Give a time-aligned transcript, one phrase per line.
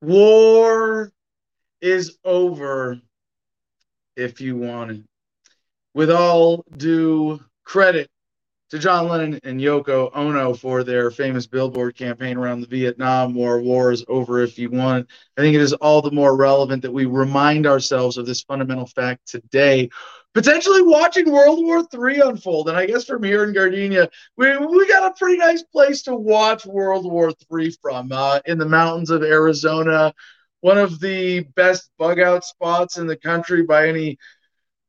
[0.00, 1.12] War
[1.80, 3.00] is over
[4.16, 5.02] if you want it.
[5.94, 8.10] With all due credit
[8.70, 13.60] to John Lennon and Yoko Ono for their famous billboard campaign around the Vietnam War,
[13.60, 15.08] war is over if you want.
[15.36, 18.86] I think it is all the more relevant that we remind ourselves of this fundamental
[18.86, 19.90] fact today
[20.34, 22.68] potentially watching World War III unfold.
[22.68, 26.14] And I guess from here in Gardenia, we, we got a pretty nice place to
[26.14, 30.12] watch World War III from uh, in the mountains of Arizona.
[30.60, 34.18] One of the best bug out spots in the country by any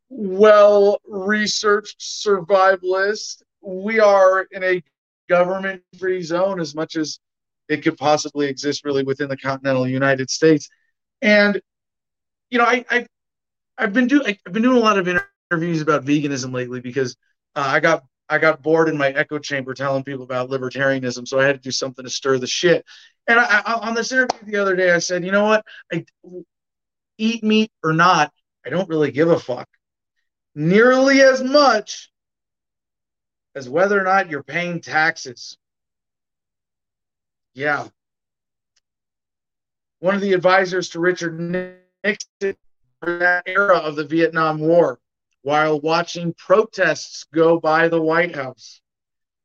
[0.10, 3.44] well researched survivalist.
[3.66, 4.84] We are in a
[5.28, 7.20] government free zone as much as
[7.68, 10.70] it could possibly exist really within the continental United States.
[11.22, 11.60] And,
[12.50, 13.08] you know, I, I
[13.78, 15.08] I've been doing I've been doing a lot of
[15.52, 17.18] interviews about veganism lately because
[17.56, 21.40] uh, I got I got bored in my echo chamber telling people about libertarianism, so
[21.40, 22.86] I had to do something to stir the shit.
[23.28, 25.66] And I, I, on this interview the other day, I said, you know what?
[25.92, 26.06] I
[27.18, 28.32] eat meat or not,
[28.66, 29.68] I don't really give a fuck.
[30.56, 32.12] Nearly as much
[33.56, 35.58] as whether or not you're paying taxes.
[37.54, 37.88] Yeah.
[40.00, 42.58] One of the advisors to Richard Nixon
[43.00, 45.00] for that era of the Vietnam War
[45.42, 48.82] while watching protests go by the White House.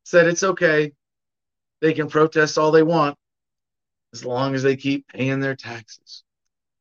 [0.04, 0.92] Said it's okay.
[1.80, 3.16] They can protest all they want
[4.12, 6.24] as long as they keep paying their taxes.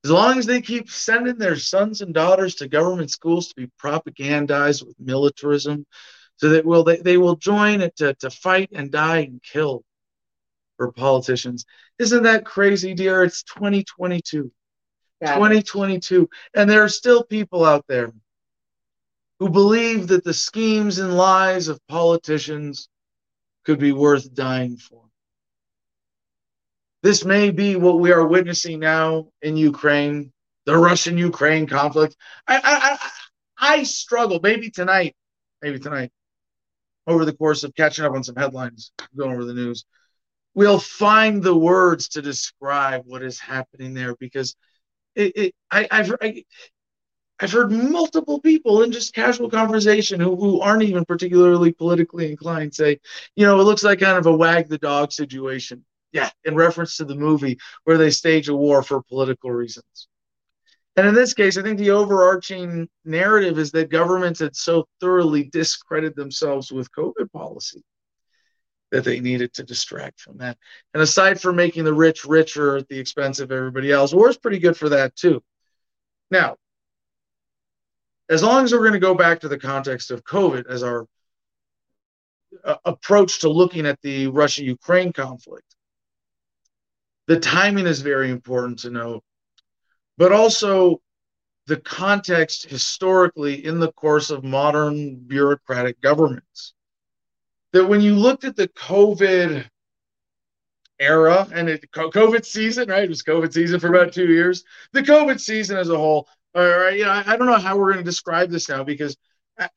[0.04, 3.70] As long as they keep sending their sons and daughters to government schools to be
[3.80, 5.86] propagandized with militarism,
[6.40, 9.84] so that will they, they will join it to, to fight and die and kill
[10.78, 11.66] for politicians.
[12.00, 13.23] Isn't that crazy, dear?
[13.23, 14.50] It's 2022.
[15.22, 16.30] 2022.
[16.54, 18.14] And there are still people out there
[19.40, 22.88] who believe that the schemes and lies of politicians
[23.66, 25.04] could be worth dying for.
[27.04, 30.32] This may be what we are witnessing now in Ukraine,
[30.66, 32.16] the Russian Ukraine conflict.
[32.48, 35.16] I, I, I, I struggle, maybe tonight,
[35.61, 36.11] maybe tonight,
[37.09, 39.86] over the course of catching up on some headlines, going over the news,
[40.53, 44.55] we'll find the words to describe what is happening there because
[45.15, 46.43] it, it I, I've, I,
[47.39, 52.75] I've heard multiple people in just casual conversation who, who aren't even particularly politically inclined
[52.75, 52.99] say,
[53.36, 55.86] you know, it looks like kind of a wag the dog situation.
[56.11, 60.08] Yeah, in reference to the movie where they stage a war for political reasons.
[60.95, 65.44] And in this case, I think the overarching narrative is that governments had so thoroughly
[65.45, 67.83] discredited themselves with COVID policy
[68.92, 70.58] that they needed to distract from that.
[70.94, 74.38] And aside from making the rich richer at the expense of everybody else, war is
[74.38, 75.42] pretty good for that too.
[76.32, 76.58] Now,
[78.30, 81.06] as long as we're going to go back to the context of COVID as our
[82.64, 85.76] uh, approach to looking at the Russia Ukraine conflict,
[87.27, 89.23] the timing is very important to note,
[90.20, 91.02] but also
[91.68, 96.74] the context historically in the course of modern bureaucratic governments.
[97.72, 99.66] That when you looked at the COVID
[101.00, 103.04] era and it, COVID season, right?
[103.04, 104.66] It was COVID season for about two years.
[104.92, 108.04] The COVID season as a whole or you know, I, don't know how we're going
[108.04, 109.16] to describe this now because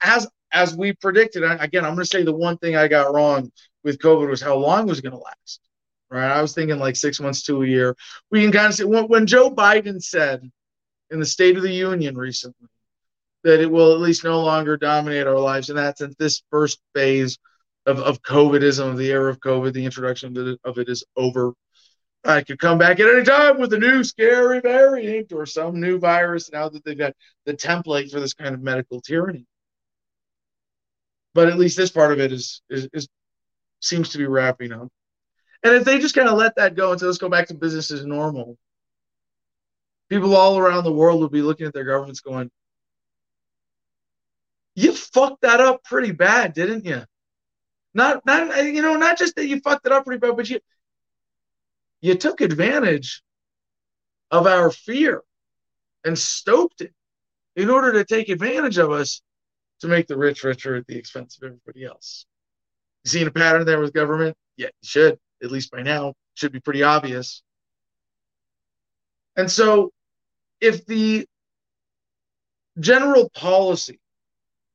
[0.03, 3.53] as as we predicted, again, I'm going to say the one thing I got wrong
[3.85, 5.61] with COVID was how long it was going to last.
[6.13, 6.31] Right?
[6.31, 7.97] I was thinking like six months to a year.
[8.31, 10.43] We can kind of see when, when Joe Biden said
[11.11, 12.69] in the State of the Union recently
[13.45, 16.81] that it will at least no longer dominate our lives, and that's in this first
[16.95, 17.39] phase
[17.87, 21.55] of, of COVIDism, of the era of COVID, the introduction of it, is over.
[22.25, 25.99] I could come back at any time with a new scary variant or some new
[25.99, 27.15] virus now that they've got
[27.47, 29.47] the template for this kind of medical tyranny.
[31.33, 33.09] But at least this part of it is, is, is
[33.81, 34.89] seems to be wrapping up.
[35.65, 37.55] And if they just kind of let that go and say, let's go back to
[37.55, 38.57] business as normal,
[40.09, 42.51] people all around the world will be looking at their governments going,
[44.75, 47.03] you fucked that up pretty bad, didn't you?
[47.95, 50.61] Not, not, you know, not just that you fucked it up pretty bad, but you,
[52.01, 53.23] you took advantage
[54.31, 55.23] of our fear
[56.05, 56.93] and stoked it
[57.55, 59.21] in order to take advantage of us
[59.81, 62.25] to make the rich richer at the expense of everybody else.
[63.05, 64.37] You seen a pattern there with government?
[64.57, 66.15] Yeah, you should, at least by now.
[66.35, 67.43] Should be pretty obvious.
[69.37, 69.93] And so,
[70.61, 71.27] if the
[72.81, 74.01] general policy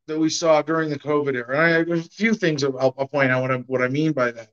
[0.07, 3.07] that we saw during the COVID era, and I have a few things I'll, I'll
[3.07, 4.49] point out what I, what I mean by that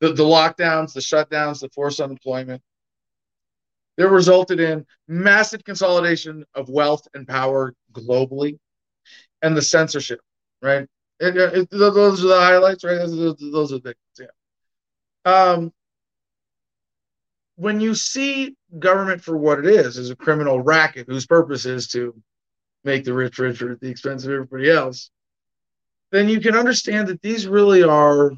[0.00, 2.62] the, the lockdowns, the shutdowns, the forced unemployment,
[3.96, 8.58] that resulted in massive consolidation of wealth and power globally
[9.42, 10.20] and the censorship,
[10.60, 10.86] right?
[11.18, 12.98] It, it, those are the highlights, right?
[12.98, 14.05] Those, those are the things, yeah.
[15.26, 15.72] Um,
[17.56, 21.88] when you see government for what it is, as a criminal racket whose purpose is
[21.88, 22.14] to
[22.84, 25.10] make the rich richer at the expense of everybody else,
[26.12, 28.30] then you can understand that these really are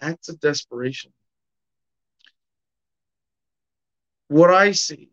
[0.00, 1.12] acts of desperation.
[4.28, 5.10] What I see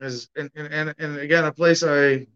[0.00, 2.26] is, and, and, and again, a place I,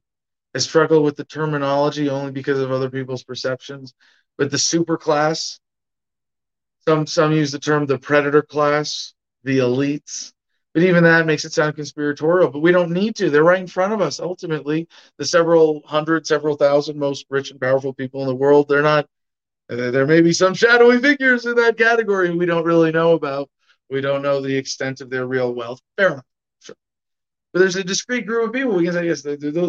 [0.55, 3.95] I struggle with the terminology only because of other people's perceptions,
[4.37, 5.59] but the super class,
[6.89, 9.13] some, some use the term the predator class,
[9.45, 10.33] the elites,
[10.73, 12.51] but even that makes it sound conspiratorial.
[12.51, 13.29] But we don't need to.
[13.29, 14.21] They're right in front of us.
[14.21, 14.89] Ultimately,
[15.19, 19.07] the several hundred, several thousand most rich and powerful people in the world, they're not.
[19.69, 23.51] There may be some shadowy figures in that category we don't really know about.
[23.91, 25.83] We don't know the extent of their real wealth.
[25.99, 26.25] Fair enough.
[26.61, 26.77] Sure.
[27.53, 29.27] But there's a discrete group of people we can say, yes,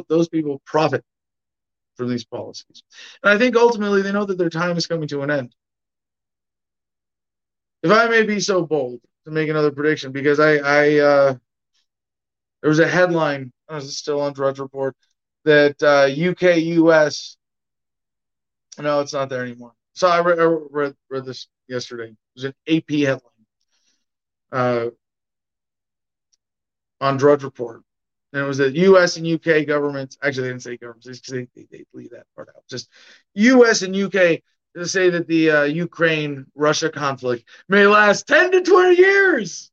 [0.08, 1.04] those people profit
[1.98, 2.82] from these policies.
[3.24, 5.54] And I think ultimately they know that their time is coming to an end.
[7.84, 11.36] If I may be so bold, to make another prediction because I, I uh,
[12.62, 13.52] there was a headline.
[13.68, 14.96] I was still on Drudge Report
[15.46, 17.38] that uh, UK US.
[18.78, 19.74] No, it's not there anymore.
[19.94, 22.10] So I read, I read, read this yesterday.
[22.10, 23.22] It was an AP headline
[24.52, 24.90] uh,
[27.02, 27.82] on Drudge Report,
[28.34, 29.18] and it was that U.S.
[29.18, 30.18] and UK governments.
[30.24, 32.64] Actually, they didn't say governments they, they, they leave that part out.
[32.70, 32.90] Just
[33.36, 33.82] U.S.
[33.82, 34.42] and UK
[34.76, 39.72] to say that the uh, Ukraine Russia conflict may last 10 to 20 years.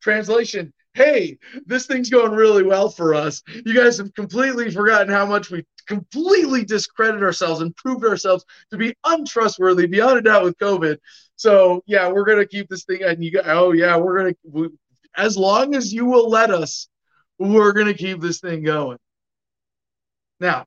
[0.00, 1.36] Translation Hey,
[1.66, 3.42] this thing's going really well for us.
[3.66, 8.78] You guys have completely forgotten how much we completely discredit ourselves and proved ourselves to
[8.78, 10.96] be untrustworthy beyond a doubt with COVID.
[11.36, 13.02] So, yeah, we're going to keep this thing.
[13.02, 14.78] And you go, oh, yeah, we're going to,
[15.14, 16.88] as long as you will let us,
[17.38, 18.96] we're going to keep this thing going.
[20.40, 20.64] Now,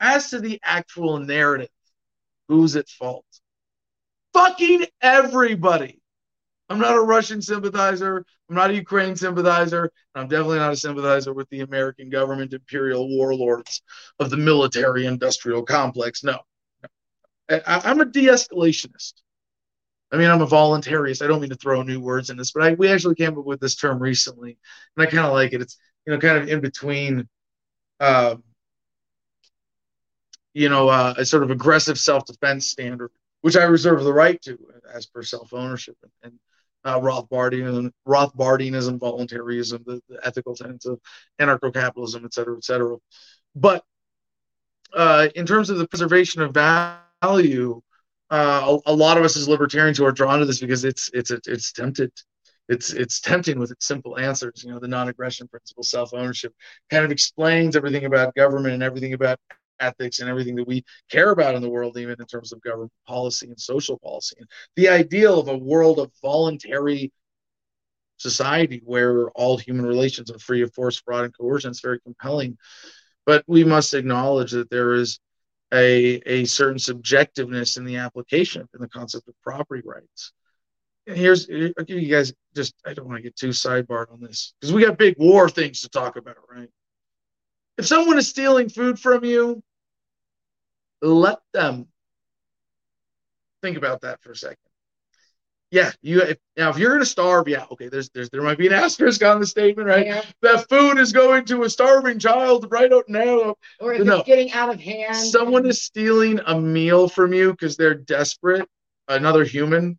[0.00, 1.68] as to the actual narrative,
[2.52, 3.24] Who's at fault?
[4.34, 6.02] Fucking everybody.
[6.68, 8.26] I'm not a Russian sympathizer.
[8.50, 9.84] I'm not a Ukraine sympathizer.
[10.14, 13.80] And I'm definitely not a sympathizer with the American government imperial warlords
[14.18, 16.22] of the military industrial complex.
[16.22, 16.40] No.
[17.48, 19.14] I, am a de escalationist.
[20.10, 21.24] I mean, I'm a voluntarist.
[21.24, 23.46] I don't mean to throw new words in this, but I, we actually came up
[23.46, 24.58] with this term recently,
[24.94, 25.62] and I kind of like it.
[25.62, 27.26] It's you know kind of in between
[27.98, 28.42] um,
[30.54, 33.10] you know, uh, a sort of aggressive self-defense standard,
[33.40, 34.58] which I reserve the right to
[34.92, 36.38] as per self-ownership and, and
[36.84, 41.00] uh, Rothbardian, Rothbardianism, voluntarism, the, the, ethical tenets of
[41.40, 42.96] anarcho-capitalism, et cetera, et cetera.
[43.54, 43.84] But
[44.92, 47.80] uh, in terms of the preservation of value,
[48.30, 51.10] uh, a, a, lot of us as libertarians who are drawn to this because it's
[51.12, 52.10] it's it's tempted
[52.68, 54.64] it's it's tempting with its simple answers.
[54.64, 56.54] You know, the non-aggression principle, self-ownership,
[56.90, 59.38] kind of explains everything about government and everything about
[59.82, 62.92] ethics and everything that we care about in the world, even in terms of government
[63.06, 64.36] policy and social policy.
[64.38, 67.12] And the ideal of a world of voluntary
[68.16, 72.56] society where all human relations are free of force, fraud, and coercion is very compelling.
[73.26, 75.18] But we must acknowledge that there is
[75.72, 80.32] a, a certain subjectiveness in the application in the concept of property rights.
[81.06, 84.20] And here's I'll give you guys just I don't want to get too sidebarred on
[84.20, 86.68] this because we got big war things to talk about, right?
[87.78, 89.62] If someone is stealing food from you,
[91.02, 91.88] let them
[93.62, 94.56] think about that for a second.
[95.70, 97.88] Yeah, you if, now if you're gonna starve, yeah, okay.
[97.88, 100.04] There's there's there might be an asterisk on the statement, right?
[100.04, 100.22] Yeah.
[100.42, 103.54] That food is going to a starving child right out now.
[103.80, 104.18] Or if no.
[104.18, 105.16] it's getting out of hand.
[105.16, 108.68] Someone is stealing a meal from you because they're desperate.
[109.08, 109.98] Another human,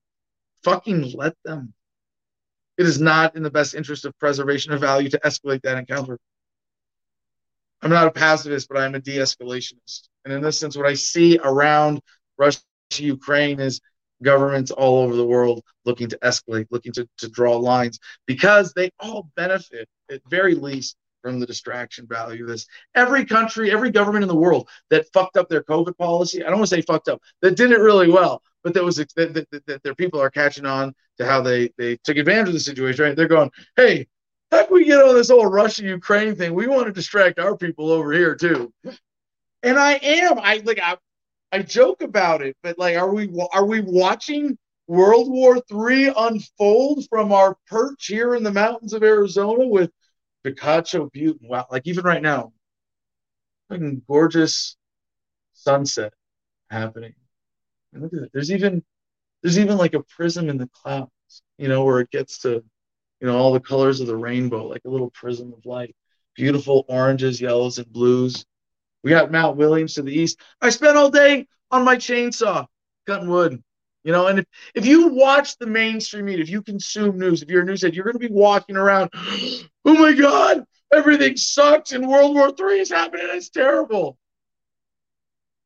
[0.63, 1.73] fucking let them.
[2.77, 6.19] It is not in the best interest of preservation of value to escalate that encounter.
[7.83, 10.07] I'm not a pacifist, but I'm a de-escalationist.
[10.23, 12.01] And in this sense, what I see around
[12.37, 12.61] Russia,
[12.95, 13.81] Ukraine is
[14.23, 18.89] governments all over the world looking to escalate, looking to, to draw lines because they
[18.99, 22.65] all benefit at very least from the distraction value of this.
[22.95, 26.59] Every country, every government in the world that fucked up their COVID policy, I don't
[26.59, 29.47] want to say fucked up, that did it really well, but that was that, that,
[29.51, 32.59] that, that their people are catching on to how they they took advantage of the
[32.59, 33.15] situation, right?
[33.15, 34.07] They're going, hey,
[34.53, 36.53] how can we get on this whole Russia Ukraine thing?
[36.53, 38.71] We want to distract our people over here too.
[39.63, 40.39] And I am.
[40.39, 40.97] I like I,
[41.51, 44.57] I joke about it, but like, are we are we watching
[44.87, 49.89] World War III unfold from our perch here in the mountains of Arizona with
[50.45, 51.39] Picacho Butte?
[51.41, 52.53] Wow, like even right now,
[53.69, 54.77] fucking gorgeous
[55.53, 56.13] sunset
[56.69, 57.13] happening.
[57.93, 58.31] And look at it.
[58.33, 58.83] There's even
[59.41, 61.09] there's even like a prism in the clouds,
[61.57, 62.63] you know, where it gets to
[63.23, 65.95] you know, all the colors of the rainbow, like a little prism of light.
[66.35, 68.45] Beautiful oranges, yellows, and blues.
[69.01, 70.41] We got Mount Williams to the east.
[70.59, 72.65] I spent all day on my chainsaw,
[73.07, 73.63] cutting wood.
[74.03, 77.49] You know, and if, if you watch the mainstream media, if you consume news, if
[77.49, 82.05] you're a newshead, you're going to be walking around, oh my God, everything sucks and
[82.05, 83.27] World War III is happening.
[83.29, 84.17] It's terrible.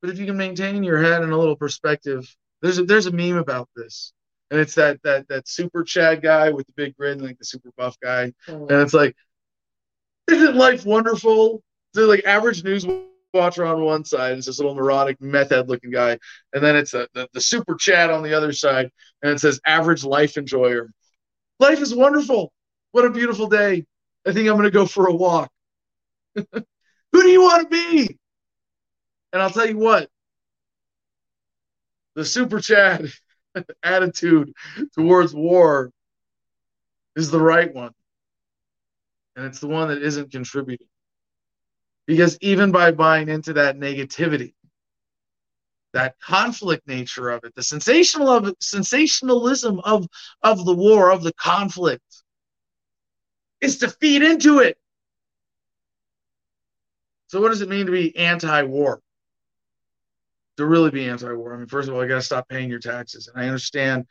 [0.00, 3.10] But if you can maintain your head and a little perspective, there's a, there's a
[3.10, 4.12] meme about this,
[4.50, 7.70] and it's that that that super Chad guy with the big grin, like the super
[7.76, 8.66] buff guy, oh.
[8.66, 9.14] and it's like,
[10.30, 11.62] isn't life wonderful?
[11.94, 12.86] So like average news
[13.34, 16.18] watcher on one side, is this little neurotic meth head looking guy,
[16.52, 18.90] and then it's a, the the super Chad on the other side,
[19.22, 20.90] and it says average life enjoyer.
[21.60, 22.52] Life is wonderful.
[22.92, 23.84] What a beautiful day.
[24.26, 25.50] I think I'm going to go for a walk.
[26.34, 28.18] Who do you want to be?
[29.32, 30.08] And I'll tell you what,
[32.14, 33.10] the super Chad
[33.82, 34.52] attitude
[34.94, 35.90] towards war
[37.16, 37.92] is the right one.
[39.36, 40.86] And it's the one that isn't contributing.
[42.06, 44.54] Because even by buying into that negativity,
[45.92, 50.06] that conflict nature of it, the sensational of sensationalism of,
[50.42, 52.02] of the war, of the conflict,
[53.60, 54.78] is to feed into it.
[57.28, 59.02] So, what does it mean to be anti war?
[60.58, 61.54] To really be anti-war.
[61.54, 63.28] I mean, first of all, you got to stop paying your taxes.
[63.28, 64.04] And I understand,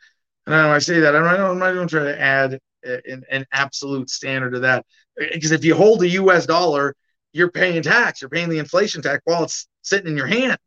[0.46, 4.60] and I, say that, I'm not even trying to add an, an absolute standard to
[4.60, 4.86] that.
[5.16, 6.46] Because if you hold a U.S.
[6.46, 6.96] dollar,
[7.34, 8.22] you're paying tax.
[8.22, 10.58] You're paying the inflation tax while it's sitting in your hand.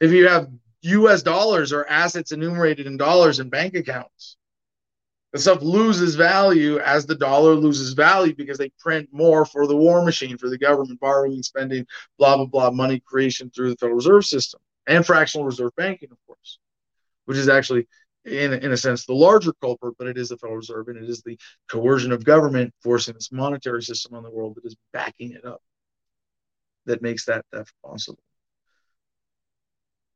[0.00, 0.48] If you have
[0.80, 1.22] U.S.
[1.22, 4.38] dollars or assets enumerated in dollars in bank accounts,
[5.34, 9.76] the stuff loses value as the dollar loses value because they print more for the
[9.76, 11.86] war machine, for the government borrowing, spending,
[12.18, 16.18] blah, blah, blah, money creation through the Federal Reserve System and fractional reserve banking, of
[16.26, 16.58] course,
[17.24, 17.86] which is actually,
[18.24, 21.08] in, in a sense, the larger culprit, but it is the Federal Reserve and it
[21.08, 21.38] is the
[21.70, 25.62] coercion of government forcing this monetary system on the world that is backing it up
[26.86, 28.18] that makes that theft possible.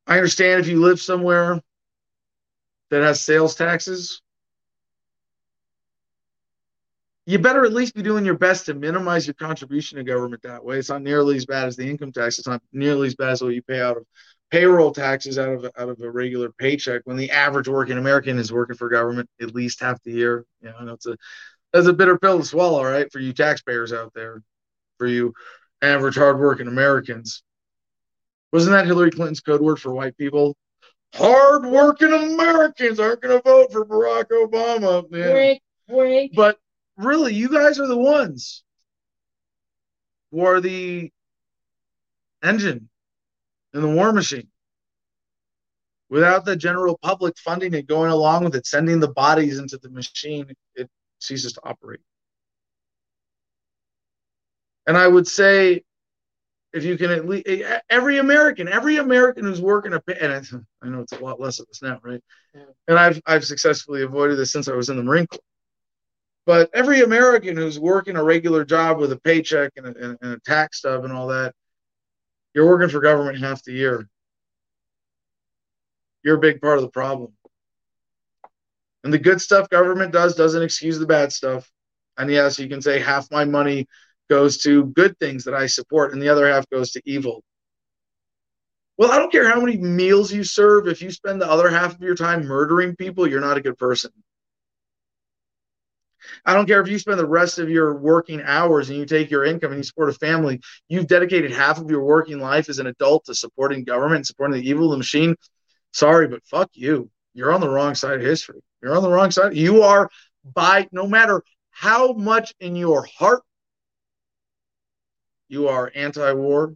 [0.07, 1.61] I understand if you live somewhere
[2.91, 4.23] that has sales taxes,
[7.27, 10.65] you better at least be doing your best to minimize your contribution to government that
[10.65, 10.79] way.
[10.79, 12.39] It's not nearly as bad as the income tax.
[12.39, 14.05] It's not nearly as bad as what you pay out of
[14.50, 18.52] payroll taxes out of out of a regular paycheck when the average working American is
[18.52, 20.45] working for government at least half the year.
[20.61, 21.16] You know, it's a
[21.73, 23.11] that's a bitter pill to swallow, right?
[23.11, 24.42] For you taxpayers out there,
[24.99, 25.33] for you
[25.83, 27.42] average hardworking Americans.
[28.52, 30.57] Wasn't that Hillary Clinton's code word for white people?
[31.14, 35.09] Hardworking Americans aren't going to vote for Barack Obama.
[35.11, 35.59] Man.
[36.35, 36.59] But
[36.97, 38.64] really, you guys are the ones
[40.30, 41.11] who are the
[42.42, 42.89] engine
[43.75, 44.49] in the war machine.
[46.09, 49.91] Without the general public funding it, going along with it, sending the bodies into the
[49.91, 52.00] machine, it ceases to operate.
[54.87, 55.83] And I would say,
[56.73, 57.47] if you can at least,
[57.89, 61.67] every American, every American who's working a, and I know it's a lot less of
[61.69, 62.23] us now, right?
[62.55, 62.62] Yeah.
[62.89, 65.41] And I've I've successfully avoided this since I was in the Marine Corps.
[66.47, 70.41] But every American who's working a regular job with a paycheck and a, and a
[70.41, 71.55] tax stub and all that,
[72.54, 74.09] you're working for government half the year.
[76.23, 77.33] You're a big part of the problem.
[79.04, 81.71] And the good stuff government does doesn't excuse the bad stuff.
[82.19, 83.87] And yes, you can say half my money
[84.28, 87.42] goes to good things that I support, and the other half goes to evil.
[88.99, 90.87] Well, I don't care how many meals you serve.
[90.87, 93.78] If you spend the other half of your time murdering people, you're not a good
[93.78, 94.11] person.
[96.45, 99.31] I don't care if you spend the rest of your working hours and you take
[99.31, 100.61] your income and you support a family.
[100.89, 104.69] You've dedicated half of your working life as an adult to supporting government, supporting the
[104.69, 105.37] evil of the machine.
[105.93, 107.11] Sorry, but fuck you.
[107.35, 108.61] You're on the wrong side of history.
[108.83, 109.57] You're on the wrong side.
[109.57, 110.11] You are
[110.45, 113.43] by no matter how much in your heart
[115.49, 116.75] you are anti-war,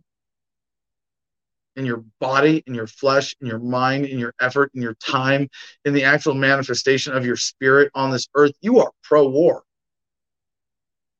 [1.76, 5.48] in your body, in your flesh, in your mind, in your effort, in your time,
[5.84, 9.62] in the actual manifestation of your spirit on this earth, you are pro war.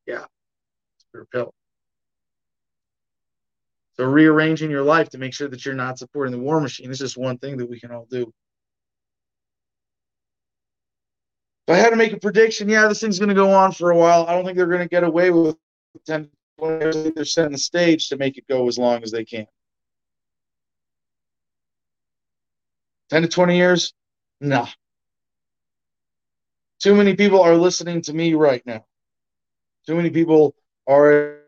[0.06, 0.25] Yeah,
[0.99, 1.52] spirit pill.
[3.96, 6.99] So rearranging your life to make sure that you're not supporting the war machine is
[6.99, 8.32] just one thing that we can all do.
[11.66, 13.90] If I had to make a prediction, yeah, this thing's going to go on for
[13.90, 14.26] a while.
[14.26, 15.56] I don't think they're going to get away with
[16.06, 17.12] 10, 20 years.
[17.14, 19.46] They're setting the stage to make it go as long as they can.
[23.11, 23.92] 10 to 20 years?
[24.40, 24.68] Nah.
[26.80, 28.84] Too many people are listening to me right now.
[29.87, 30.54] Too many people
[30.87, 31.40] are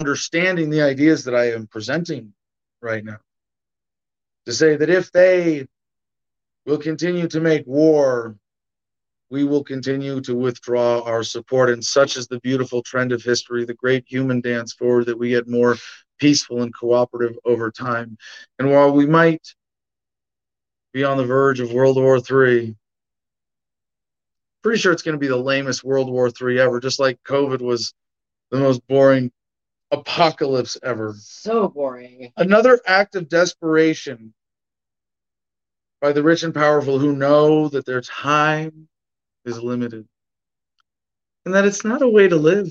[0.00, 2.32] understanding the ideas that I am presenting
[2.80, 3.18] right now.
[4.46, 5.66] To say that if they
[6.66, 8.36] will continue to make war,
[9.30, 11.70] we will continue to withdraw our support.
[11.70, 15.30] And such is the beautiful trend of history, the great human dance forward, that we
[15.30, 15.76] get more
[16.18, 18.16] peaceful and cooperative over time.
[18.58, 19.54] And while we might
[20.96, 22.74] be on the verge of World War III.
[24.62, 27.60] Pretty sure it's going to be the lamest World War III ever, just like COVID
[27.60, 27.92] was
[28.50, 29.30] the most boring
[29.90, 31.14] apocalypse ever.
[31.18, 32.32] So boring.
[32.38, 34.32] Another act of desperation
[36.00, 38.88] by the rich and powerful who know that their time
[39.44, 40.08] is limited
[41.44, 42.70] and that it's not a way to live.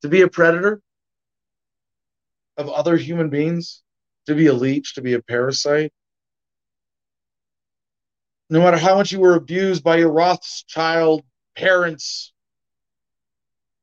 [0.00, 0.80] To be a predator
[2.56, 3.82] of other human beings,
[4.24, 5.92] to be a leech, to be a parasite.
[8.50, 11.24] No matter how much you were abused by your Rothschild
[11.56, 12.32] parents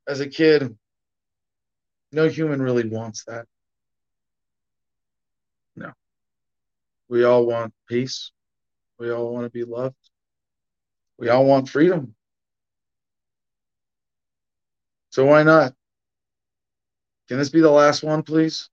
[0.07, 0.77] as a kid,
[2.11, 3.45] no human really wants that.
[5.75, 5.91] No.
[7.09, 8.31] We all want peace.
[8.99, 9.95] We all want to be loved.
[11.17, 12.15] We all want freedom.
[15.09, 15.73] So why not?
[17.27, 18.69] Can this be the last one, please?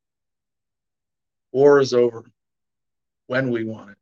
[1.52, 2.24] War is over
[3.26, 3.97] when we want it.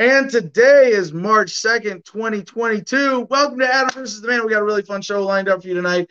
[0.00, 3.28] And today is March 2nd, 2022.
[3.30, 4.44] Welcome to Adam versus the Man.
[4.44, 6.10] We got a really fun show lined up for you tonight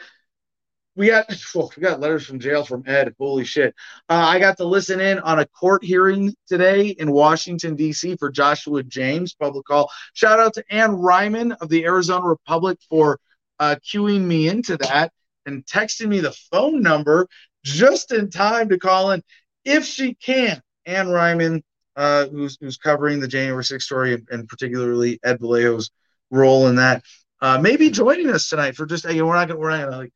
[0.99, 3.15] we got oh, we got letters from jail from Ed.
[3.17, 3.73] Holy shit!
[4.09, 8.17] Uh, I got to listen in on a court hearing today in Washington D.C.
[8.17, 9.89] for Joshua James public call.
[10.13, 13.19] Shout out to Anne Ryman of the Arizona Republic for
[13.59, 15.11] uh, queuing me into that
[15.45, 17.27] and texting me the phone number
[17.63, 19.23] just in time to call in
[19.63, 20.61] if she can.
[20.85, 21.63] Anne Ryman,
[21.99, 25.91] uh, who's who's covering the January 6th story and, and particularly Ed Vallejo's
[26.31, 27.03] role in that.
[27.41, 29.97] Uh, maybe joining us tonight for just you know, we're not gonna we're not gonna
[29.97, 30.13] like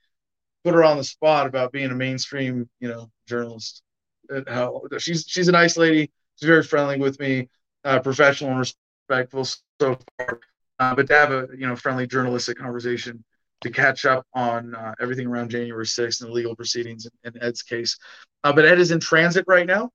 [0.63, 3.83] put her on the spot about being a mainstream, you know, journalist.
[4.47, 6.09] How she's she's a nice lady.
[6.39, 7.49] She's very friendly with me,
[7.83, 10.39] uh, professional and respectful so far.
[10.79, 13.21] Uh, but to have a you know friendly journalistic conversation
[13.59, 17.43] to catch up on uh, everything around January 6th and the legal proceedings in, in
[17.43, 17.97] Ed's case.
[18.45, 19.89] Uh, but Ed is in transit right now.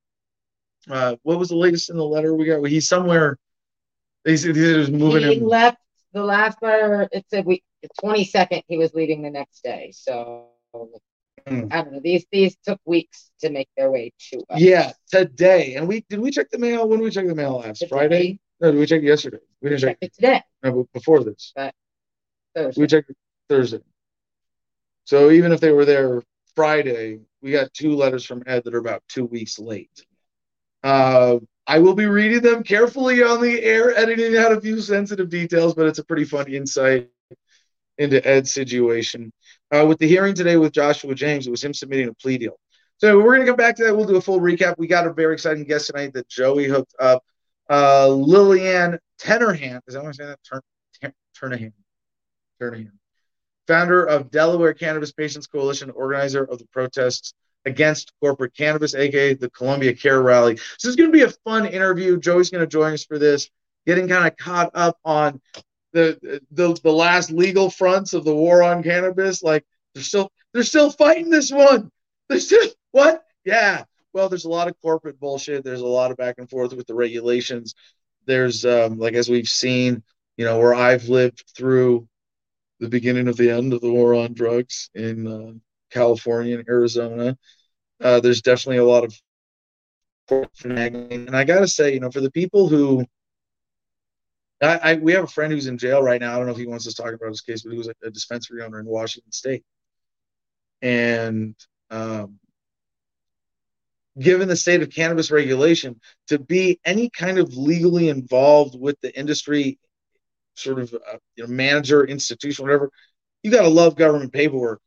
[0.89, 2.63] Uh, what was the latest in the letter we got?
[2.65, 3.37] He's somewhere.
[4.25, 5.23] He's, moving.
[5.23, 5.77] He left
[6.13, 7.07] the last letter.
[7.11, 8.63] It said we the 22nd.
[8.67, 9.91] He was leaving the next day.
[9.93, 10.47] So
[11.47, 11.73] Mm.
[11.73, 11.99] I don't know.
[12.03, 14.59] These these took weeks to make their way to us.
[14.59, 15.75] Yeah, today.
[15.75, 16.87] And we did we check the mail?
[16.87, 17.79] When did we check the mail last?
[17.79, 17.89] Today.
[17.89, 18.39] Friday?
[18.61, 19.39] No, did we check yesterday?
[19.61, 20.43] We didn't check it today.
[20.63, 21.53] No, before this.
[21.55, 21.73] But
[22.55, 22.81] Thursday.
[22.81, 23.11] We checked
[23.47, 23.79] Thursday.
[25.05, 26.21] So even if they were there
[26.55, 30.05] Friday, we got two letters from Ed that are about two weeks late.
[30.83, 35.29] Uh, I will be reading them carefully on the air, editing out a few sensitive
[35.29, 37.09] details, but it's a pretty fun insight
[37.97, 39.31] into Ed's situation.
[39.71, 42.57] Uh, with the hearing today with Joshua James, it was him submitting a plea deal.
[42.97, 43.95] So we're going to come back to that.
[43.95, 44.75] We'll do a full recap.
[44.77, 47.23] We got a very exciting guest tonight that Joey hooked up.
[47.69, 49.79] Uh, Lillian Tenerhan.
[49.87, 50.29] Is that what I'm saying?
[50.29, 50.61] That?
[51.01, 51.73] Turn, Turnahan.
[52.59, 52.91] Turnahan.
[53.67, 57.33] Founder of Delaware Cannabis Patients Coalition, organizer of the protests
[57.65, 60.57] against corporate cannabis, aka the Columbia Care Rally.
[60.77, 62.17] So it's going to be a fun interview.
[62.17, 63.49] Joey's going to join us for this,
[63.85, 65.41] getting kind of caught up on
[65.93, 66.19] the
[66.51, 69.43] the the last legal fronts of the war on cannabis.
[69.43, 71.91] Like they're still they're still fighting this one.
[72.27, 73.23] They're still what?
[73.45, 73.83] Yeah.
[74.13, 75.63] Well, there's a lot of corporate bullshit.
[75.63, 77.75] There's a lot of back and forth with the regulations.
[78.25, 80.03] There's um, like as we've seen,
[80.37, 82.07] you know, where I've lived through
[82.79, 85.53] the beginning of the end of the war on drugs in uh,
[85.91, 87.37] California and Arizona.
[88.01, 89.13] Uh, there's definitely a lot of
[90.63, 93.05] and I gotta say, you know, for the people who
[94.61, 96.33] I, I, we have a friend who's in jail right now.
[96.33, 97.93] I don't know if he wants us talking about his case, but he was a,
[98.03, 99.63] a dispensary owner in Washington State.
[100.81, 101.55] And
[101.89, 102.39] um,
[104.19, 109.17] given the state of cannabis regulation, to be any kind of legally involved with the
[109.17, 109.79] industry,
[110.55, 112.91] sort of uh, you know, manager, institution, whatever,
[113.43, 114.81] you got to love government paperwork.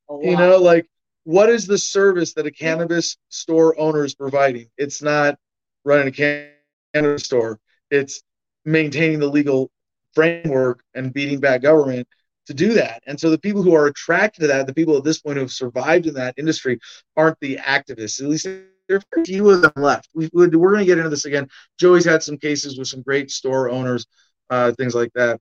[0.08, 0.86] You know, like
[1.24, 4.68] what is the service that a cannabis store owner is providing?
[4.78, 5.36] It's not
[5.84, 6.52] running a
[6.92, 7.58] cannabis store
[7.90, 8.22] it's
[8.64, 9.70] maintaining the legal
[10.14, 12.08] framework and beating back government
[12.46, 13.02] to do that.
[13.06, 15.42] And so the people who are attracted to that, the people at this point who
[15.42, 16.78] have survived in that industry,
[17.16, 18.22] aren't the activists.
[18.22, 20.08] At least there are few of them left.
[20.14, 21.48] We, are going to get into this again.
[21.78, 24.06] Joey's had some cases with some great store owners,
[24.48, 25.40] uh, things like that.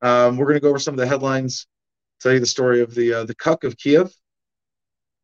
[0.00, 1.66] Um, we're going to go over some of the headlines,
[2.24, 4.12] tell you the story of the uh, the Cuck of Kiev.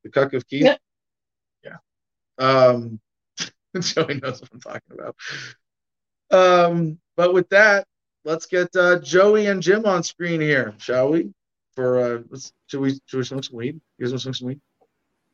[0.05, 0.63] The Cuck of Kiev.
[0.63, 1.77] Yeah.
[2.39, 2.45] yeah.
[2.47, 3.01] Um,
[3.81, 5.17] Joey knows what I'm talking about.
[6.31, 7.87] Um, but with that,
[8.25, 11.33] let's get uh, Joey and Jim on screen here, shall we?
[11.75, 13.81] For uh, let's, should we should we smoke some weed?
[13.99, 14.61] You guys want to smoke some weed?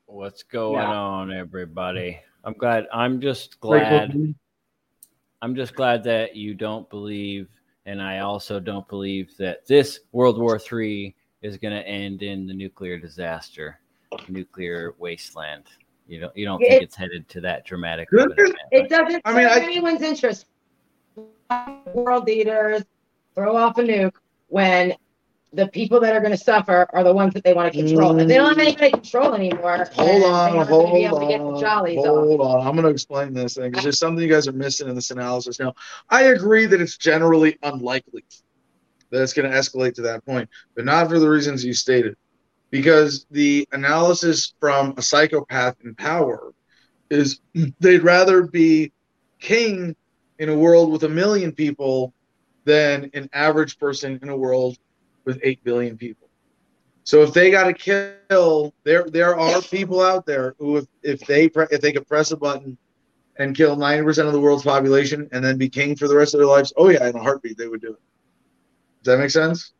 [0.06, 0.94] What's going yeah.
[0.94, 2.20] on, everybody?
[2.44, 2.86] I'm glad.
[2.92, 4.34] I'm just glad.
[5.42, 7.48] I'm just glad that you don't believe,
[7.86, 11.14] and I also don't believe that this World War III
[11.46, 13.78] is going to end in the nuclear disaster,
[14.28, 15.64] nuclear wasteland.
[16.08, 18.08] You don't you don't think it's headed to that dramatic?
[18.12, 20.46] It doesn't I mean, I, anyone's interest.
[21.94, 22.82] World leaders
[23.34, 24.14] throw off a nuke
[24.48, 24.94] when
[25.52, 28.14] the people that are going to suffer are the ones that they want to control.
[28.14, 28.22] Mm.
[28.22, 32.60] If they don't have anybody to control anymore, hold on, hold on, hold off.
[32.60, 32.66] on.
[32.66, 35.10] I'm going to explain this thing because there's something you guys are missing in this
[35.10, 35.58] analysis.
[35.58, 35.74] Now,
[36.10, 38.24] I agree that it's generally unlikely
[39.10, 42.16] that it's going to escalate to that point, but not for the reasons you stated.
[42.70, 46.52] Because the analysis from a psychopath in power
[47.10, 47.40] is
[47.80, 48.92] they'd rather be
[49.40, 49.94] king
[50.38, 52.12] in a world with a million people
[52.64, 54.76] than an average person in a world
[55.24, 56.28] with 8 billion people.
[57.04, 57.72] So if they got to
[58.28, 62.06] kill, there there are people out there who, if, if they pre- if they could
[62.08, 62.76] press a button
[63.38, 66.38] and kill 90% of the world's population and then be king for the rest of
[66.38, 68.00] their lives, oh yeah, in a heartbeat they would do it.
[69.06, 69.72] Does that make sense?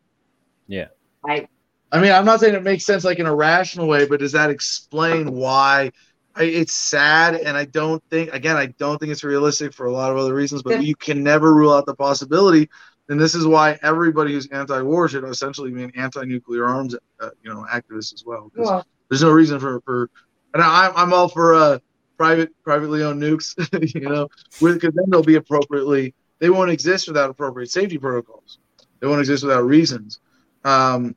[0.67, 0.87] Yeah.
[1.29, 1.49] I
[1.93, 4.33] I mean, I'm not saying it makes sense like in a rational way, but does
[4.33, 5.93] that explain why
[6.35, 7.35] I, it's sad?
[7.35, 10.35] And I don't think, again, I don't think it's realistic for a lot of other
[10.35, 12.69] reasons, but you can never rule out the possibility
[13.09, 17.53] and this is why everybody who's anti-war should essentially be an anti-nuclear arms, uh, you
[17.53, 18.51] know, activist as well.
[18.57, 20.11] well there's no reason for for,
[20.55, 21.79] and I'm I'm all for uh,
[22.17, 23.55] private privately owned nukes,
[23.95, 24.29] you know,
[24.61, 26.15] because then they'll be appropriately.
[26.39, 28.59] They won't exist without appropriate safety protocols.
[29.01, 30.21] They won't exist without reasons,
[30.65, 31.15] um,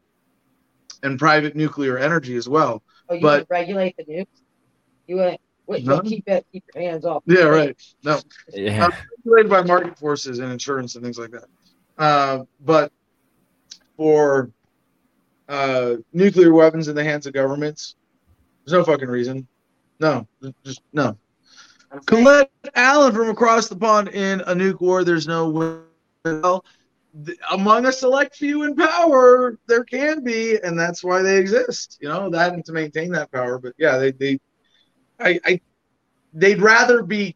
[1.04, 2.84] and private nuclear energy as well.
[3.10, 4.28] Oh, you but regulate the nukes.
[5.08, 5.38] You would.
[5.66, 6.02] Wait, no?
[6.02, 7.22] keep it, keep your hands off.
[7.28, 7.78] Yeah, right.
[8.04, 8.20] No,
[8.54, 8.88] yeah.
[8.88, 8.92] Uh,
[9.24, 11.46] regulated by market forces and insurance and things like that.
[11.98, 12.92] Uh, but
[13.96, 14.50] for
[15.48, 17.96] uh, nuclear weapons in the hands of governments,
[18.66, 19.48] there's no fucking reason.
[20.00, 20.28] No,
[20.64, 21.18] just no.
[22.06, 25.04] Colette Allen from across the pond in a nuke war.
[25.04, 25.50] There's no
[26.26, 26.66] well,
[27.52, 31.98] among a select few in power, there can be, and that's why they exist.
[32.02, 33.58] You know that and to maintain that power.
[33.58, 34.40] But yeah, they they,
[35.20, 35.62] I, I
[36.34, 37.36] they'd rather be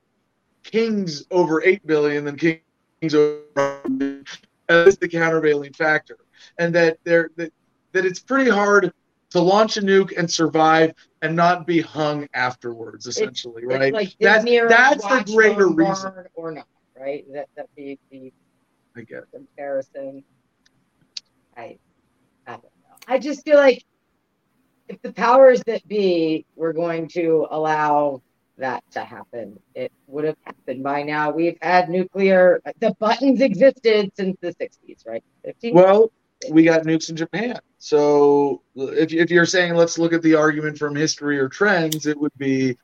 [0.63, 4.23] kings over eight billion than kings over
[4.69, 6.17] as the countervailing factor,
[6.57, 7.51] and that there that,
[7.93, 8.93] that it's pretty hard
[9.31, 13.07] to launch a nuke and survive and not be hung afterwards.
[13.07, 13.93] Essentially, it's, right?
[13.93, 16.67] It's like that's that's the greater reason, or not,
[16.99, 17.25] right?
[17.33, 18.31] That that the the
[18.95, 20.23] I get comparison.
[21.57, 21.77] I
[22.47, 22.95] I don't know.
[23.07, 23.83] I just feel like
[24.87, 28.21] if the powers that be were going to allow
[28.57, 29.59] that to happen.
[29.75, 31.31] It would have happened by now.
[31.31, 35.23] We've had nuclear, the buttons existed since the 60s, right?
[35.45, 35.73] 15?
[35.73, 36.11] Well,
[36.49, 37.59] we got nukes in Japan.
[37.79, 42.19] So if, if you're saying let's look at the argument from history or trends, it
[42.19, 42.77] would be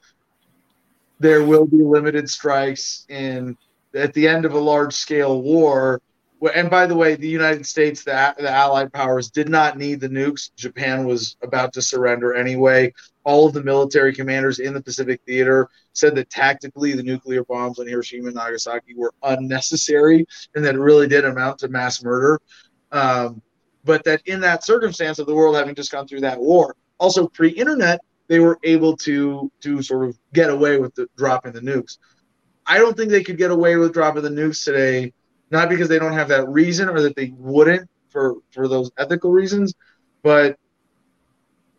[1.19, 3.57] there will be limited strikes in
[3.95, 6.01] at the end of a large scale war
[6.55, 10.07] and by the way, the United States, the, the Allied powers, did not need the
[10.07, 10.51] nukes.
[10.55, 12.93] Japan was about to surrender anyway.
[13.25, 17.79] All of the military commanders in the Pacific Theater said that tactically the nuclear bombs
[17.79, 20.25] on Hiroshima and Nagasaki were unnecessary
[20.55, 22.39] and that it really did amount to mass murder.
[22.91, 23.41] Um,
[23.83, 27.27] but that in that circumstance of the world having just gone through that war, also
[27.27, 31.97] pre-internet, they were able to to sort of get away with the dropping the nukes.
[32.69, 35.11] I don't think they could get away with dropping the nukes today
[35.51, 39.31] not because they don't have that reason or that they wouldn't for for those ethical
[39.31, 39.73] reasons,
[40.23, 40.57] but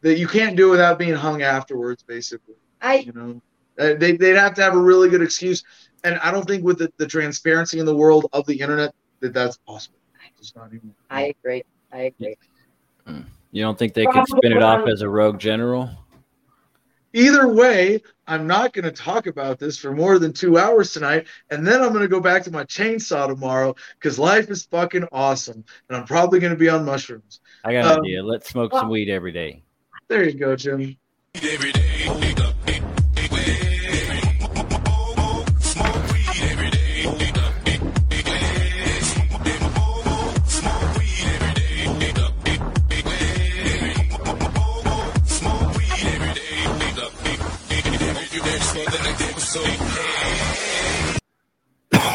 [0.03, 2.03] that you can't do it without being hung afterwards.
[2.03, 3.41] Basically, I you know
[3.79, 5.63] uh, they they'd have to have a really good excuse,
[6.05, 9.33] and I don't think with the, the transparency in the world of the internet that
[9.33, 9.99] that's possible.
[10.39, 10.95] It's not even.
[11.11, 11.63] I agree.
[11.93, 12.37] I agree.
[13.53, 15.91] You don't think they could spin it off as a rogue general?
[17.13, 21.27] Either way, I'm not going to talk about this for more than two hours tonight.
[21.51, 25.09] And then I'm going to go back to my chainsaw tomorrow because life is fucking
[25.11, 25.65] awesome.
[25.89, 27.41] And I'm probably going to be on mushrooms.
[27.65, 28.23] I got an um, idea.
[28.23, 29.63] Let's smoke some weed every day.
[30.09, 30.97] There you go, Jim.
[31.35, 32.80] Every day.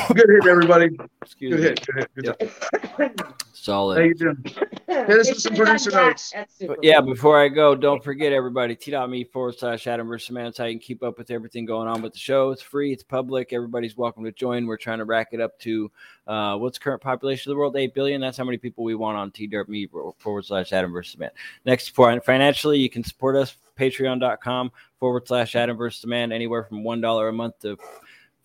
[0.13, 0.97] good hit, everybody.
[1.21, 1.67] Excuse good me.
[1.67, 1.85] hit.
[1.85, 2.15] Good hit.
[2.15, 3.41] Good yep.
[3.53, 3.97] Solid.
[3.97, 4.45] How you doing?
[4.87, 6.33] Hit us with some producer notes.
[6.59, 10.45] But yeah, before I go, don't forget everybody, t.me forward slash Adam versus Man.
[10.45, 12.51] That's how you can keep up with everything going on with the show.
[12.51, 13.53] It's free, it's public.
[13.53, 14.67] Everybody's welcome to join.
[14.67, 15.91] We're trying to rack it up to
[16.27, 17.75] uh, what's current population of the world?
[17.75, 18.21] 8 billion.
[18.21, 19.87] That's how many people we want on t.me
[20.19, 21.31] forward slash Adam versus Man.
[21.65, 26.83] Next, for financially, you can support us patreon.com forward slash Adam versus Man, anywhere from
[26.83, 27.77] $1 a month to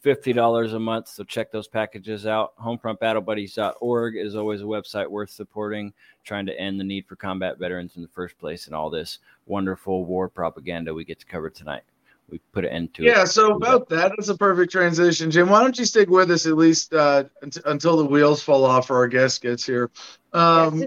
[0.05, 1.09] $50 a month.
[1.09, 2.57] So check those packages out.
[2.59, 5.93] Homefrontbattlebuddies.org is always a website worth supporting,
[6.25, 9.19] trying to end the need for combat veterans in the first place and all this
[9.47, 11.83] wonderful war propaganda we get to cover tonight.
[12.31, 13.17] we put an end to yeah, it.
[13.17, 15.49] Yeah, so about that, that's a perfect transition, Jim.
[15.49, 17.25] Why don't you stick with us at least uh,
[17.67, 19.91] until the wheels fall off or our guest gets here?
[20.33, 20.85] Um,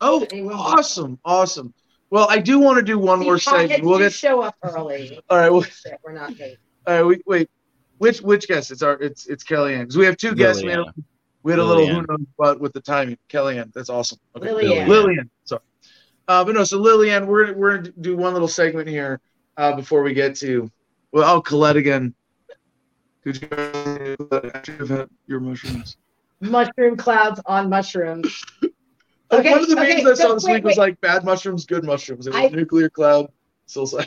[0.00, 1.72] oh, awesome, awesome.
[2.10, 3.82] Well, I do want to do one more segment.
[3.82, 5.18] We'll get show up early.
[5.30, 5.64] All right, well,
[6.04, 6.58] we're not late.
[6.86, 7.50] All right, wait, wait.
[8.04, 8.70] Which which guest?
[8.70, 10.62] It's our it's it's Kellyanne because we have two guests.
[10.62, 10.94] We had, a,
[11.42, 13.16] we had a little who knows what with the timing.
[13.30, 14.18] Kellyanne, that's awesome.
[14.36, 14.52] Okay.
[14.52, 14.86] Lillian.
[14.86, 15.30] Lillian.
[15.44, 15.62] Sorry.
[16.28, 19.22] Uh, but no, so Lillian, we're we're gonna do one little segment here
[19.56, 20.70] uh, before we get to
[21.12, 22.12] well, oh, Colette again.
[23.24, 23.48] Did you
[24.86, 25.96] have your mushrooms?
[26.40, 28.44] Mushroom clouds on mushrooms.
[29.32, 31.64] Okay, One of the memes okay, I saw this wait, week was like bad mushrooms,
[31.64, 32.26] good mushrooms.
[32.26, 33.32] It was I, nuclear cloud.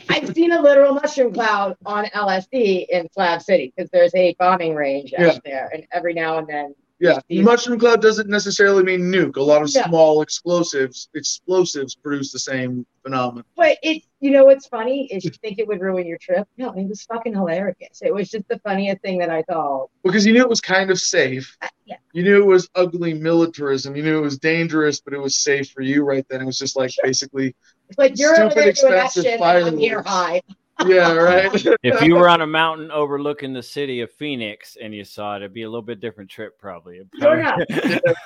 [0.08, 4.74] I've seen a literal mushroom cloud on LSD in Slab City because there's a bombing
[4.74, 5.38] range out yeah.
[5.44, 9.36] there, and every now and then yeah, mushroom cloud doesn't necessarily mean nuke.
[9.36, 9.86] A lot of yeah.
[9.86, 13.44] small explosives explosives produce the same phenomenon.
[13.56, 16.48] But it, you know, what's funny is you think it would ruin your trip.
[16.56, 18.02] No, it was fucking hilarious.
[18.02, 19.90] It was just the funniest thing that I thought.
[20.02, 21.56] Because you knew it was kind of safe.
[21.62, 21.96] Uh, yeah.
[22.12, 23.94] You knew it was ugly militarism.
[23.94, 26.40] You knew it was dangerous, but it was safe for you right then.
[26.40, 27.04] It was just like sure.
[27.04, 27.54] basically.
[27.96, 30.42] Like you're stupid, expensive shit, I'm here high
[30.86, 31.50] yeah, right.
[31.82, 35.38] if you were on a mountain overlooking the city of Phoenix and you saw it,
[35.38, 37.00] it'd be a little bit different trip, probably.
[37.18, 37.56] Sure yeah.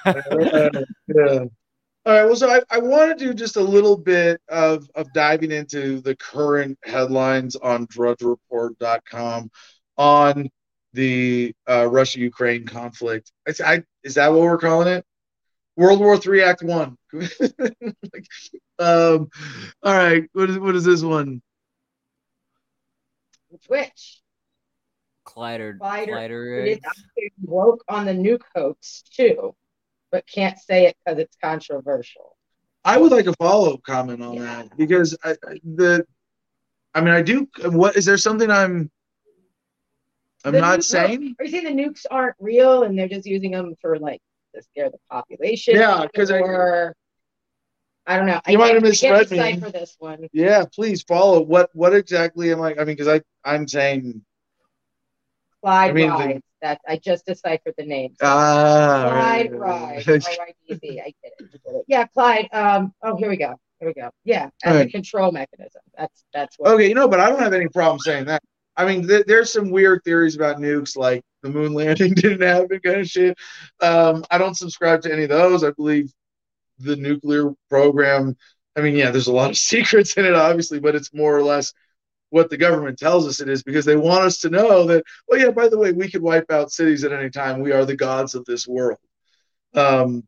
[0.04, 1.44] yeah.
[2.04, 2.24] All right.
[2.24, 6.00] Well, so I, I want to do just a little bit of, of diving into
[6.00, 9.50] the current headlines on drudgereport.com
[9.96, 10.50] on
[10.92, 13.32] the uh, Russia Ukraine conflict.
[13.48, 15.06] I, I, is that what we're calling it?
[15.76, 16.96] World War Three Act One.
[17.12, 18.26] like,
[18.78, 19.28] um,
[19.82, 20.24] all right.
[20.32, 21.42] What is what is this one?
[23.68, 24.22] Which?
[25.24, 26.78] Kleider, Kleider,
[27.16, 29.54] it woke on the nuke hoax too,
[30.10, 32.36] but can't say it because it's controversial.
[32.84, 34.40] I would like a follow up comment on yeah.
[34.42, 36.04] that because I, the,
[36.94, 37.48] I mean, I do.
[37.64, 38.90] What is there something I'm?
[40.44, 41.36] I'm the not saying.
[41.38, 44.20] Are you saying the nukes aren't real and they're just using them for like
[44.54, 45.76] to scare the population?
[45.76, 46.92] Yeah, because I.
[48.04, 48.40] I don't know.
[48.48, 49.60] You I might have misread me.
[49.60, 50.26] For this one.
[50.32, 51.40] Yeah, please follow.
[51.40, 52.72] What what exactly am I?
[52.72, 54.24] I mean, because I I'm saying.
[55.62, 56.36] Clyde I mean, Ride.
[56.36, 58.16] The, that I just deciphered the name.
[58.20, 59.08] Ah.
[59.08, 60.08] Clyde Ride.
[60.08, 61.00] R-I-D-B.
[61.00, 61.84] I get it.
[61.86, 62.48] Yeah, Clyde.
[62.52, 62.92] Um.
[63.02, 63.54] Oh, here we go.
[63.78, 64.10] Here we go.
[64.24, 64.86] Yeah, as right.
[64.88, 65.82] a control mechanism.
[65.96, 66.72] That's that's what.
[66.72, 68.42] Okay, you know, but I don't have any problem saying that.
[68.76, 72.80] I mean, th- there's some weird theories about nukes, like the moon landing didn't happen,
[72.80, 73.36] kind of shit.
[73.80, 75.64] Um, I don't subscribe to any of those.
[75.64, 76.12] I believe
[76.78, 78.36] the nuclear program.
[78.76, 81.42] I mean, yeah, there's a lot of secrets in it, obviously, but it's more or
[81.42, 81.72] less
[82.30, 85.38] what the government tells us it is because they want us to know that, well,
[85.38, 87.60] yeah, by the way, we could wipe out cities at any time.
[87.60, 88.98] We are the gods of this world.
[89.74, 90.26] Um,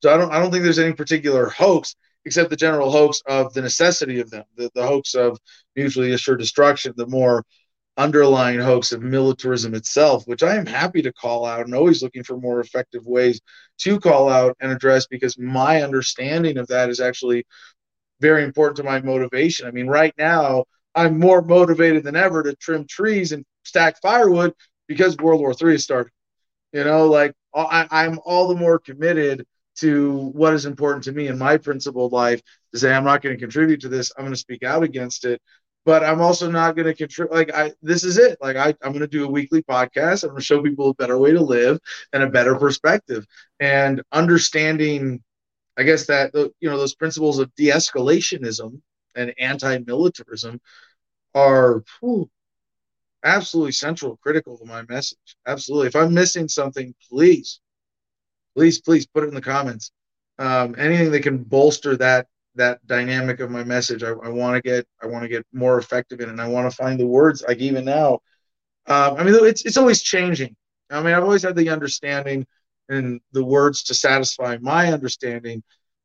[0.00, 3.52] so I don't, I don't think there's any particular hoax except the general hoax of
[3.54, 5.38] the necessity of them, the, the hoax of
[5.74, 7.44] mutually assured destruction, the more
[8.00, 12.24] underlying hoax of militarism itself, which I am happy to call out and always looking
[12.24, 13.40] for more effective ways
[13.80, 17.46] to call out and address because my understanding of that is actually
[18.20, 19.66] very important to my motivation.
[19.66, 24.54] I mean, right now, I'm more motivated than ever to trim trees and stack firewood
[24.88, 26.12] because World War III has started.
[26.72, 31.28] You know, like I, I'm all the more committed to what is important to me
[31.28, 32.40] in my principled life
[32.72, 34.12] to say I'm not going to contribute to this.
[34.16, 35.40] I'm going to speak out against it
[35.84, 37.34] but I'm also not going to contribute.
[37.34, 38.38] Like I, this is it.
[38.40, 40.22] Like I, I'm going to do a weekly podcast.
[40.22, 41.78] I'm going to show people a better way to live
[42.12, 43.26] and a better perspective,
[43.58, 45.22] and understanding,
[45.78, 48.80] I guess that you know those principles of de-escalationism
[49.14, 50.60] and anti-militarism
[51.34, 52.30] are whew,
[53.24, 55.36] absolutely central, critical to my message.
[55.46, 55.88] Absolutely.
[55.88, 57.60] If I'm missing something, please,
[58.56, 59.92] please, please put it in the comments.
[60.38, 64.02] Um, anything that can bolster that that dynamic of my message.
[64.02, 66.32] I, I want to get I want to get more effective in it.
[66.32, 68.20] And I want to find the words like even now.
[68.86, 70.56] Um, I mean, it's it's always changing.
[70.90, 72.46] I mean, I've always had the understanding
[72.88, 75.62] and the words to satisfy my understanding.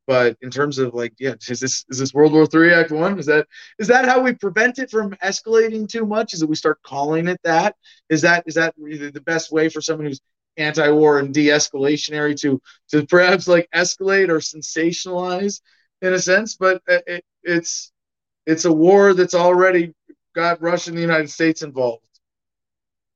[0.08, 3.18] But in terms of like, yeah, is this is this World War Three Act One?
[3.18, 3.48] Is that
[3.80, 6.34] is that how we prevent it from escalating too much?
[6.34, 7.76] Is that we start calling it that?
[8.10, 10.22] Is that is that the best way for someone who's
[10.58, 15.60] anti-war and de-escalationary to to perhaps like escalate or sensationalize
[16.06, 17.92] in a sense, but it, it's
[18.46, 19.94] it's a war that's already
[20.36, 22.04] got Russia and the United States involved.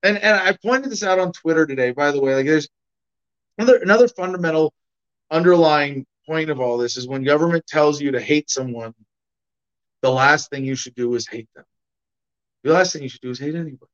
[0.04, 2.36] And and I pointed this out on Twitter today, by the way.
[2.36, 2.68] Like there's
[3.58, 4.74] another another fundamental
[5.30, 8.94] underlying point of all this is when government tells you to hate someone,
[10.02, 11.66] the last thing you should do is hate them.
[12.64, 13.92] The last thing you should do is hate anybody.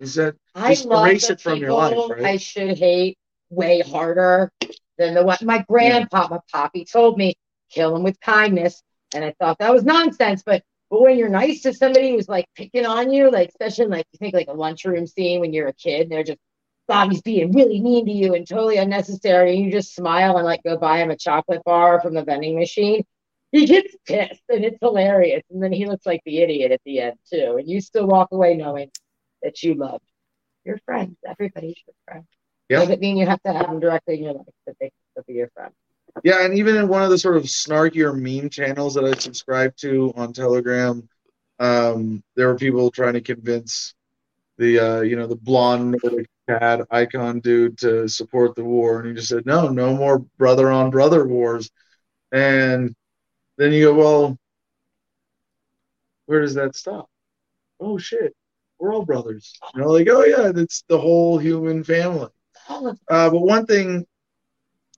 [0.00, 2.24] Is that I just erase it from your life, right?
[2.24, 3.18] I should hate
[3.50, 4.52] way harder
[4.98, 6.38] than the one my grandpa, yeah.
[6.52, 7.34] Poppy told me
[7.70, 8.82] kill him with kindness.
[9.14, 12.46] And I thought that was nonsense, but But when you're nice to somebody who's like
[12.54, 15.74] picking on you, like especially like you think like a lunchroom scene when you're a
[15.74, 16.38] kid, and they're just
[16.86, 20.62] Bobby's being really mean to you and totally unnecessary, and you just smile and like
[20.62, 23.04] go buy him a chocolate bar from the vending machine.
[23.52, 25.42] He gets pissed and it's hilarious.
[25.50, 27.56] And then he looks like the idiot at the end too.
[27.58, 28.90] And you still walk away knowing
[29.42, 30.04] that you loved
[30.64, 31.16] your friends.
[31.26, 32.24] Everybody's your friend.
[32.68, 32.80] Yeah.
[32.80, 35.34] Doesn't mean you have to have them directly in your life, but they can be
[35.34, 35.72] your friend.
[36.24, 39.76] Yeah, and even in one of the sort of snarkier meme channels that I subscribe
[39.76, 41.08] to on Telegram,
[41.58, 43.94] um, there were people trying to convince
[44.58, 49.08] the uh, you know the blonde Nordic cat icon dude to support the war, and
[49.08, 51.70] he just said, "No, no more brother on brother wars."
[52.32, 52.94] And
[53.56, 54.38] then you go, "Well,
[56.26, 57.08] where does that stop?"
[57.80, 58.34] Oh shit,
[58.78, 59.58] we're all brothers.
[59.74, 62.28] You know, like, oh yeah, that's the whole human family.
[62.68, 62.94] Uh,
[63.30, 64.06] but one thing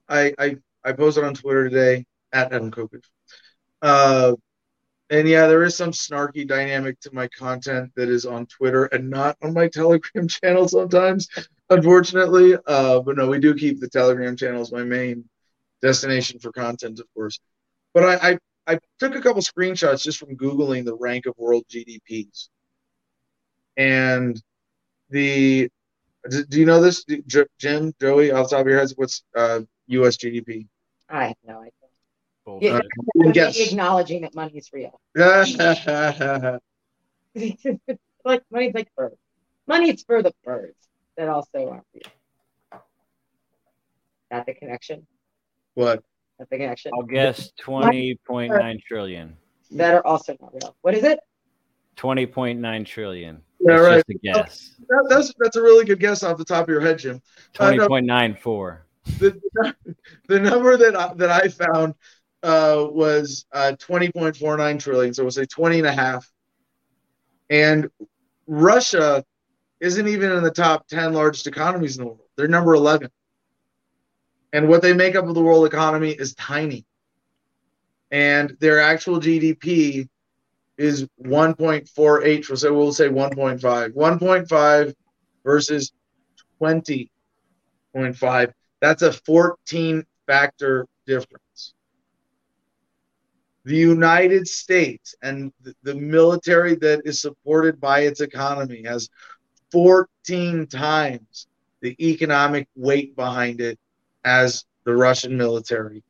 [0.09, 3.05] I, I I posted on Twitter today at Adam Kokesh.
[3.81, 4.35] Uh,
[5.09, 9.09] and yeah, there is some snarky dynamic to my content that is on Twitter and
[9.09, 11.27] not on my Telegram channel sometimes,
[11.69, 12.55] unfortunately.
[12.65, 15.25] Uh, but no, we do keep the Telegram channel as my main
[15.81, 17.39] destination for content, of course.
[17.93, 18.37] But I, I,
[18.73, 22.47] I took a couple screenshots just from Googling the rank of world GDPs.
[23.75, 24.41] And
[25.09, 25.69] the
[26.29, 27.03] do you know this,
[27.57, 28.93] Jim, Joey, off the top of your heads?
[28.95, 30.17] What's uh, U.S.
[30.17, 30.67] GDP?
[31.09, 31.71] I have no idea.
[32.59, 32.79] Yeah,
[33.23, 34.99] uh, acknowledging that money is real.
[38.25, 39.15] like money's like birds.
[39.67, 40.75] Money's for the birds
[41.17, 42.81] that also aren't real.
[44.31, 45.05] That the connection.
[45.75, 46.03] What?
[46.39, 46.91] That the connection.
[46.95, 49.37] I'll guess twenty point nine trillion.
[49.71, 50.75] That are also not real.
[50.81, 51.19] What is it?
[51.95, 53.41] Twenty point nine trillion.
[53.59, 53.95] Yeah, that's right.
[53.97, 54.75] Just a guess.
[54.89, 57.21] That, that's that's a really good guess off the top of your head, Jim.
[57.53, 58.87] Twenty point nine four.
[59.05, 59.39] The,
[60.27, 61.95] the number that I, that I found
[62.43, 65.13] uh, was uh, 20.49 trillion.
[65.13, 66.29] So we'll say 20 and a half.
[67.49, 67.89] And
[68.47, 69.23] Russia
[69.79, 72.21] isn't even in the top 10 largest economies in the world.
[72.37, 73.09] They're number 11.
[74.53, 76.85] And what they make up of the world economy is tiny.
[78.11, 80.07] And their actual GDP
[80.77, 82.57] is 1.48.
[82.57, 83.93] So we'll say 1.5.
[83.93, 84.93] 1.5
[85.43, 85.91] versus
[86.61, 88.53] 20.5.
[88.81, 91.73] That's a 14 factor difference.
[93.63, 99.07] The United States and the military that is supported by its economy has
[99.71, 101.47] 14 times
[101.81, 103.77] the economic weight behind it
[104.23, 106.03] as the Russian military.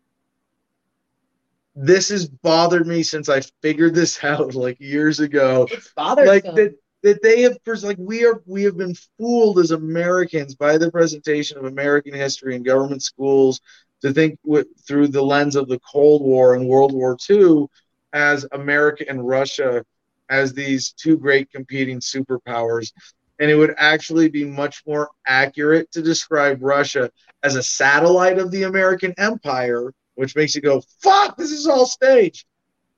[1.76, 5.68] This has bothered me since I figured this out like years ago.
[5.70, 6.56] It's bothersome.
[6.56, 10.92] Like that they have like we are we have been fooled as Americans by the
[10.92, 13.60] presentation of American history in government schools
[14.02, 14.40] to think
[14.88, 17.68] through the lens of the Cold War and World War II
[18.14, 19.86] as America and Russia
[20.30, 22.92] as these two great competing superpowers.
[23.40, 27.12] And it would actually be much more accurate to describe Russia
[27.44, 31.86] as a satellite of the American empire, which makes you go, fuck, this is all
[31.86, 32.46] staged.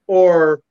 [0.06, 0.62] Or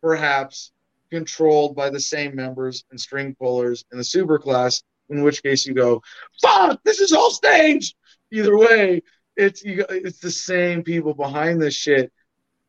[0.00, 0.72] perhaps
[1.12, 5.66] controlled by the same members and string pullers in the super class, in which case
[5.66, 6.02] you go,
[6.40, 7.94] fuck, this is all staged.
[8.30, 9.02] Either way,
[9.36, 12.10] it's you, it's the same people behind this shit,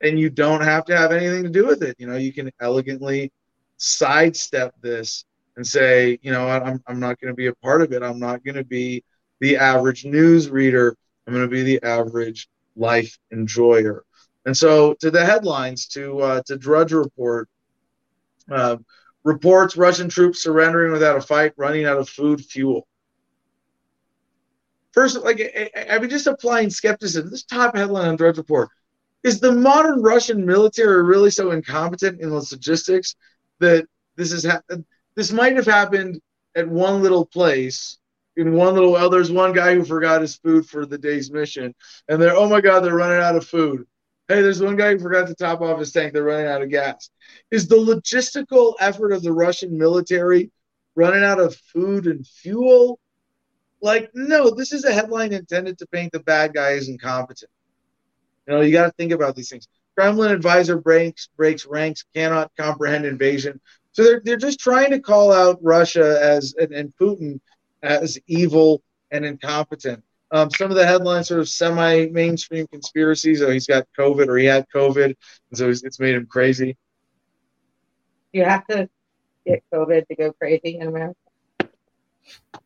[0.02, 1.96] and you don't have to have anything to do with it.
[2.00, 3.32] You know, you can elegantly
[3.78, 5.24] sidestep this
[5.56, 8.04] and say, you know, I'm I'm not going to be a part of it.
[8.04, 9.06] I'm not going to be
[9.40, 10.98] the average news reader.
[11.26, 14.04] I'm going to be the average life enjoyer.
[14.46, 17.48] And so, to the headlines, to uh, to Drudge Report,
[18.52, 18.78] uh,
[19.24, 22.88] reports Russian troops surrendering without a fight, running out of food, fuel.
[24.92, 25.42] First, like
[25.90, 27.32] I, mean, just applying skepticism.
[27.32, 28.70] This top headline on Drudge Report
[29.24, 33.16] is the modern Russian military really so incompetent in logistics
[33.60, 34.62] that this is ha-
[35.16, 36.22] this might have happened
[36.56, 37.98] at one little place
[38.36, 41.74] in one little well there's one guy who forgot his food for the day's mission
[42.08, 43.86] and they're oh my god they're running out of food
[44.34, 46.70] hey there's one guy who forgot to top off his tank they're running out of
[46.70, 47.10] gas
[47.52, 50.52] is the logistical effort of the Russian military
[50.96, 53.00] running out of food and fuel?
[53.82, 57.52] Like, no, this is a headline intended to paint the bad guy as incompetent.
[58.48, 59.68] You know, you got to think about these things.
[59.96, 63.60] Kremlin advisor breaks breaks ranks, cannot comprehend invasion.
[63.92, 67.40] So they're they're just trying to call out Russia as and, and Putin
[67.84, 68.82] as evil
[69.12, 70.04] and incompetent.
[70.34, 73.42] Um, some of the headlines sort of semi-mainstream conspiracies.
[73.42, 75.16] Oh, he's got COVID or he had COVID, and
[75.54, 76.76] so it's made him crazy
[78.34, 78.90] you have to
[79.46, 81.16] get COVID to go crazy in America?
[81.62, 81.68] Is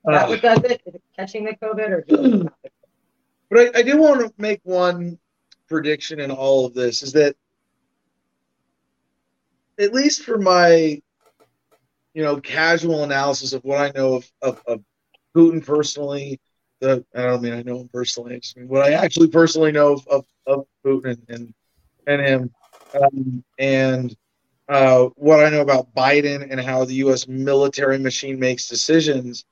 [0.06, 0.82] that uh, what does it?
[0.86, 2.52] Is it catching the COVID or?
[3.50, 5.20] but I, I do want to make one
[5.68, 7.36] prediction in all of this is that
[9.78, 11.02] at least for my,
[12.14, 14.84] you know, casual analysis of what I know of, of, of
[15.36, 16.40] Putin personally,
[16.80, 18.36] the I don't mean I know him personally.
[18.36, 21.54] I just mean what I actually personally know of, of, of Putin and
[22.06, 22.52] and him,
[23.02, 24.16] um, and
[24.70, 27.28] uh, what I know about Biden and how the U.S.
[27.28, 29.46] military machine makes decisions.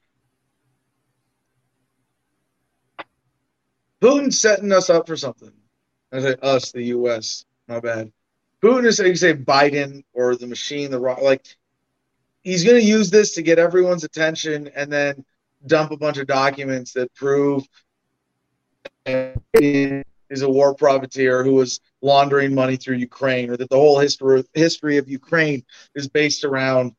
[4.02, 5.52] Putin's setting us up for something.
[6.12, 7.46] I say us, the U.S.
[7.68, 8.12] My bad.
[8.62, 11.46] Putin is you say Biden or the machine, the like.
[12.42, 15.26] He's going to use this to get everyone's attention, and then
[15.68, 17.63] dump a bunch of documents that prove
[19.05, 24.43] is a war profiteer who was laundering money through Ukraine, or that the whole history
[24.53, 25.63] history of Ukraine
[25.95, 26.93] is based around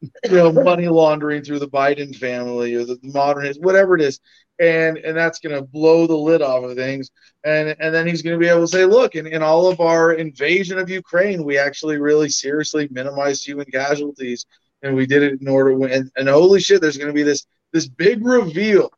[0.00, 4.20] you know money laundering through the Biden family or the modern whatever it is,
[4.58, 7.10] and and that's going to blow the lid off of things,
[7.44, 9.80] and and then he's going to be able to say, look, in, in all of
[9.80, 14.46] our invasion of Ukraine, we actually really seriously minimized human casualties,
[14.82, 15.76] and we did it in order.
[15.76, 18.90] To, and, and holy shit, there's going to be this this big reveal,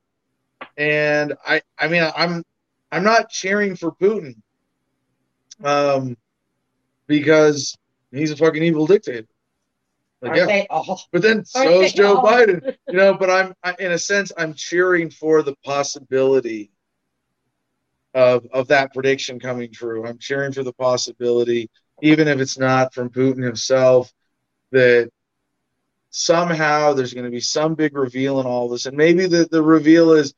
[0.76, 2.44] and I I mean I'm
[2.90, 4.36] I'm not cheering for Putin,
[5.62, 6.16] um,
[7.06, 7.76] because
[8.12, 9.26] he's a fucking evil dictator.
[10.20, 10.64] Like, yeah.
[11.12, 12.26] But then so is Joe all?
[12.26, 13.14] Biden, you know.
[13.14, 16.70] But I'm I, in a sense I'm cheering for the possibility
[18.14, 20.06] of of that prediction coming true.
[20.06, 21.70] I'm cheering for the possibility,
[22.02, 24.12] even if it's not from Putin himself,
[24.72, 25.10] that
[26.18, 29.62] somehow there's going to be some big reveal in all this, and maybe the the
[29.62, 30.34] reveal is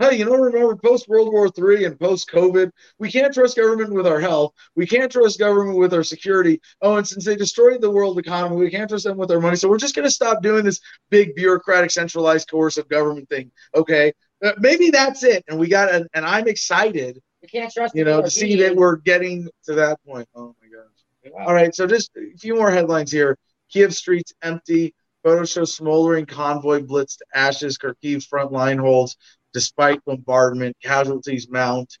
[0.00, 3.92] hey, you know, remember post World War III and post COVID, we can't trust government
[3.92, 4.54] with our health.
[4.74, 6.60] We can't trust government with our security.
[6.80, 9.56] Oh, and since they destroyed the world economy, we can't trust them with our money.
[9.56, 10.80] So we're just going to stop doing this
[11.10, 13.52] big bureaucratic, centralized, coercive government thing.
[13.74, 15.44] Okay, uh, maybe that's it.
[15.48, 17.20] And we got, and, and I'm excited.
[17.42, 17.94] We can't trust.
[17.94, 20.28] You know, to see that we're getting to that point.
[20.34, 21.32] Oh my gosh.
[21.32, 21.46] Wow.
[21.46, 23.36] All right, so just a few more headlines here.
[23.70, 24.94] Kiev streets empty.
[25.22, 27.76] Photos show smoldering convoy blitzed ashes.
[27.76, 29.16] Kharkiv front line holds
[29.52, 31.98] despite bombardment, casualties mount.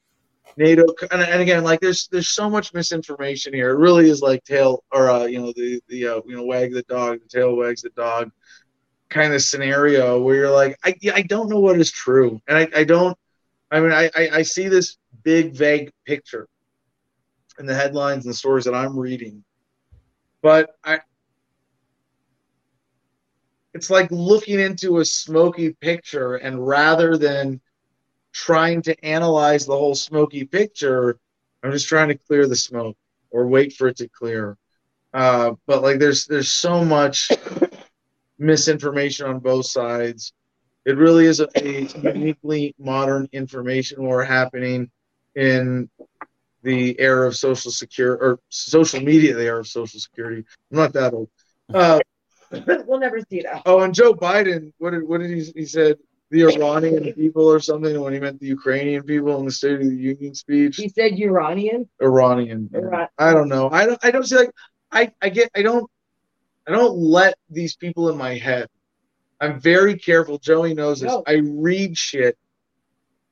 [0.56, 3.70] NATO and, and again, like there's there's so much misinformation here.
[3.70, 6.72] It really is like tail or uh, you know the the uh, you know wag
[6.72, 8.30] the dog, the tail wags the dog
[9.08, 12.68] kind of scenario where you're like I I don't know what is true, and I,
[12.74, 13.16] I don't.
[13.70, 16.48] I mean, I, I I see this big vague picture
[17.58, 19.44] in the headlines and the stories that I'm reading,
[20.42, 21.00] but I
[23.74, 27.60] it's like looking into a smoky picture and rather than
[28.32, 31.18] trying to analyze the whole smoky picture
[31.62, 32.96] i'm just trying to clear the smoke
[33.30, 34.56] or wait for it to clear.
[35.12, 37.30] Uh, but like there's there's so much
[38.38, 40.32] misinformation on both sides.
[40.84, 44.90] It really is a, a uniquely modern information war happening
[45.34, 45.90] in
[46.62, 50.44] the era of social security or social media the era of social security.
[50.70, 51.28] I'm not that old.
[51.72, 52.00] Uh,
[52.86, 53.62] we'll never see that.
[53.66, 55.98] Oh, and Joe Biden, what did what did he he said?
[56.30, 59.80] The Iranian people or something when he meant the Ukrainian people in the State of
[59.80, 60.76] the Union speech.
[60.76, 61.88] He said Iranian.
[62.00, 62.70] Iranian.
[62.72, 63.68] Iran- I don't know.
[63.70, 63.98] I don't.
[64.04, 64.50] I don't see like.
[64.92, 65.50] I I get.
[65.56, 65.90] I don't.
[66.68, 68.68] I don't let these people in my head.
[69.40, 70.38] I'm very careful.
[70.38, 71.10] Joey knows this.
[71.10, 71.22] No.
[71.26, 72.36] I read shit.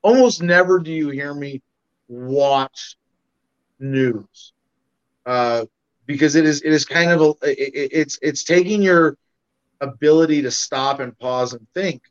[0.02, 1.60] Almost never do you hear me
[2.08, 2.96] watch
[3.78, 4.52] news.
[5.26, 5.66] Uh,
[6.08, 9.16] because it is it is kind of a it, it's it's taking your
[9.80, 12.02] ability to stop and pause and think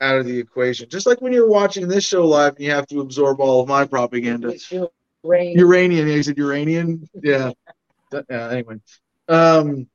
[0.00, 0.88] out of the equation.
[0.88, 3.68] Just like when you're watching this show live and you have to absorb all of
[3.68, 4.54] my propaganda.
[5.24, 5.58] Uranian.
[5.58, 6.08] Uranian.
[6.08, 7.08] Yeah, you said Uranian.
[7.22, 7.50] Yeah.
[8.12, 8.50] yeah.
[8.50, 8.80] Anyway,
[9.28, 9.88] um,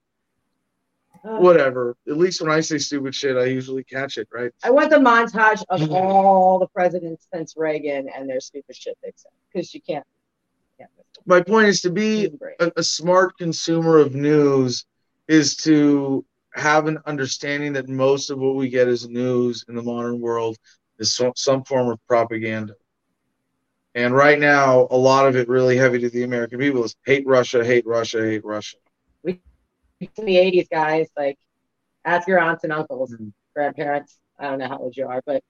[1.23, 1.95] uh, whatever.
[2.07, 4.27] At least when I say stupid shit, I usually catch it.
[4.33, 4.51] Right.
[4.63, 9.13] I want the montage of all the presidents since Reagan and their stupid shit they
[9.15, 10.05] said because you can't
[11.25, 14.85] my point is to be a, a, smart consumer of news
[15.27, 19.81] is to have an understanding that most of what we get as news in the
[19.81, 20.57] modern world
[20.97, 22.73] is so, some form of propaganda.
[23.95, 27.25] And right now, a lot of it really heavy to the American people is hate
[27.25, 28.77] Russia, hate Russia, hate Russia.
[29.23, 29.41] We
[29.99, 31.37] in the 80s, guys, like
[32.05, 33.29] ask your aunts and uncles, mm-hmm.
[33.53, 34.17] grandparents.
[34.37, 35.43] I don't know how old you are, but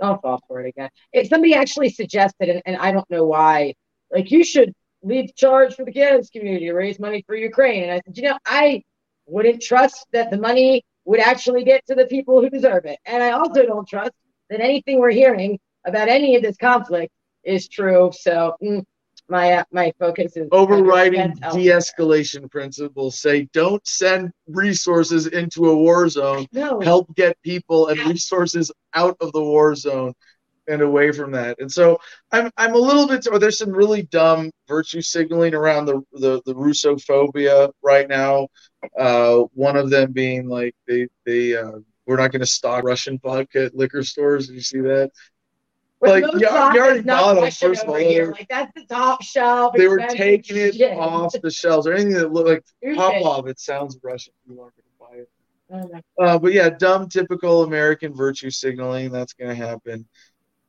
[0.00, 0.90] don't fall for it again.
[1.12, 3.74] If somebody actually suggested, and, and I don't know why
[4.10, 7.84] like you should lead the charge for the cannabis community, raise money for Ukraine.
[7.84, 8.82] And I said, you know, I
[9.26, 12.98] wouldn't trust that the money would actually get to the people who deserve it.
[13.04, 14.12] And I also don't trust
[14.50, 17.12] that anything we're hearing about any of this conflict
[17.44, 18.10] is true.
[18.12, 18.82] So mm,
[19.28, 23.20] my uh, my focus is overriding de-escalation principles.
[23.20, 26.46] Say don't send resources into a war zone.
[26.52, 26.80] No.
[26.80, 30.12] Help get people and resources out of the war zone
[30.68, 31.60] and away from that.
[31.60, 31.98] And so
[32.32, 36.42] I'm I'm a little bit or there's some really dumb virtue signaling around the the,
[36.46, 38.48] the Russophobia right now.
[38.98, 43.18] Uh, one of them being like they they uh, we're not going to stock Russian
[43.18, 44.46] vodka at liquor stores.
[44.46, 45.10] Did you see that?
[46.00, 47.50] like you, you already bought them.
[47.50, 49.74] First of all, like that's the top shelf.
[49.76, 50.96] They were taking it shit.
[50.96, 52.48] off the shelves or anything that looked
[52.82, 53.48] like Popov.
[53.48, 54.34] It sounds Russian.
[54.46, 56.04] You aren't going to buy it.
[56.20, 59.10] Uh, but yeah, dumb, typical American virtue signaling.
[59.10, 60.06] That's going to happen.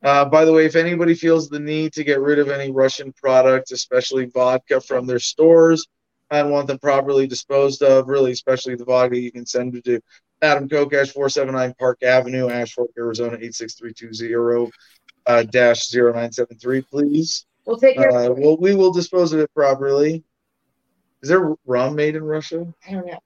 [0.04, 3.12] Uh, by the way, if anybody feels the need to get rid of any Russian
[3.14, 5.88] products, especially vodka from their stores,
[6.30, 10.02] and want them properly disposed of, really, especially the vodka, you can send it to
[10.41, 14.72] Adam Kokesh, 479 Park Avenue, Ash Fork, Arizona, 86320
[15.26, 17.45] uh, dash 0973, please.
[17.66, 20.24] We'll take care uh, well, we will dispose of it properly.
[21.22, 22.66] Is there rum made in Russia?
[22.88, 23.20] I don't know.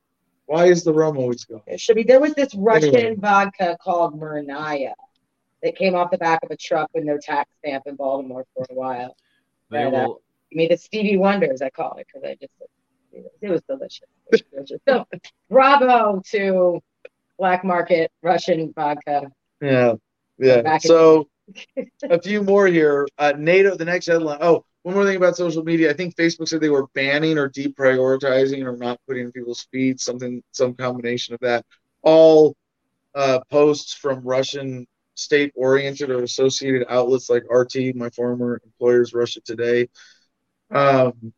[0.45, 1.61] Why is the rum always gone?
[1.67, 2.03] It should be.
[2.03, 3.15] There was this Russian anyway.
[3.15, 4.93] vodka called Murnaya
[5.63, 8.65] that came off the back of a truck with no tax stamp in Baltimore for
[8.69, 9.15] a while.
[9.69, 10.13] They but, uh, will...
[10.13, 10.19] uh,
[10.51, 12.53] made the Stevie Wonders, I call it, because I just
[13.41, 14.07] it was delicious.
[14.31, 14.81] It was delicious.
[14.87, 15.05] so,
[15.49, 16.79] bravo to
[17.37, 19.31] black market Russian vodka.
[19.61, 19.93] Yeah,
[20.37, 20.77] yeah.
[20.77, 21.27] So,
[22.03, 23.07] a few more here.
[23.17, 24.39] Uh, NATO, the next headline.
[24.41, 25.91] Oh, one more thing about social media.
[25.91, 30.03] I think Facebook said they were banning or deprioritizing or not putting in people's feeds,
[30.03, 31.65] something, some combination of that.
[32.01, 32.55] All
[33.13, 39.41] uh, posts from Russian state oriented or associated outlets like RT, my former employer's Russia
[39.41, 39.89] Today.
[40.69, 41.33] Um,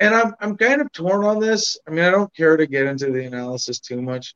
[0.00, 1.78] and I'm, I'm kind of torn on this.
[1.86, 4.34] I mean, I don't care to get into the analysis too much,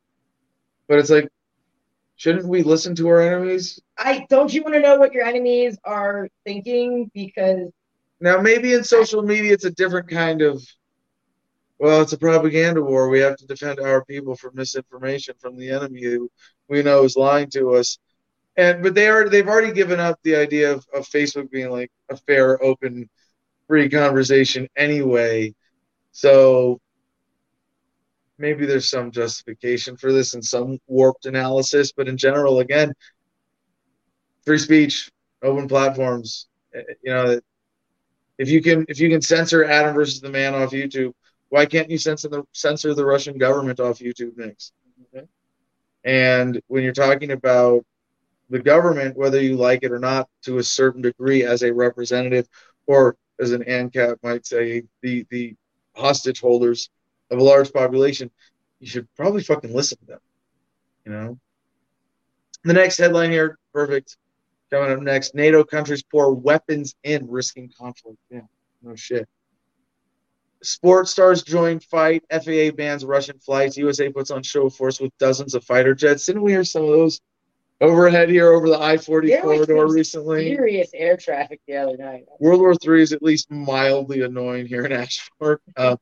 [0.89, 1.29] but it's like,
[2.17, 3.81] shouldn't we listen to our enemies?
[3.97, 7.11] I don't you want to know what your enemies are thinking?
[7.15, 7.71] Because
[8.21, 10.63] now maybe in social media it's a different kind of
[11.79, 13.09] well, it's a propaganda war.
[13.09, 16.31] We have to defend our people from misinformation from the enemy who
[16.69, 17.99] we know is lying to us
[18.57, 21.91] and but they are they've already given up the idea of, of Facebook being like
[22.11, 23.09] a fair, open,
[23.67, 25.55] free conversation anyway.
[26.13, 26.81] So
[28.39, 32.93] maybe there's some justification for this and some warped analysis, but in general, again,
[34.45, 35.11] free speech,
[35.43, 36.49] open platforms.
[36.75, 37.41] Eh, you know,
[38.39, 41.13] if you can if you can censor Adam versus the man off YouTube,
[41.49, 44.73] why can't you censor the censor the Russian government off YouTube next?
[45.15, 45.27] Okay.
[46.05, 47.85] And when you're talking about
[48.53, 52.47] the government, whether you like it or not, to a certain degree as a representative,
[52.87, 55.57] or as an ANCAP might say, the the
[55.97, 56.91] hostage holders
[57.31, 58.31] of a large population,
[58.79, 60.21] you should probably fucking listen to them.
[61.07, 61.39] You know.
[62.65, 64.19] The next headline here, perfect.
[64.71, 68.19] Coming up next, NATO countries pour weapons in, risking conflict.
[68.31, 68.43] Yeah,
[68.83, 69.27] no shit.
[70.63, 72.23] Sports stars join fight.
[72.31, 73.79] FAA bans Russian flights.
[73.79, 76.27] USA puts on show of force with dozens of fighter jets.
[76.27, 77.21] Didn't we hear some of those
[77.83, 80.55] overhead here over the I forty corridor recently.
[80.55, 82.25] Serious air traffic the other night.
[82.41, 85.61] World War Three is at least mildly annoying here in Ash Fork.
[85.77, 85.97] Uh,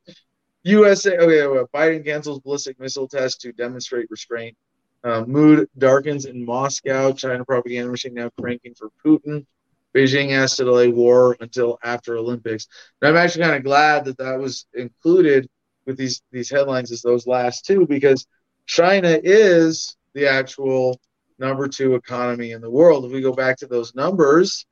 [0.62, 1.16] USA.
[1.16, 4.56] Okay, well, Biden cancels ballistic missile test to demonstrate restraint.
[5.02, 7.12] Uh, mood darkens in Moscow.
[7.12, 9.46] China propaganda machine now cranking for Putin.
[9.94, 12.68] Beijing asked to delay war until after Olympics.
[13.00, 15.48] And I'm actually kind of glad that that was included
[15.86, 18.26] with these these headlines as those last two because
[18.66, 21.00] China is the actual
[21.40, 23.04] number two economy in the world.
[23.04, 24.66] If we go back to those numbers,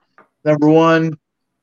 [0.45, 1.19] number one,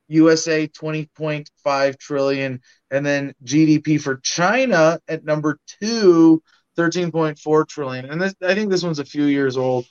[0.08, 6.44] USA 20.5 trillion, and then GDP for China at number two,
[6.78, 8.06] 13.4 trillion.
[8.06, 9.86] And this, I think this one's a few years old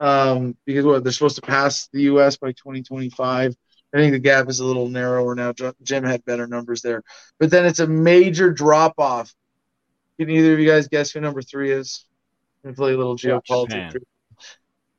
[0.00, 3.54] um, because what they're supposed to pass the US by 2025.
[3.94, 5.52] I think the gap is a little narrower now.
[5.82, 7.02] Jim had better numbers there,
[7.38, 9.34] but then it's a major drop off.
[10.18, 12.06] Can either of you guys guess who number three is?
[12.76, 13.96] play a little geopolitics.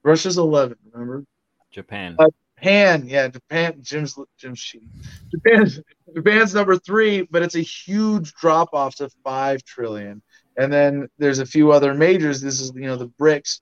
[0.03, 1.25] Russia's 11, remember?
[1.71, 2.15] Japan.
[2.19, 2.27] Uh,
[2.63, 3.75] Japan, yeah, Japan.
[3.81, 4.87] Jim's Jim's sheet.
[5.31, 5.81] Japan's
[6.15, 10.21] Japan's number three, but it's a huge drop off to five trillion.
[10.55, 12.39] And then there's a few other majors.
[12.39, 13.59] This is you know the BRICS,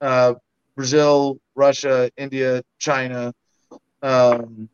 [0.00, 0.34] uh,
[0.74, 3.34] Brazil, Russia, India, China,
[4.02, 4.70] um,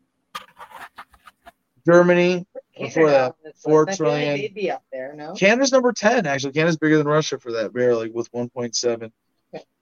[1.85, 2.45] Germany.
[2.79, 4.37] Before that, four trillion.
[4.37, 5.33] They'd be up there, no?
[5.33, 6.25] Canada's number ten.
[6.25, 9.11] Actually, Canada's bigger than Russia for that, barely with 1.7.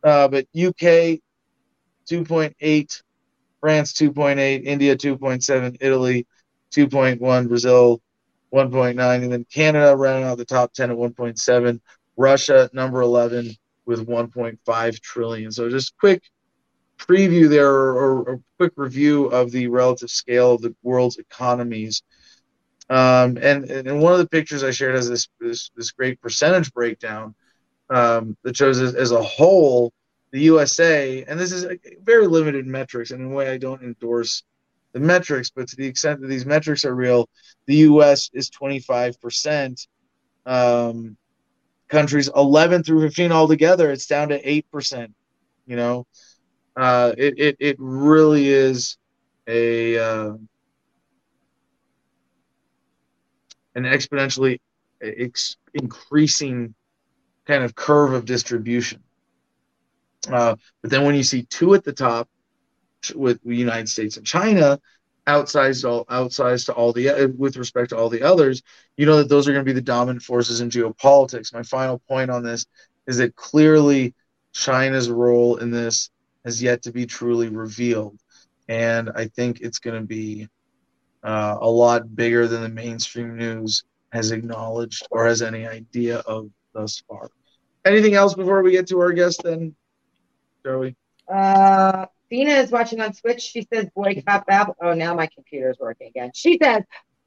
[0.06, 1.20] Uh, but UK
[2.08, 3.02] 2.8,
[3.60, 6.28] France 2.8, India 2.7, Italy
[6.72, 8.02] 2.1, Brazil
[8.54, 11.82] 1.9, and then Canada rounding out the top 10 at 1.7,
[12.18, 13.56] Russia number 11
[13.88, 15.52] with 1.5 trillion.
[15.52, 16.22] So just quick
[17.00, 22.04] preview there or, or, quick review of the relative scale of the world's economies.
[22.90, 26.72] Um, and, and one of the pictures I shared has this, this, this great percentage
[26.72, 27.36] breakdown
[27.90, 29.94] um, that shows as, as, a whole,
[30.32, 31.66] the USA, and this is
[32.02, 34.44] very limited metrics, and in a way I don't endorse
[34.94, 37.30] the metrics, but to the extent that these metrics are real,
[37.66, 39.88] the US is 25%.
[40.46, 41.18] Um,
[41.88, 45.14] countries 11 through 15 altogether, it's down to 8%.
[45.68, 46.08] You know,
[46.76, 48.98] uh, it, it, it really is
[49.48, 50.34] a uh,
[53.76, 54.60] an exponentially
[55.02, 56.74] ex- increasing
[57.46, 59.02] kind of curve of distribution.
[60.32, 62.28] Uh, but then when you see two at the top
[63.14, 64.80] with the United States and China,
[65.28, 68.62] outsized all outsized to all the uh, with respect to all the others,
[68.98, 71.54] you know that those are going to be the dominant forces in geopolitics.
[71.54, 72.66] My final point on this
[73.08, 74.14] is that clearly
[74.54, 76.10] China's role in this
[76.44, 78.20] has yet to be truly revealed,
[78.68, 80.48] and I think it's going to be
[81.24, 86.50] uh, a lot bigger than the mainstream news has acknowledged or has any idea of
[86.76, 87.32] thus far.
[87.86, 89.76] Anything else before we get to our guest, then,
[90.64, 90.96] Joey?
[91.32, 93.42] Uh, Fina is watching on Switch.
[93.42, 94.76] She says boycott Babylon.
[94.82, 96.32] Oh, now my computer's working again.
[96.36, 96.84] She says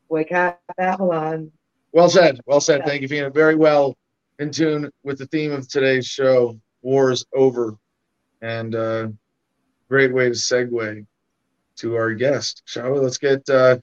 [0.08, 1.50] boycott Babylon.
[1.92, 2.40] Well said.
[2.46, 2.84] Well said.
[2.84, 3.30] Thank you, Fina.
[3.30, 3.96] Very well
[4.38, 6.58] in tune with the theme of today's show.
[6.82, 7.76] War is over,
[8.40, 9.08] and uh,
[9.88, 11.06] great way to segue
[11.76, 12.62] to our guest.
[12.66, 13.00] Shall we?
[13.00, 13.48] Let's get.
[13.48, 13.78] Uh,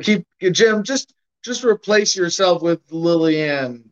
[0.00, 0.82] keep Jim.
[0.82, 3.89] Just just replace yourself with Lillian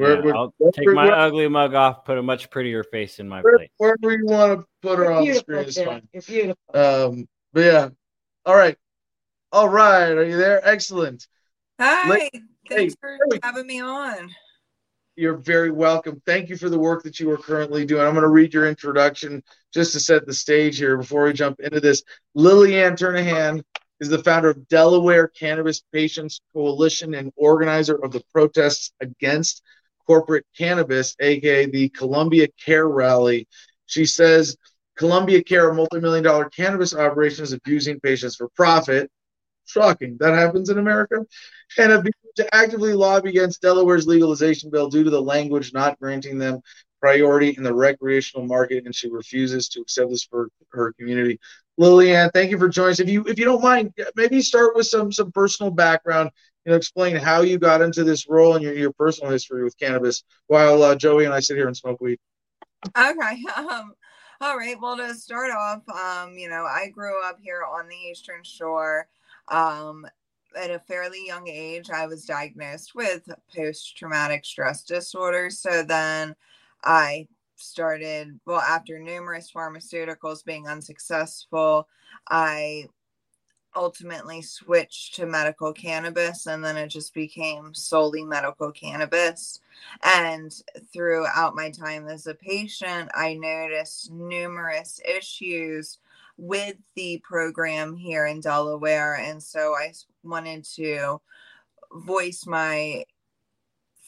[0.00, 3.28] we're, yeah, we're, I'll take my ugly mug off, put a much prettier face in
[3.28, 3.68] my place.
[3.76, 6.08] Wherever you want to put her You're on the screen is fine.
[6.12, 6.56] You're beautiful.
[6.74, 7.88] Um, but yeah.
[8.46, 8.76] All right.
[9.52, 10.12] All right.
[10.12, 10.66] Are you there?
[10.66, 11.26] Excellent.
[11.78, 12.08] Hi.
[12.08, 12.32] Let,
[12.68, 13.40] Thanks hey, for hey.
[13.42, 14.30] having me on.
[15.16, 16.22] You're very welcome.
[16.24, 18.02] Thank you for the work that you are currently doing.
[18.02, 19.42] I'm going to read your introduction
[19.74, 22.02] just to set the stage here before we jump into this.
[22.34, 23.62] Lillian Turnahan
[24.00, 29.62] is the founder of Delaware Cannabis Patients Coalition and organizer of the protests against
[30.10, 33.46] corporate cannabis, aka the Columbia Care Rally.
[33.86, 34.56] She says
[34.96, 39.08] Columbia Care, a multi-million dollar cannabis operation, is abusing patients for profit.
[39.66, 40.16] Shocking.
[40.18, 41.24] That happens in America.
[41.78, 42.04] And
[42.34, 46.60] to actively lobby against Delaware's legalization bill due to the language not granting them
[47.00, 51.38] priority in the recreational market, and she refuses to accept this for her community.
[51.78, 53.00] Lillian, thank you for joining us.
[53.00, 56.30] If you if you don't mind, maybe start with some some personal background
[56.64, 59.78] you know, explain how you got into this role and your, your personal history with
[59.78, 62.18] cannabis while uh, Joey and I sit here and smoke weed.
[62.96, 63.44] Okay.
[63.56, 63.94] Um,
[64.42, 64.76] all right.
[64.80, 69.06] Well, to start off, um, you know, I grew up here on the Eastern Shore.
[69.48, 70.06] Um,
[70.58, 75.50] at a fairly young age, I was diagnosed with post traumatic stress disorder.
[75.50, 76.34] So then
[76.82, 81.86] I started, well, after numerous pharmaceuticals being unsuccessful,
[82.28, 82.86] I
[83.74, 89.60] ultimately switched to medical cannabis and then it just became solely medical cannabis.
[90.02, 90.52] And
[90.92, 95.98] throughout my time as a patient, I noticed numerous issues
[96.36, 99.16] with the program here in Delaware.
[99.16, 99.92] And so I
[100.22, 101.20] wanted to
[101.92, 103.04] voice my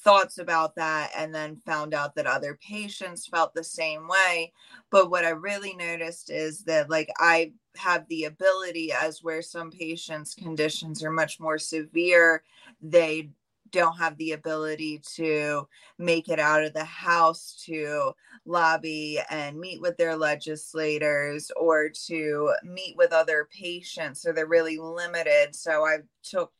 [0.05, 4.53] thoughts about that and then found out that other patients felt the same way.
[4.91, 9.71] But what i really noticed is that like i have the ability as where some
[9.71, 12.43] patients conditions are much more severe
[12.83, 13.31] they
[13.73, 15.67] don't have the ability to
[15.99, 18.13] make it out of the house to
[18.45, 24.79] lobby and meet with their legislators or to meet with other patients so they're really
[24.79, 25.55] limited.
[25.55, 26.53] So i took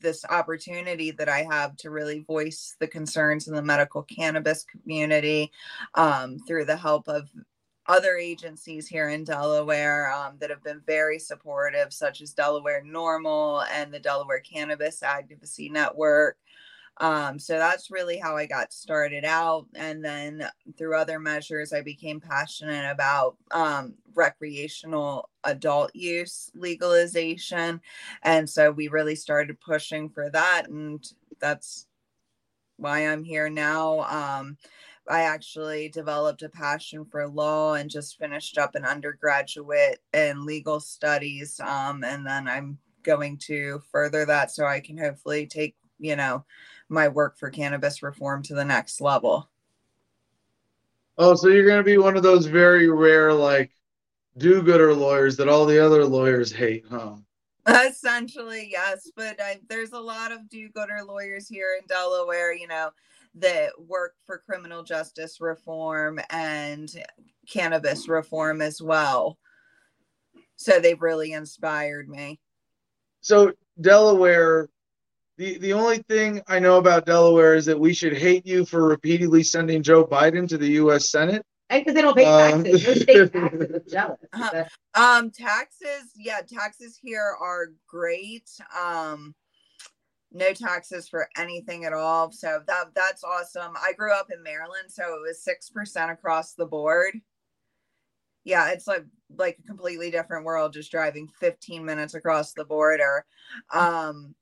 [0.00, 5.50] this opportunity that I have to really voice the concerns in the medical cannabis community
[5.94, 7.28] um, through the help of
[7.88, 13.64] other agencies here in Delaware um, that have been very supportive, such as Delaware NORML
[13.72, 16.36] and the Delaware Cannabis Advocacy Network.
[16.98, 19.66] Um, so that's really how I got started out.
[19.74, 27.80] And then through other measures, I became passionate about um, recreational adult use legalization.
[28.22, 30.68] And so we really started pushing for that.
[30.68, 31.06] And
[31.38, 31.86] that's
[32.78, 34.00] why I'm here now.
[34.00, 34.56] Um,
[35.08, 40.80] I actually developed a passion for law and just finished up an undergraduate in legal
[40.80, 41.60] studies.
[41.60, 46.44] Um, and then I'm going to further that so I can hopefully take, you know,
[46.88, 49.48] my work for cannabis reform to the next level.
[51.18, 53.72] Oh, so you're going to be one of those very rare, like,
[54.36, 57.14] do gooder lawyers that all the other lawyers hate, huh?
[57.66, 59.10] Essentially, yes.
[59.16, 62.90] But I, there's a lot of do gooder lawyers here in Delaware, you know,
[63.36, 66.94] that work for criminal justice reform and
[67.48, 69.38] cannabis reform as well.
[70.56, 72.40] So they've really inspired me.
[73.20, 74.68] So, Delaware
[75.36, 78.82] the the only thing I know about Delaware is that we should hate you for
[78.88, 81.10] repeatedly sending Joe Biden to the U.S.
[81.10, 81.44] Senate.
[81.68, 82.86] And because they don't pay Um, taxes.
[82.86, 83.70] No state taxes.
[83.74, 84.18] I'm jealous.
[84.32, 84.64] Uh-huh.
[84.94, 88.48] Um, taxes, yeah, taxes here are great.
[88.80, 89.34] Um,
[90.32, 92.30] no taxes for anything at all.
[92.30, 93.72] So that that's awesome.
[93.76, 97.20] I grew up in Maryland, so it was six percent across the board.
[98.44, 99.04] Yeah, it's like
[99.36, 103.24] like a completely different world just driving 15 minutes across the border.
[103.74, 104.36] Um,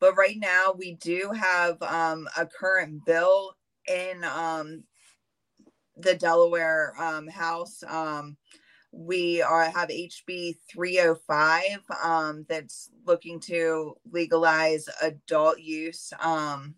[0.00, 3.56] but right now we do have um, a current bill
[3.88, 4.82] in um,
[5.96, 7.82] the Delaware um, House.
[7.88, 8.36] Um,
[8.92, 11.62] we are have HB 305
[12.02, 16.74] um, that's looking to legalize adult use um,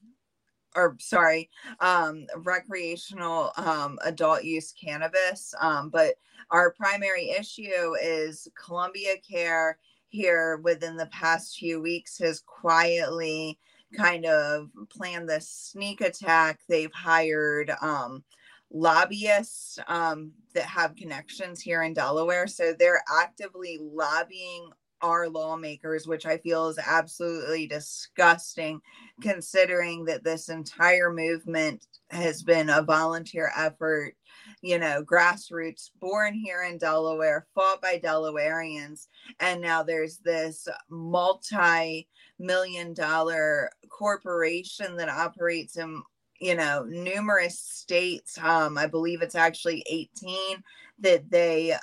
[0.74, 1.48] or sorry
[1.80, 6.14] um, recreational um, adult use cannabis um, but
[6.50, 9.78] our primary issue is columbia care
[10.08, 13.58] here within the past few weeks has quietly
[13.96, 18.22] kind of planned this sneak attack they've hired um,
[18.70, 22.46] lobbyists um, that have connections here in Delaware.
[22.46, 28.80] So they're actively lobbying our lawmakers, which I feel is absolutely disgusting,
[29.20, 34.14] considering that this entire movement has been a volunteer effort,
[34.62, 39.06] you know, grassroots, born here in Delaware, fought by Delawareans.
[39.40, 46.02] And now there's this multi million dollar corporation that operates in
[46.40, 50.62] you know numerous states um i believe it's actually 18
[51.00, 51.74] that they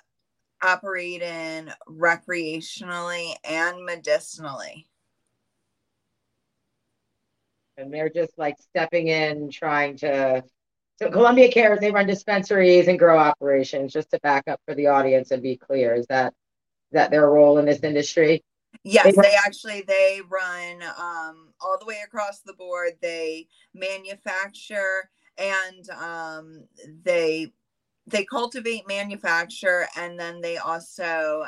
[0.63, 4.88] operate in recreationally and medicinally
[7.78, 10.43] and they're just like stepping in, trying to.
[10.97, 13.91] So Columbia Cares, they run dispensaries and grow operations.
[13.91, 17.29] Just to back up for the audience and be clear, is that is that their
[17.29, 18.43] role in this industry?
[18.83, 25.09] yes They they, actually they run um all the way across the board they manufacture
[25.37, 26.65] and um
[27.03, 27.51] they
[28.07, 31.45] they cultivate manufacture and then they also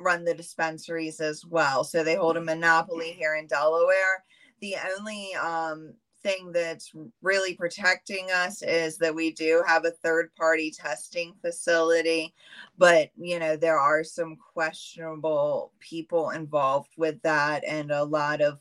[0.00, 4.24] run the dispensaries as well so they hold a monopoly here in delaware
[4.60, 5.94] the only um
[6.26, 12.34] thing that's really protecting us is that we do have a third party testing facility
[12.78, 18.58] but you know there are some questionable people involved with that and a lot of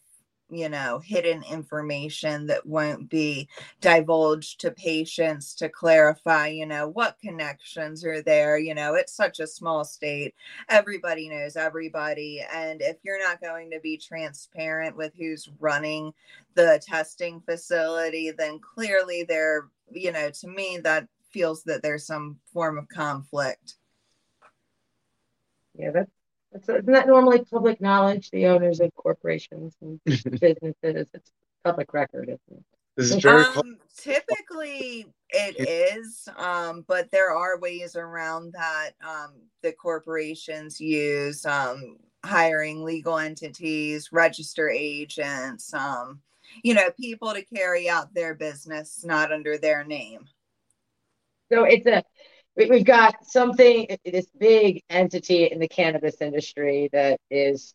[0.49, 3.47] you know hidden information that won't be
[3.81, 9.39] divulged to patients to clarify you know what connections are there you know it's such
[9.39, 10.35] a small state.
[10.69, 16.13] Everybody knows everybody and if you're not going to be transparent with who's running
[16.53, 22.39] the testing facility then clearly there you know to me that feels that there's some
[22.53, 23.75] form of conflict.
[25.77, 26.11] Yeah, that's,
[26.55, 28.29] that's isn't that normally public knowledge?
[28.31, 31.31] The owners of corporations and businesses, it's
[31.63, 32.63] public record, isn't it?
[32.95, 39.33] This is very um, typically it is um, but there are ways around that um,
[39.63, 46.21] that corporations use um, hiring legal entities register agents um,
[46.63, 50.25] you know people to carry out their business not under their name
[51.51, 52.01] So it's a
[52.55, 57.73] we, we've got something this big entity in the cannabis industry that is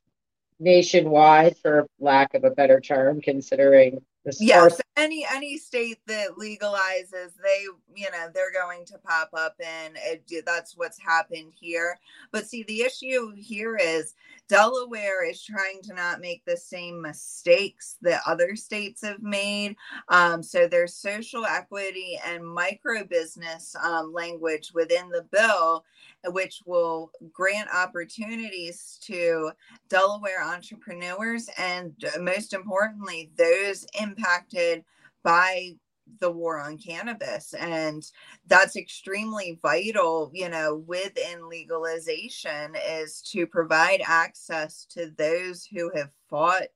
[0.59, 4.03] nationwide, for lack of a better term, considering
[4.39, 7.65] yes sparse any any state that legalizes they
[7.95, 11.99] you know they're going to pop up and it, that's what's happened here.
[12.33, 14.15] But see the issue here is
[14.49, 19.77] delaware is trying to not make the same mistakes that other states have made.
[20.09, 25.85] Um, so there's social equity and micro business um, language within the bill
[26.29, 29.51] which will grant opportunities to
[29.89, 34.85] Delaware entrepreneurs and uh, most importantly, those impacted
[35.23, 35.73] by
[36.19, 37.55] the war on cannabis.
[37.55, 38.05] And
[38.47, 46.11] that's extremely vital, you know, within legalization is to provide access to those who have
[46.29, 46.69] fought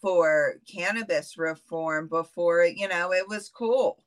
[0.00, 4.02] for cannabis reform before, you know, it was cool.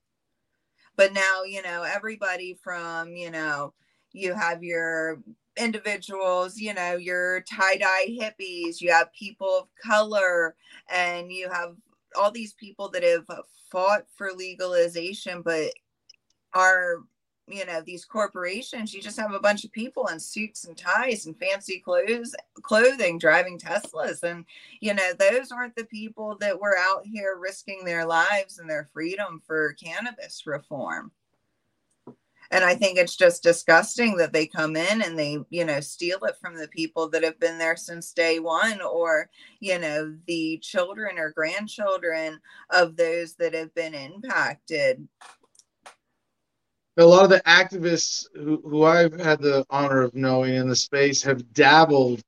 [0.95, 3.73] But now, you know, everybody from, you know,
[4.13, 5.21] you have your
[5.57, 10.55] individuals, you know, your tie dye hippies, you have people of color,
[10.89, 11.75] and you have
[12.17, 13.25] all these people that have
[13.69, 15.71] fought for legalization, but
[16.53, 16.97] are,
[17.47, 21.25] you know, these corporations, you just have a bunch of people in suits and ties
[21.25, 24.23] and fancy clothes, clothing driving Teslas.
[24.23, 24.45] And,
[24.79, 28.89] you know, those aren't the people that were out here risking their lives and their
[28.93, 31.11] freedom for cannabis reform
[32.51, 36.19] and i think it's just disgusting that they come in and they you know steal
[36.25, 39.29] it from the people that have been there since day one or
[39.59, 42.39] you know the children or grandchildren
[42.69, 45.07] of those that have been impacted.
[46.97, 50.75] A lot of the activists who, who I've had the honor of knowing in the
[50.75, 52.21] space have dabbled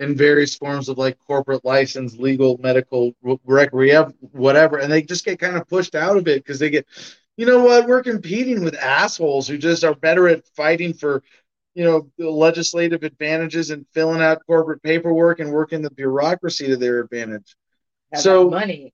[0.00, 3.14] in various forms of like corporate license, legal, medical,
[3.44, 6.86] rec, whatever, and they just get kind of pushed out of it because they get,
[7.36, 11.22] you know what, we're competing with assholes who just are better at fighting for,
[11.74, 16.76] you know, the legislative advantages and filling out corporate paperwork and working the bureaucracy to
[16.76, 17.54] their advantage.
[18.14, 18.92] so money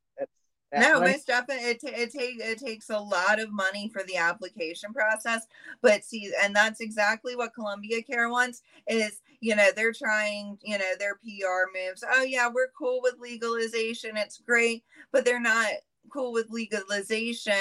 [0.80, 1.70] no, most definitely.
[1.70, 5.47] It, it, take, it takes a lot of money for the application process.
[5.82, 10.78] But see, and that's exactly what Columbia Care wants is, you know, they're trying, you
[10.78, 12.05] know, their PR moves.
[12.11, 14.16] Oh, yeah, we're cool with legalization.
[14.16, 14.84] It's great.
[15.12, 15.68] But they're not
[16.11, 17.53] cool with legalization.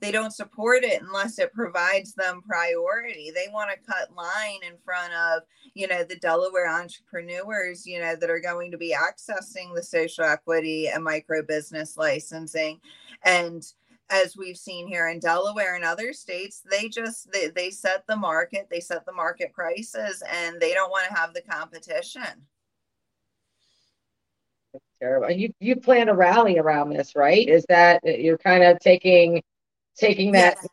[0.00, 3.30] They don't support it unless it provides them priority.
[3.34, 5.42] They want to cut line in front of,
[5.74, 10.24] you know, the Delaware entrepreneurs, you know, that are going to be accessing the social
[10.24, 12.80] equity and micro business licensing.
[13.24, 13.64] And
[14.10, 18.16] as we've seen here in Delaware and other states, they just they, they set the
[18.16, 22.44] market, they set the market prices and they don't want to have the competition
[25.00, 25.30] terrible.
[25.30, 27.48] You you plan a rally around this, right?
[27.48, 29.42] Is that you're kind of taking
[29.96, 30.68] taking that yes.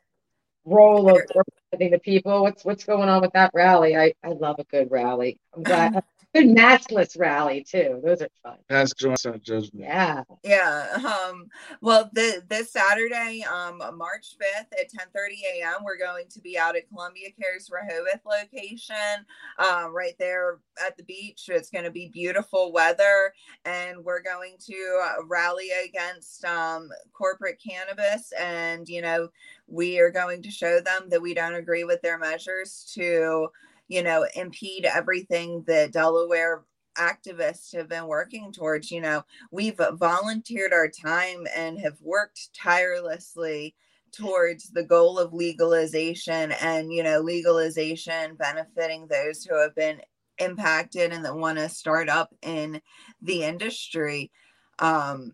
[0.66, 2.44] role of organizing the people?
[2.44, 3.96] What's what's going on with that rally?
[3.96, 5.40] I I love a good rally.
[5.56, 6.04] I'm glad.
[6.34, 8.02] good maskless rally too.
[8.04, 8.58] Those are fun.
[8.70, 9.72] That's judgment.
[9.74, 10.24] Yeah.
[10.44, 10.98] Yeah.
[11.08, 11.48] Um,
[11.82, 16.58] well, the, this Saturday, um, March 5th at 10 30 a.m., we're going to be
[16.58, 19.26] out at Columbia Cares Rehoboth location,
[19.60, 21.46] um, right there at the beach.
[21.50, 23.34] It's going to be beautiful weather,
[23.66, 28.32] and we're going to uh, rally against um, corporate cannabis.
[28.40, 29.30] And, you know,
[29.68, 33.50] we are going to show them that we don't agree with their measures to
[33.88, 36.64] you know, impede everything that Delaware
[36.98, 38.92] activists have been working towards.
[38.92, 43.76] You know, we've volunteered our time and have worked tirelessly
[44.12, 50.02] towards the goal of legalization and, you know, legalization benefiting those who have been
[50.40, 52.82] impacted and that want to start up in
[53.22, 54.32] the industry.
[54.80, 55.34] Um,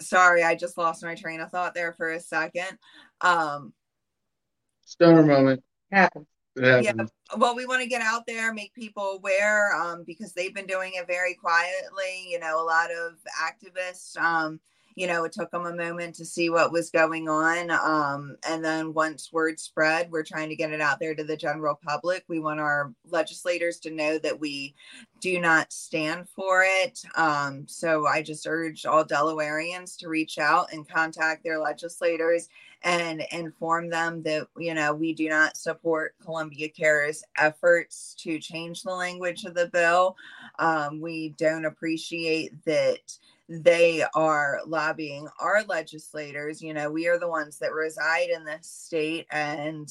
[0.00, 2.78] sorry, I just lost my train of thought there for a second.
[3.20, 3.72] Um,
[4.84, 5.62] Stoner moment.
[5.90, 6.26] Happens
[6.60, 6.92] yeah.
[7.36, 10.92] Well we want to get out there make people aware um, because they've been doing
[10.94, 14.60] it very quietly you know a lot of activists um,
[14.94, 18.64] you know it took them a moment to see what was going on um, and
[18.64, 22.24] then once word spread we're trying to get it out there to the general public.
[22.28, 24.74] We want our legislators to know that we
[25.20, 30.72] do not stand for it um, so i just urge all delawareans to reach out
[30.72, 32.48] and contact their legislators
[32.82, 38.82] and inform them that you know we do not support Columbia Care's efforts to change
[38.82, 40.16] the language of the bill.
[40.58, 43.00] Um, we don't appreciate that
[43.48, 46.60] they are lobbying our legislators.
[46.60, 49.88] You know, we are the ones that reside in this state and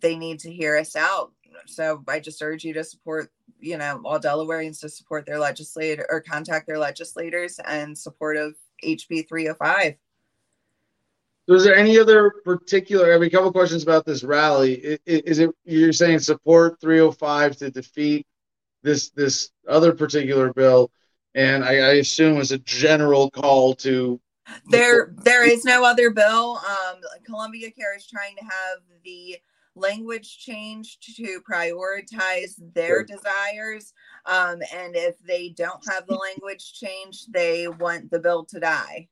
[0.00, 1.32] they need to hear us out.
[1.66, 6.06] So I just urge you to support, you know, all Delawareans to support their legislator
[6.10, 8.54] or contact their legislators and support of
[8.84, 9.96] HB 305.
[11.48, 13.08] So is there any other particular?
[13.08, 14.98] I have a couple questions about this rally.
[15.06, 18.26] Is, it you're saying support 305 to defeat
[18.82, 20.90] this this other particular bill,
[21.34, 24.20] and I, I assume it's a general call to.
[24.70, 26.58] There, there is no other bill.
[26.58, 29.36] Um, Columbia Care is trying to have the
[29.74, 33.94] language changed to prioritize their desires.
[34.26, 39.08] Um, and if they don't have the language changed, they want the bill to die.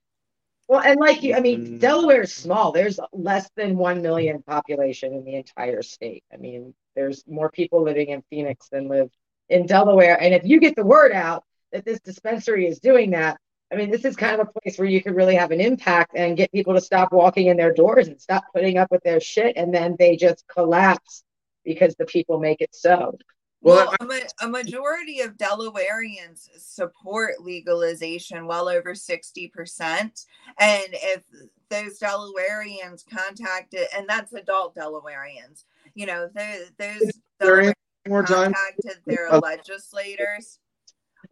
[0.69, 1.81] Well, and like you, I mean, mm.
[1.81, 2.73] Delaware is small.
[2.73, 6.25] There's less than 1 million population in the entire state.
[6.33, 9.11] I mean, there's more people living in Phoenix than live
[9.49, 10.21] in Delaware.
[10.21, 13.39] And if you get the word out that this dispensary is doing that,
[13.73, 16.13] I mean, this is kind of a place where you could really have an impact
[16.17, 19.21] and get people to stop walking in their doors and stop putting up with their
[19.21, 19.57] shit.
[19.57, 21.25] And then they just collapse
[21.65, 23.19] because the people make it so.
[23.63, 29.51] Well, well a, a, majority of Delawareans support legalization, well over 60%.
[29.91, 30.15] And
[30.59, 31.23] if
[31.71, 37.75] those Delawareans contacted, and that's adult Delawareans, you know, those, those Delawareans
[38.07, 38.53] more time.
[38.53, 40.59] contacted their uh, legislators.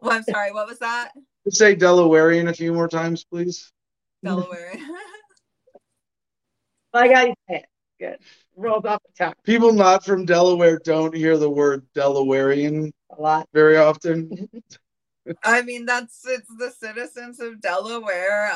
[0.01, 1.11] Well, I'm sorry, what was that?
[1.49, 3.71] Say Delawarean a few more times, please.
[4.23, 4.73] Delaware.
[6.93, 7.59] I got you.
[7.99, 8.17] Good
[8.55, 9.33] rolled off the tongue.
[9.43, 14.49] People not from Delaware don't hear the word Delawarean a lot very often.
[15.43, 18.51] I mean, that's it's the citizens of Delaware.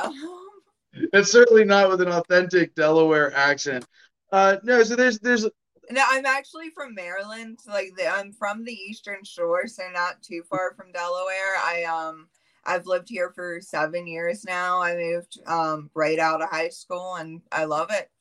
[0.94, 3.86] it's certainly not with an authentic Delaware accent.
[4.32, 5.48] Uh, no, so there's there's.
[5.92, 7.60] No, I'm actually from Maryland.
[7.68, 11.58] Like the, I'm from the Eastern Shore, so not too far from Delaware.
[11.58, 12.28] I um
[12.64, 14.82] I've lived here for seven years now.
[14.82, 18.12] I moved um right out of high school, and I love it.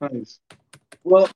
[0.00, 0.40] Nice.
[1.04, 1.30] Well,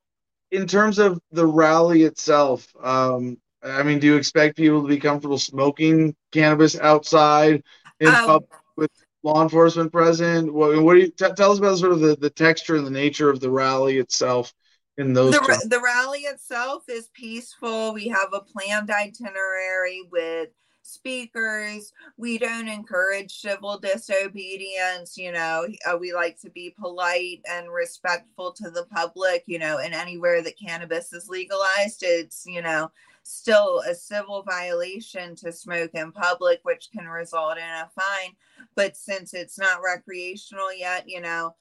[0.51, 4.99] in terms of the rally itself, um, I mean, do you expect people to be
[4.99, 7.63] comfortable smoking cannabis outside
[7.99, 8.91] in Um, public with
[9.23, 10.53] law enforcement present?
[10.53, 12.91] What, what do you t- tell us about sort of the, the texture and the
[12.91, 14.53] nature of the rally itself
[14.97, 17.93] in those the, the rally itself is peaceful.
[17.93, 20.49] We have a planned itinerary with
[20.85, 21.91] speakers.
[22.17, 25.17] We don't encourage civil disobedience.
[25.17, 29.43] You know, uh, we like to be polite and respectful to the public.
[29.47, 32.91] You know, and anywhere that cannabis is legalized, it's, you know,
[33.23, 38.35] still a civil violation to smoke in public, which can result in a fine.
[38.75, 41.55] But since it's not recreational yet, you know,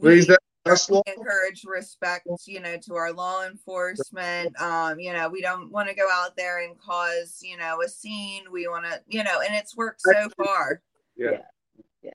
[0.00, 5.28] Please, we- that's we encourage respect you know to our law enforcement um you know
[5.28, 8.84] we don't want to go out there and cause you know a scene we want
[8.84, 10.80] to you know and it's worked so far
[11.16, 11.38] Yeah.
[12.02, 12.10] yeah.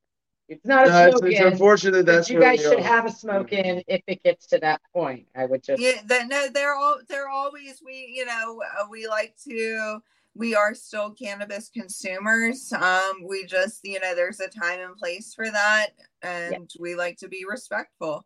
[0.47, 1.47] It's not a No, it's, smoke it's in.
[1.47, 2.83] unfortunate but that's you guys should are.
[2.83, 5.27] have a smoke in if it gets to that point.
[5.35, 9.07] I would just yeah that no they're all they're always we you know uh, we
[9.07, 9.99] like to
[10.35, 15.33] we are still cannabis consumers um we just you know there's a time and place
[15.33, 15.87] for that
[16.21, 18.23] and we like to be respectful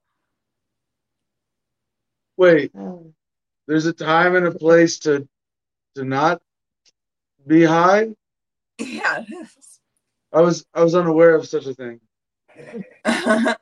[2.41, 3.13] Wait, Oh.
[3.67, 5.27] there's a time and a place to
[5.93, 6.41] to not
[7.45, 8.15] be high.
[8.79, 9.23] yeah
[10.33, 11.99] I was I was unaware of such a thing.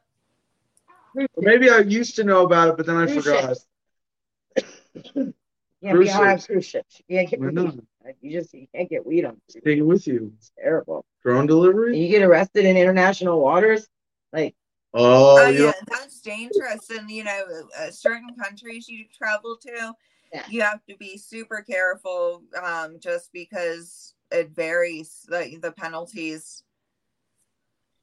[1.37, 3.49] Maybe I used to know about it, but then I Cruise forgot.
[3.49, 3.65] ships.
[5.15, 5.33] You
[5.83, 6.45] can't Cruise be high on ships.
[6.47, 7.01] cruise ships.
[7.07, 7.55] You can't get Why weed.
[7.55, 7.75] not?
[8.21, 9.41] You just you can't get weed on.
[9.51, 10.31] Take it with you.
[10.37, 11.03] It's terrible.
[11.23, 11.97] Drone And delivery.
[11.99, 13.87] you get arrested in international waters.
[14.31, 14.55] Like
[14.93, 16.89] Oh, Oh you yeah, that's dangerous.
[16.89, 17.43] And you know,
[17.77, 19.93] uh, certain countries you travel to,
[20.33, 20.45] Yeah.
[20.49, 26.63] you have to be super careful, um, just because it varies the the penalties.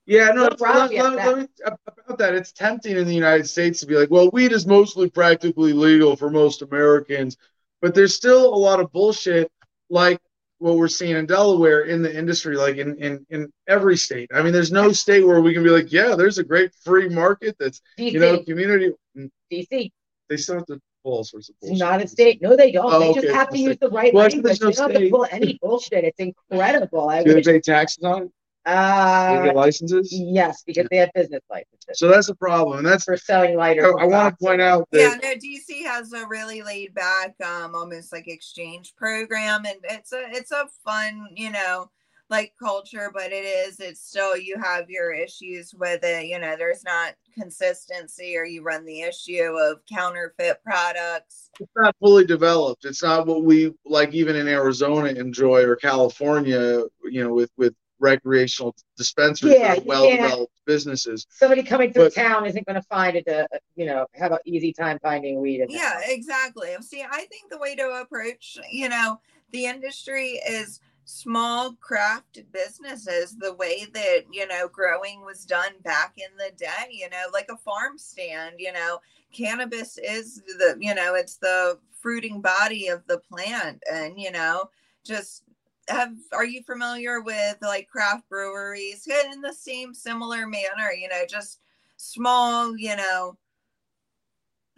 [0.06, 2.34] Yeah, no, No let- let- that- let me- about that.
[2.34, 6.14] It's tempting in the United States to be like, well, weed is mostly practically legal
[6.14, 7.36] for most Americans,
[7.80, 9.50] but there's still a lot of bullshit
[9.90, 10.20] like
[10.58, 14.30] what we're seeing in Delaware in the industry, like in, in, in every state.
[14.34, 17.08] I mean, there's no state where we can be like, yeah, there's a great free
[17.08, 18.92] market that's, DC, you know, community.
[19.16, 19.30] Mm.
[19.52, 19.90] DC,
[20.28, 21.78] They still have to pull all sorts of bullshit.
[21.78, 22.40] not a state.
[22.40, 22.92] No, they don't.
[22.92, 24.60] Oh, they okay, just have to use the right Well, language.
[24.60, 26.04] no they don't have to pull any bullshit.
[26.04, 26.18] It's
[26.50, 27.08] incredible.
[27.10, 28.30] I Do they pay taxes on it?
[28.66, 30.08] Do they uh, get licenses?
[30.12, 32.78] yes, because they have business licenses So that's the problem.
[32.78, 33.96] And that's, for selling lighter.
[33.96, 37.34] I, I want to point out that Yeah, no, DC has a really laid back,
[37.44, 41.90] um, almost like exchange program, and it's a it's a fun, you know,
[42.28, 46.26] like culture, but it is it's still you have your issues with it.
[46.26, 51.50] You know, there's not consistency, or you run the issue of counterfeit products.
[51.60, 52.84] it's not fully developed.
[52.84, 57.74] It's not what we like even in Arizona enjoy or California, you know, with with
[57.98, 61.26] recreational dispensaries Yeah, or you well developed businesses.
[61.30, 63.24] Somebody coming through But- town isn't going to find it.
[63.26, 65.60] To, you know, have an easy time finding weed.
[65.60, 66.02] In Yeah, town.
[66.06, 66.76] exactly.
[66.80, 69.20] See, I think the way to approach, you know,
[69.52, 76.14] the industry is small craft businesses the way that you know growing was done back
[76.16, 78.98] in the day you know like a farm stand you know
[79.32, 84.68] cannabis is the you know it's the fruiting body of the plant and you know
[85.04, 85.44] just
[85.88, 91.22] have are you familiar with like craft breweries in the same similar manner you know
[91.28, 91.60] just
[91.96, 93.36] small you know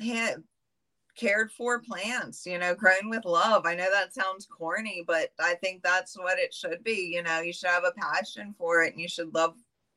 [0.01, 0.37] ha-
[1.19, 3.67] cared for plants, you know, grown with love.
[3.67, 7.13] I know that sounds corny, but I think that's what it should be.
[7.13, 9.57] You know, you should have a passion for it and you should love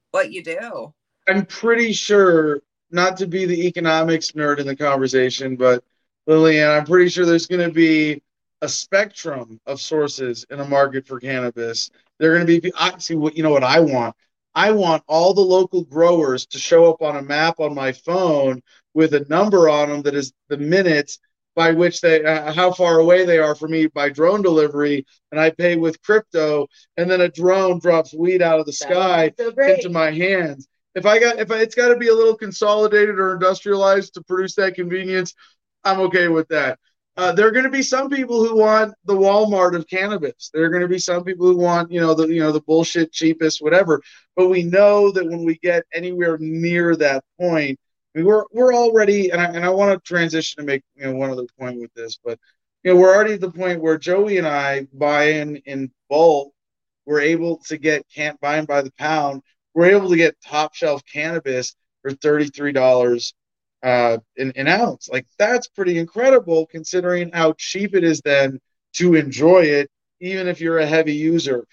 [0.09, 0.93] what you do.
[1.27, 5.83] I'm pretty sure, not to be the economics nerd in the conversation, but
[6.25, 8.21] Lillian, I'm pretty sure there's going to be
[8.61, 11.89] a spectrum of sources in a market for cannabis.
[12.19, 14.15] They're going to be, I see what you know what I want.
[14.53, 18.61] I want all the local growers to show up on a map on my phone
[18.93, 21.19] with a number on them that is the minutes
[21.55, 25.39] by which they uh, how far away they are from me by drone delivery and
[25.39, 29.33] I pay with crypto and then a drone drops weed out of the That sky
[29.37, 30.67] so into my hands.
[30.95, 34.23] If I got if I, it's got to be a little consolidated or industrialized to
[34.23, 35.33] produce that convenience,
[35.83, 36.79] I'm okay with that.
[37.17, 40.49] Uh, there are going to be some people who want the Walmart of cannabis.
[40.53, 42.61] There are going to be some people who want, you know, the you know the
[42.61, 44.01] bullshit cheapest, whatever.
[44.35, 47.77] But we know that when we get anywhere near that point,
[48.15, 51.03] I mean, we're we're already, and I and I want to transition to make you
[51.03, 52.39] know one other point with this, but
[52.83, 56.53] you know we're already at the point where Joey and I buy in bulk.
[57.05, 59.41] We're able to get can't buy by the pound.
[59.73, 63.33] We're able to get top shelf cannabis for thirty three dollars
[63.83, 65.09] uh, an, an ounce.
[65.09, 68.59] Like that's pretty incredible considering how cheap it is then
[68.93, 71.65] to enjoy it, even if you're a heavy user.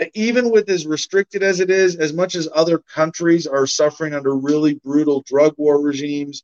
[0.00, 4.14] Uh, Even with as restricted as it is, as much as other countries are suffering
[4.14, 6.42] under really brutal drug war regimes,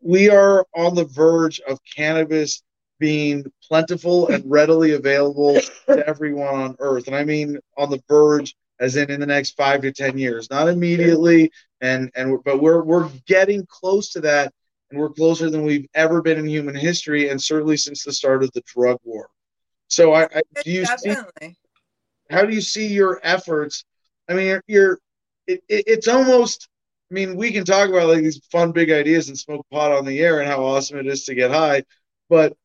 [0.00, 2.62] we are on the verge of cannabis
[2.98, 7.06] being plentiful and readily available to everyone on earth.
[7.06, 10.48] And I mean on the verge as in in the next five to ten years,
[10.50, 11.50] not immediately.
[11.80, 14.52] And and but we're we're getting close to that,
[14.90, 18.42] and we're closer than we've ever been in human history, and certainly since the start
[18.42, 19.28] of the drug war.
[19.88, 21.32] So I, I do you Definitely.
[21.40, 21.56] see
[22.30, 23.84] how do you see your efforts?
[24.28, 24.98] I mean, you're, you're
[25.46, 26.68] it, it, it's almost.
[27.10, 30.04] I mean, we can talk about like these fun big ideas and smoke pot on
[30.04, 31.84] the air and how awesome it is to get high,
[32.28, 32.56] but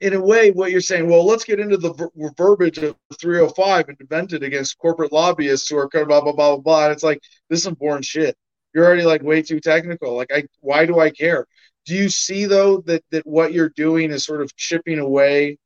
[0.00, 3.88] in a way, what you're saying, well, let's get into the ver- verbiage of 305
[3.88, 6.84] and it against corporate lobbyists who are blah blah blah blah blah.
[6.84, 8.36] And it's like this is boring shit.
[8.74, 10.16] You're already like way too technical.
[10.16, 11.46] Like, I why do I care?
[11.86, 15.58] Do you see though that that what you're doing is sort of chipping away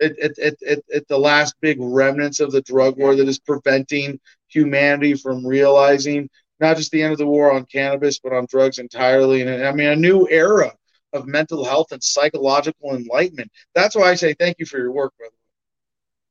[0.00, 4.20] at, at, at, at, the last big remnants of the drug war that is preventing
[4.46, 8.78] humanity from realizing not just the end of the war on cannabis, but on drugs
[8.78, 9.42] entirely.
[9.42, 10.72] And I mean, a new era
[11.12, 13.50] of mental health and psychological enlightenment.
[13.74, 15.34] That's why I say thank you for your work, brother.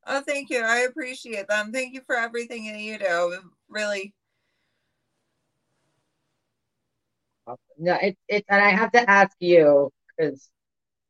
[0.05, 0.61] Oh, thank you.
[0.63, 1.71] I appreciate them.
[1.71, 3.37] Thank you for everything that you do.
[3.67, 4.13] Really.
[7.77, 10.49] No, it, it, and I have to ask you because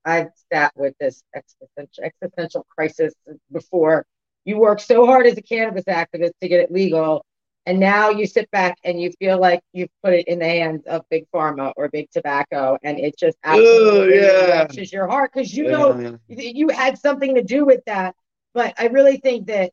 [0.03, 3.13] I've sat with this existential, existential crisis
[3.51, 4.05] before.
[4.45, 7.25] You work so hard as a cannabis activist to get it legal,
[7.67, 10.83] and now you sit back and you feel like you've put it in the hands
[10.87, 14.65] of big pharma or big tobacco, and it just absolutely yeah.
[14.65, 15.71] touches your heart because you yeah.
[15.71, 18.15] know you had something to do with that.
[18.53, 19.71] But I really think that,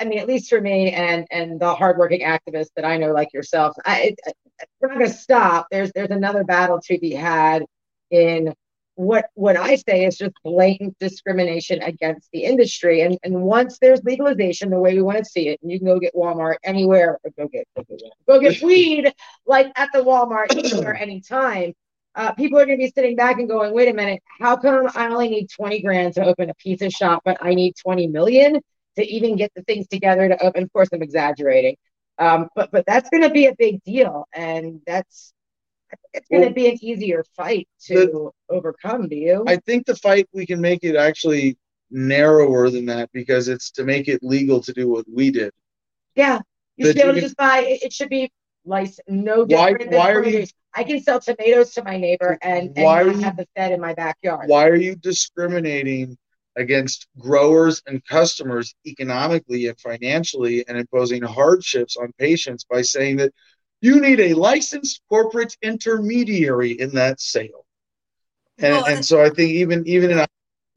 [0.00, 3.32] I mean, at least for me and and the hardworking activists that I know, like
[3.32, 4.34] yourself, I, it,
[4.80, 5.68] we're not going to stop.
[5.70, 7.64] There's there's another battle to be had
[8.10, 8.52] in
[8.96, 13.02] what what I say is just blatant discrimination against the industry.
[13.02, 15.86] And and once there's legalization, the way we want to see it, and you can
[15.86, 19.12] go get Walmart anywhere, or go get go get, go get weed
[19.46, 21.72] like at the Walmart anywhere, anytime.
[22.16, 24.88] Uh, people are going to be sitting back and going, wait a minute, how come
[24.94, 28.60] I only need 20 grand to open a pizza shop, but I need 20 million
[28.94, 30.62] to even get the things together to open?
[30.62, 31.76] Of course, I'm exaggerating.
[32.18, 35.33] Um, but but that's going to be a big deal, and that's
[36.12, 39.08] it's going to well, be an easier fight to the, overcome.
[39.08, 39.44] Do you?
[39.46, 41.58] I think the fight we can make it actually
[41.90, 45.52] narrower than that because it's to make it legal to do what we did.
[46.14, 46.40] Yeah,
[46.76, 47.78] you should be able to just buy.
[47.82, 48.30] It should be
[48.64, 49.02] licensed.
[49.08, 50.46] No different why, why are you?
[50.74, 53.72] I can sell tomatoes to my neighbor and, and why not you, have the Fed
[53.72, 54.48] in my backyard.
[54.48, 56.16] Why are you discriminating
[56.56, 63.32] against growers and customers economically and financially and imposing hardships on patients by saying that
[63.84, 67.66] you need a licensed corporate intermediary in that sale.
[68.56, 70.26] And, well, and so I think even even in a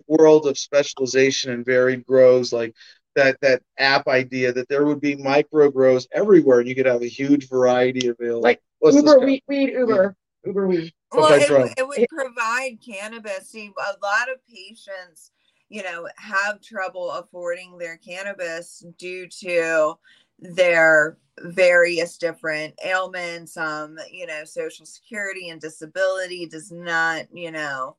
[0.08, 2.76] world of specialization and varied grows, like
[3.16, 7.02] that that app idea that there would be micro grows everywhere and you could have
[7.02, 8.42] a huge variety available.
[8.42, 10.50] Like Uber weed, weed, Uber, yeah.
[10.50, 10.94] Uber weed.
[11.14, 13.50] Well, it, it would provide cannabis.
[13.50, 15.32] See, a lot of patients,
[15.70, 19.98] you know, have trouble affording their cannabis due to
[20.40, 27.96] their various different ailments um you know social security and disability does not you know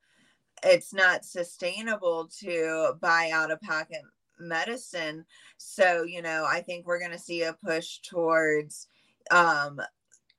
[0.64, 4.02] it's not sustainable to buy out of pocket
[4.40, 5.24] medicine
[5.56, 8.88] so you know i think we're going to see a push towards
[9.30, 9.80] um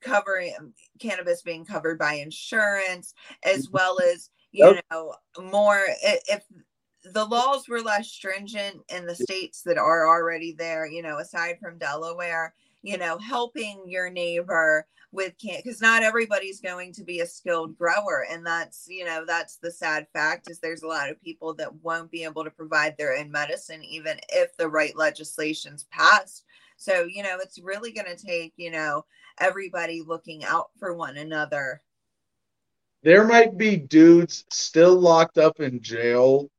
[0.01, 0.53] covering
[0.99, 3.77] cannabis being covered by insurance as mm-hmm.
[3.77, 6.43] well as you know more if
[7.03, 11.57] the laws were less stringent in the states that are already there, you know, aside
[11.61, 17.21] from Delaware, you know, helping your neighbor with can because not everybody's going to be
[17.21, 18.26] a skilled grower.
[18.30, 21.73] And that's, you know, that's the sad fact is there's a lot of people that
[21.84, 26.45] won't be able to provide their own medicine, even if the right legislation's passed.
[26.77, 29.05] So, you know, it's really going to take, you know,
[29.39, 31.81] everybody looking out for one another.
[33.01, 36.49] There might be dudes still locked up in jail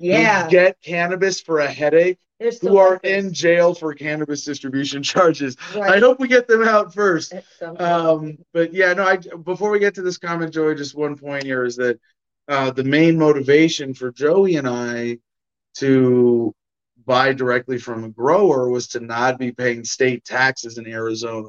[0.00, 0.48] yeah.
[0.48, 2.18] get cannabis for a headache
[2.62, 5.56] who are in jail for cannabis distribution charges.
[5.74, 5.92] Right.
[5.92, 7.34] I hope we get them out first.
[7.78, 11.44] Um, but yeah, no, I before we get to this comment, Joey, just one point
[11.44, 12.00] here is that
[12.48, 15.18] uh, the main motivation for Joey and I
[15.76, 16.54] to
[17.06, 21.48] buy directly from a grower was to not be paying state taxes in Arizona.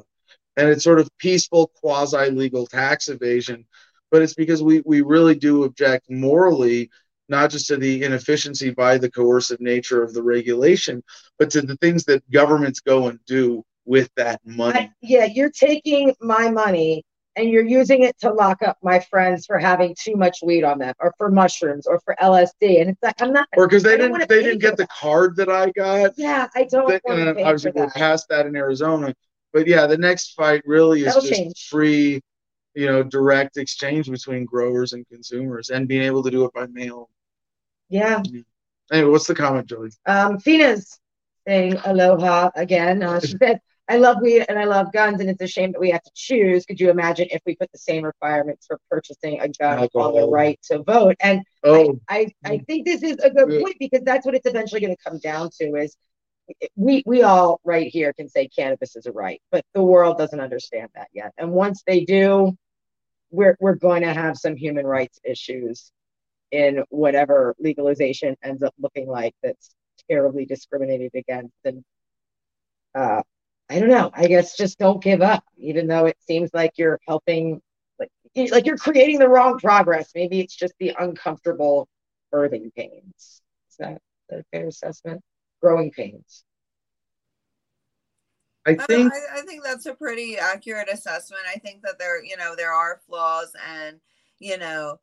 [0.56, 3.66] And it's sort of peaceful, quasi legal tax evasion.
[4.10, 6.90] But it's because we, we really do object morally
[7.32, 11.02] not just to the inefficiency by the coercive nature of the regulation,
[11.38, 14.78] but to the things that governments go and do with that money.
[14.78, 17.04] I, yeah, you're taking my money
[17.34, 20.78] and you're using it to lock up my friends for having too much weed on
[20.78, 22.82] them or for mushrooms or for LSD.
[22.82, 24.88] And it's like I'm not or because they didn't they didn't get that.
[24.88, 26.12] the card that I got.
[26.18, 29.14] Yeah, I don't uh, that, and obviously we're past that in Arizona.
[29.54, 31.68] But yeah, the next fight really is That'll just change.
[31.70, 32.20] free
[32.74, 36.66] you know, direct exchange between growers and consumers and being able to do it by
[36.68, 37.10] mail.
[37.92, 38.22] Yeah.
[38.90, 39.90] Anyway, what's the comment, Julie?
[40.06, 40.98] Um, Fina's
[41.46, 43.02] saying aloha again.
[43.02, 45.80] Uh, she said, I love weed and I love guns, and it's a shame that
[45.80, 46.64] we have to choose.
[46.64, 50.16] Could you imagine if we put the same requirements for purchasing a gun Alcohol.
[50.16, 51.16] on the right to vote?
[51.20, 52.00] And oh.
[52.08, 54.96] I, I, I think this is a good point because that's what it's eventually going
[54.96, 55.94] to come down to is
[56.76, 60.40] we we all right here can say cannabis is a right, but the world doesn't
[60.40, 61.32] understand that yet.
[61.36, 62.56] And once they do,
[63.30, 65.92] we're we're going to have some human rights issues
[66.52, 69.74] in whatever legalization ends up looking like that's
[70.08, 71.82] terribly discriminated against and
[72.94, 73.22] uh,
[73.70, 74.10] I don't know.
[74.12, 77.62] I guess just don't give up, even though it seems like you're helping,
[77.98, 78.10] like
[78.50, 80.10] like you're creating the wrong progress.
[80.14, 81.88] Maybe it's just the uncomfortable
[82.32, 83.40] birthing pains.
[83.70, 85.22] Is that a fair assessment?
[85.62, 86.44] Growing pains.
[88.66, 91.42] I think I, I, think that's a pretty accurate assessment.
[91.52, 93.98] I think that there, you know, there are flaws and,
[94.38, 95.00] you know,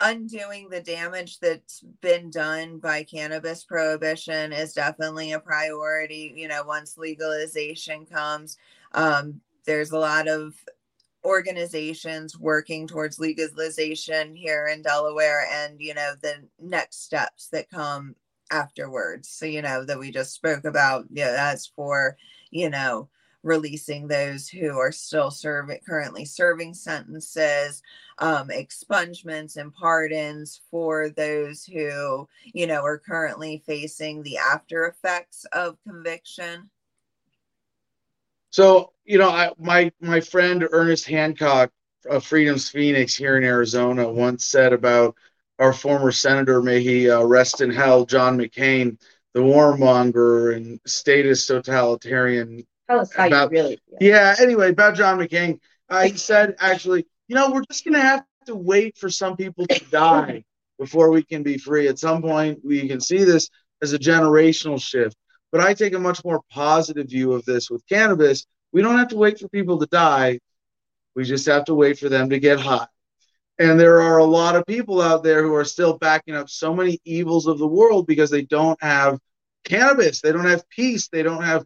[0.00, 6.32] undoing the damage that's been done by cannabis prohibition is definitely a priority.
[6.36, 8.56] You know, once legalization comes,
[8.92, 10.54] um, there's a lot of
[11.24, 18.14] organizations working towards legalization here in Delaware and, you know, the next steps that come
[18.50, 19.28] afterwards.
[19.30, 22.16] So, you know, that we just spoke about, yeah, as for,
[22.50, 23.08] you know,
[23.44, 27.82] releasing those who are still serving currently serving sentences
[28.18, 35.46] um, expungements and pardons for those who you know are currently facing the after effects
[35.52, 36.70] of conviction?
[38.50, 41.70] So you know I, my my friend ernest hancock
[42.08, 45.14] of freedom's phoenix here in arizona once said about
[45.58, 48.98] our former senator may he uh, rest in hell john mccain
[49.32, 53.98] the warmonger and statist totalitarian Tell us how about, you really feel.
[54.00, 55.58] Yeah, anyway, about John McCain.
[55.88, 59.36] Uh, he said, actually, you know, we're just going to have to wait for some
[59.36, 60.44] people to die
[60.78, 61.88] before we can be free.
[61.88, 63.48] At some point, we can see this
[63.82, 65.16] as a generational shift.
[65.52, 68.44] But I take a much more positive view of this with cannabis.
[68.72, 70.40] We don't have to wait for people to die.
[71.14, 72.88] We just have to wait for them to get high.
[73.58, 76.74] And there are a lot of people out there who are still backing up so
[76.74, 79.20] many evils of the world because they don't have
[79.64, 80.20] cannabis.
[80.20, 81.08] They don't have peace.
[81.08, 81.64] They don't have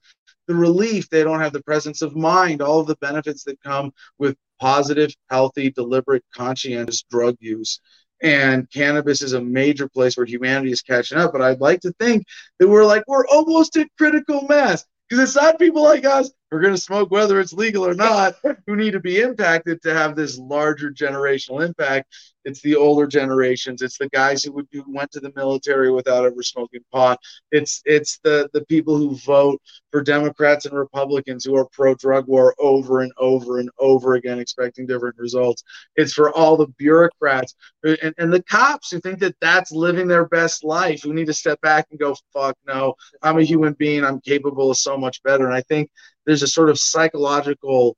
[0.49, 3.93] the relief, they don't have the presence of mind, all of the benefits that come
[4.19, 7.81] with positive, healthy, deliberate, conscientious drug use.
[8.21, 11.33] And cannabis is a major place where humanity is catching up.
[11.33, 12.25] But I'd like to think
[12.59, 16.61] that we're like, we're almost at critical mass because it's not people like us are
[16.61, 18.37] going to smoke whether it's legal or not.
[18.67, 22.15] Who need to be impacted to have this larger generational impact.
[22.45, 23.83] It's the older generations.
[23.83, 27.19] It's the guys who, would, who went to the military without ever smoking pot.
[27.53, 29.61] It's it's the the people who vote
[29.91, 34.39] for democrats and republicans who are pro drug war over and over and over again
[34.39, 35.63] expecting different results.
[35.97, 37.55] It's for all the bureaucrats
[37.85, 41.35] and, and the cops who think that that's living their best life who need to
[41.35, 42.95] step back and go fuck no.
[43.23, 44.05] I'm a human being.
[44.05, 45.45] I'm capable of so much better.
[45.45, 45.91] And i think
[46.29, 47.97] there's a sort of psychological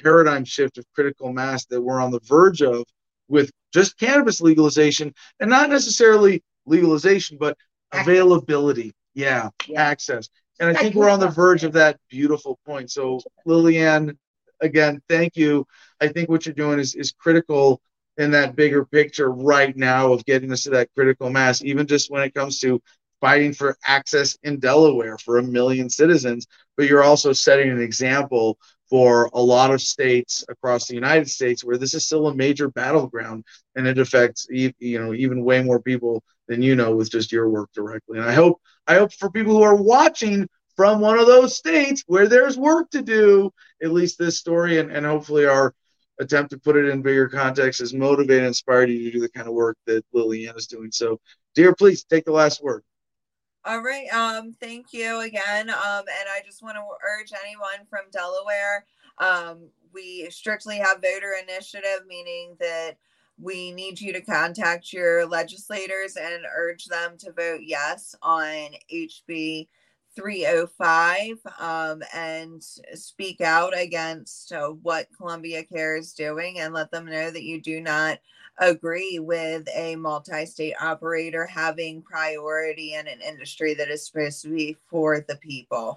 [0.00, 2.84] paradigm shift of critical mass that we're on the verge of
[3.26, 7.58] with just cannabis legalization and not necessarily legalization, but
[7.90, 8.92] availability.
[9.14, 9.82] Yeah, yeah.
[9.82, 10.28] access.
[10.60, 12.92] And I think we're on the verge of that beautiful point.
[12.92, 14.16] So, Lillian,
[14.60, 15.66] again, thank you.
[16.00, 17.82] I think what you're doing is, is critical
[18.16, 22.12] in that bigger picture right now of getting us to that critical mass, even just
[22.12, 22.80] when it comes to
[23.20, 26.46] fighting for access in Delaware for a million citizens,
[26.76, 28.58] but you're also setting an example
[28.88, 32.68] for a lot of states across the United States where this is still a major
[32.68, 33.44] battleground
[33.74, 37.48] and it affects you know even way more people than you know with just your
[37.48, 38.18] work directly.
[38.18, 40.46] And I hope I hope for people who are watching
[40.76, 43.50] from one of those states where there's work to do,
[43.82, 45.74] at least this story and, and hopefully our
[46.20, 49.28] attempt to put it in bigger context has motivated and inspired you to do the
[49.30, 50.90] kind of work that Lillian is doing.
[50.90, 51.20] So,
[51.54, 52.82] dear, please take the last word.
[53.64, 54.08] All right.
[54.12, 55.70] Um, thank you again.
[55.70, 58.84] Um, and I just want to urge anyone from Delaware.
[59.18, 62.96] Um, we strictly have voter initiative, meaning that
[63.38, 69.68] we need you to contact your legislators and urge them to vote yes on HB
[70.16, 72.62] 305 um, and
[72.94, 77.62] speak out against uh, what Columbia Care is doing and let them know that you
[77.62, 78.18] do not
[78.66, 84.48] agree with a multi state operator having priority in an industry that is supposed to
[84.48, 85.96] be for the people.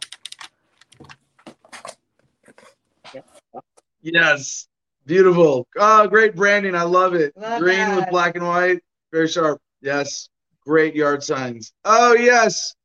[4.02, 4.68] Yes,
[5.06, 5.68] beautiful.
[5.78, 6.76] Oh, great branding.
[6.76, 7.36] I love it.
[7.36, 7.96] Love Green that.
[7.96, 8.84] with black and white.
[9.12, 9.60] Very sharp.
[9.82, 10.30] Yes.
[10.64, 11.74] Great yard signs.
[11.86, 12.76] Oh, yes.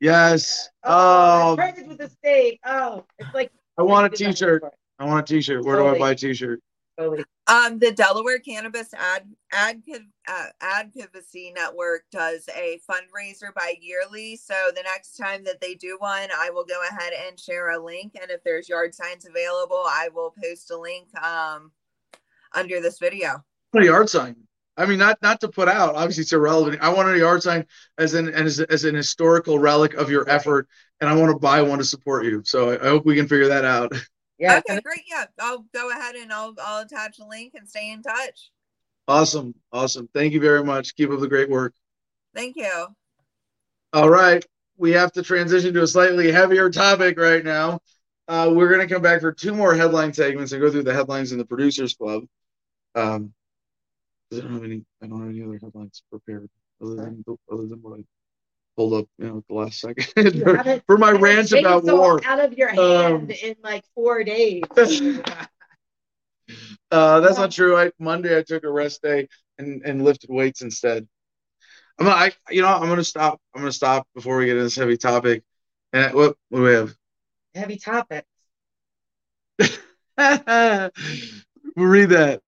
[0.00, 0.70] Yes.
[0.82, 1.86] Oh, oh.
[1.86, 2.58] with the state.
[2.64, 4.64] Oh, it's like I want a t shirt.
[4.98, 5.64] I want a t shirt.
[5.64, 5.98] Where totally.
[5.98, 6.60] do I buy a t shirt?
[6.98, 7.24] Totally.
[7.48, 9.82] Um, the Delaware Cannabis Ad, Ad
[10.28, 14.36] uh, Advocacy Network does a fundraiser by yearly.
[14.36, 17.84] So the next time that they do one, I will go ahead and share a
[17.84, 18.12] link.
[18.20, 21.72] And if there's yard signs available, I will post a link um,
[22.54, 23.44] under this video.
[23.74, 24.36] A yard sign.
[24.76, 25.96] I mean, not not to put out.
[25.96, 26.80] Obviously, it's irrelevant.
[26.80, 27.66] I want a yard sign
[27.98, 30.68] as an as, as an historical relic of your effort,
[31.00, 32.42] and I want to buy one to support you.
[32.44, 33.92] So I hope we can figure that out.
[34.42, 34.60] Yeah.
[34.68, 35.04] Okay, great.
[35.08, 38.50] Yeah, I'll go ahead and I'll I'll attach a link and stay in touch.
[39.06, 40.08] Awesome, awesome.
[40.12, 40.96] Thank you very much.
[40.96, 41.74] Keep up the great work.
[42.34, 42.88] Thank you.
[43.92, 44.44] All right,
[44.76, 47.78] we have to transition to a slightly heavier topic right now.
[48.26, 50.94] Uh, we're going to come back for two more headline segments and go through the
[50.94, 52.24] headlines in the producers club.
[52.96, 53.32] Um,
[54.32, 54.84] I don't have any.
[55.00, 56.50] I don't have any other headlines prepared
[56.82, 58.02] other than other than what I
[58.76, 60.04] pulled up, you know, at the last second
[60.42, 62.20] for, for, my rant about war.
[62.24, 64.62] Out of your hand um, in like four days.
[66.90, 67.76] uh, that's not true.
[67.76, 69.28] I Monday I took a rest day
[69.58, 71.06] and and lifted weights instead.
[71.98, 73.40] I'm not, I you know I'm gonna stop.
[73.54, 75.42] I'm gonna stop before we get into this heavy topic.
[75.92, 76.94] And what what do we have?
[77.54, 78.26] Heavy topics.
[80.18, 80.90] we'll
[81.76, 82.40] read that.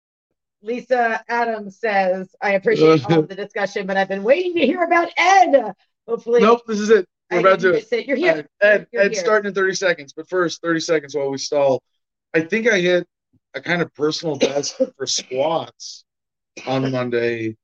[0.63, 4.83] Lisa Adams says, I appreciate all of the discussion, but I've been waiting to hear
[4.83, 5.75] about Ed.
[6.07, 6.41] Hopefully.
[6.41, 7.07] Nope, this is it.
[7.31, 7.75] We're about to.
[7.75, 8.07] It.
[8.07, 8.47] You're here.
[8.61, 9.21] Ed, You're Ed here.
[9.21, 11.83] starting in 30 seconds, but first, 30 seconds while we stall.
[12.35, 13.07] I think I hit
[13.55, 16.05] a kind of personal best for squats
[16.67, 17.57] on Monday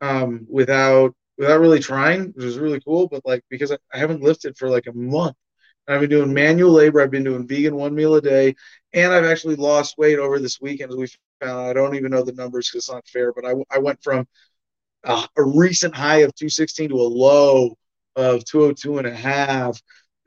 [0.00, 3.08] um, without without really trying, which was really cool.
[3.08, 5.36] But like because I, I haven't lifted for like a month.
[5.86, 7.00] And I've been doing manual labor.
[7.00, 8.54] I've been doing vegan one meal a day,
[8.92, 10.90] and I've actually lost weight over this weekend.
[10.92, 11.08] As we
[11.40, 13.32] found, I don't even know the numbers because it's not fair.
[13.32, 14.26] But I, I went from
[15.04, 17.76] a, a recent high of 216 to a low
[18.16, 19.80] of 202 and a half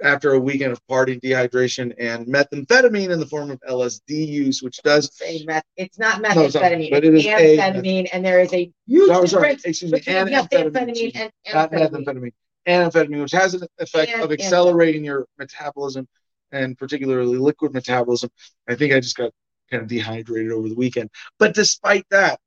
[0.03, 4.77] after a weekend of partying, dehydration and methamphetamine in the form of LSD use, which
[4.84, 5.64] does say meth.
[5.77, 9.84] It's not methamphetamine, no, but it is amphetamine, and there is a huge no, difference
[9.84, 11.91] me, between methamphetamine and amphetamine.
[11.91, 12.31] methamphetamine.
[12.68, 16.07] Amphetamine, which has an effect and, of accelerating your metabolism
[16.52, 18.30] and particularly liquid metabolism.
[18.68, 19.31] I think I just got
[19.69, 21.10] kind of dehydrated over the weekend.
[21.39, 22.39] But despite that,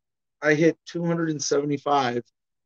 [0.44, 2.22] I hit 275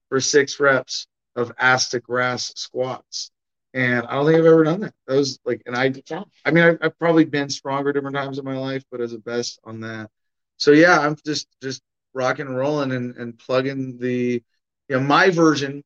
[0.08, 1.06] for six reps
[1.36, 3.30] of Asta grass squats.
[3.74, 4.94] And I don't think I've ever done that.
[5.06, 5.92] That was like, and I,
[6.44, 9.18] I mean, I've, I've probably been stronger different times in my life, but as a
[9.18, 10.10] best on that.
[10.56, 11.82] So yeah, I'm just, just
[12.14, 14.42] rocking and rolling and, and plugging the,
[14.88, 15.84] you know, my version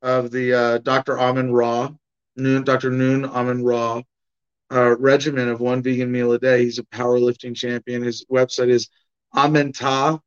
[0.00, 1.18] of the uh, Dr.
[1.18, 1.90] Amin Raw,
[2.36, 2.90] Nun, Dr.
[2.90, 4.02] Nun Amin Raw
[4.72, 6.64] uh, regimen of one vegan meal a day.
[6.64, 8.02] He's a powerlifting champion.
[8.02, 8.88] His website is
[9.34, 10.20] Amenta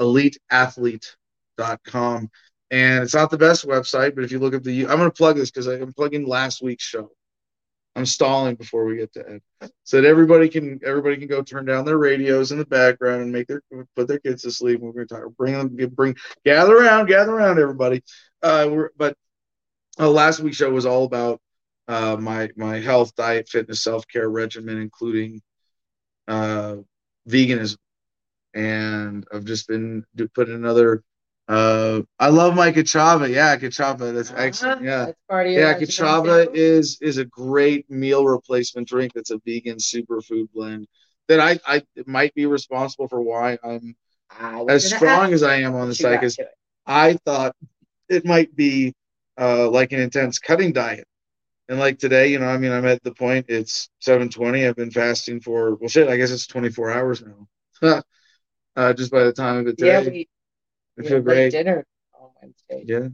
[0.00, 2.30] eliteathlete.com.
[2.70, 5.16] And it's not the best website, but if you look at the, I'm going to
[5.16, 7.10] plug this because I'm plugging last week's show.
[7.96, 11.64] I'm stalling before we get to Ed, so that everybody can everybody can go turn
[11.64, 13.62] down their radios in the background and make their
[13.94, 14.80] put their kids to sleep.
[14.80, 18.02] We're going to talk, bring them, bring gather around, gather around, everybody.
[18.42, 19.16] Uh, but
[20.00, 21.40] uh, last week's show was all about
[21.86, 25.40] uh, my my health, diet, fitness, self care regimen, including
[26.26, 26.78] uh,
[27.28, 27.76] veganism
[28.54, 30.04] and I've just been
[30.34, 31.02] putting another.
[31.46, 33.28] Uh, I love my Ka'Chava.
[33.28, 34.14] Yeah, Ka'Chava.
[34.14, 34.40] That's uh-huh.
[34.40, 34.82] excellent.
[34.82, 35.74] Yeah, that's yeah.
[35.74, 39.12] Ka'Chava is is a great meal replacement drink.
[39.14, 40.86] That's a vegan superfood blend
[41.28, 43.94] that I I might be responsible for why I'm
[44.68, 46.20] as strong as I am on the site.
[46.20, 46.38] Because
[46.86, 47.54] I thought
[48.08, 48.94] it might be
[49.38, 51.06] uh, like an intense cutting diet.
[51.68, 53.46] And like today, you know, I mean, I'm at the point.
[53.48, 54.68] It's 7:20.
[54.68, 56.08] I've been fasting for well, shit.
[56.08, 58.02] I guess it's 24 hours now.
[58.76, 59.86] uh, just by the time of the day.
[59.86, 60.28] Yeah, we,
[60.98, 61.50] I feel great.
[61.50, 61.84] Dinner
[62.20, 62.84] on Wednesday.
[62.86, 63.08] Yeah,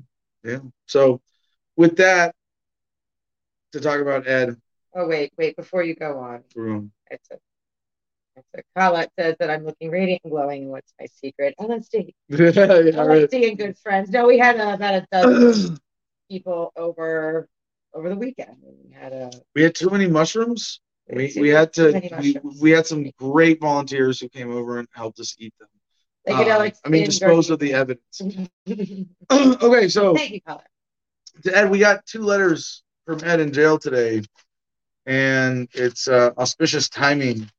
[0.44, 0.60] yeah.
[0.86, 1.20] So,
[1.76, 2.34] with that,
[3.72, 4.56] to talk about Ed.
[4.94, 5.56] Oh wait, wait!
[5.56, 6.92] Before you go on, room.
[7.10, 7.38] It's a,
[8.36, 10.68] it's a Colette says that I'm looking radiant and glowing.
[10.68, 11.54] What's my secret?
[11.60, 12.14] LSD.
[12.28, 13.32] yeah, LSD right.
[13.32, 14.10] and good friends.
[14.10, 15.78] No, we had uh, about a dozen
[16.30, 17.48] people over
[17.94, 18.56] over the weekend.
[18.62, 19.30] We had a.
[19.54, 20.80] We had too many mushrooms.
[21.12, 25.18] We, we had to we, we had some great volunteers who came over and helped
[25.20, 25.68] us eat them.
[26.26, 28.20] Like, uh, I mean, dispose of the evidence.
[29.32, 30.40] okay, so Thank you,
[31.42, 34.22] to Ed, we got two letters from Ed in jail today,
[35.06, 37.50] and it's uh, auspicious timing,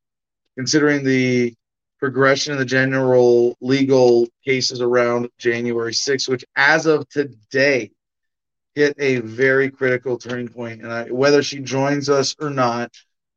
[0.56, 1.54] considering the
[1.98, 7.90] progression of the general legal cases around January 6th, which, as of today,
[8.74, 10.82] hit a very critical turning point.
[10.82, 12.90] And I, whether she joins us or not,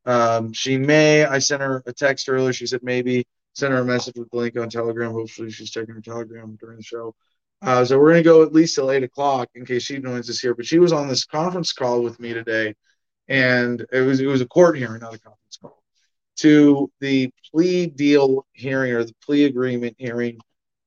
[0.06, 1.26] um, she may.
[1.26, 2.53] I sent her a text earlier.
[2.53, 3.26] She said maybe.
[3.53, 5.14] Send her a message with the link on Telegram.
[5.14, 7.15] Hopefully, she's checking her Telegram during the show.
[7.61, 10.40] Uh, so we're gonna go at least till eight o'clock in case she joins us
[10.40, 10.53] here.
[10.53, 12.76] But she was on this conference call with me today,
[13.27, 15.82] and it was it was a court hearing, not a conference call.
[16.38, 20.38] to the plea deal hearing or the plea agreement hearing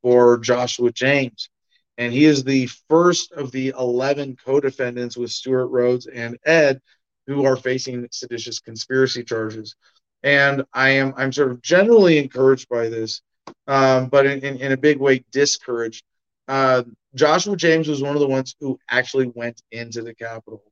[0.02, 1.48] for Joshua James.
[1.96, 6.80] And he is the first of the 11 co defendants with Stewart Rhodes and Ed
[7.28, 9.76] who are facing seditious conspiracy charges.
[10.24, 13.20] And I am I'm sort of generally encouraged by this,
[13.68, 16.02] um, but in, in, in, a big way discouraged.
[16.48, 16.82] Uh,
[17.14, 20.64] Joshua James was one of the ones who actually went into the Capitol,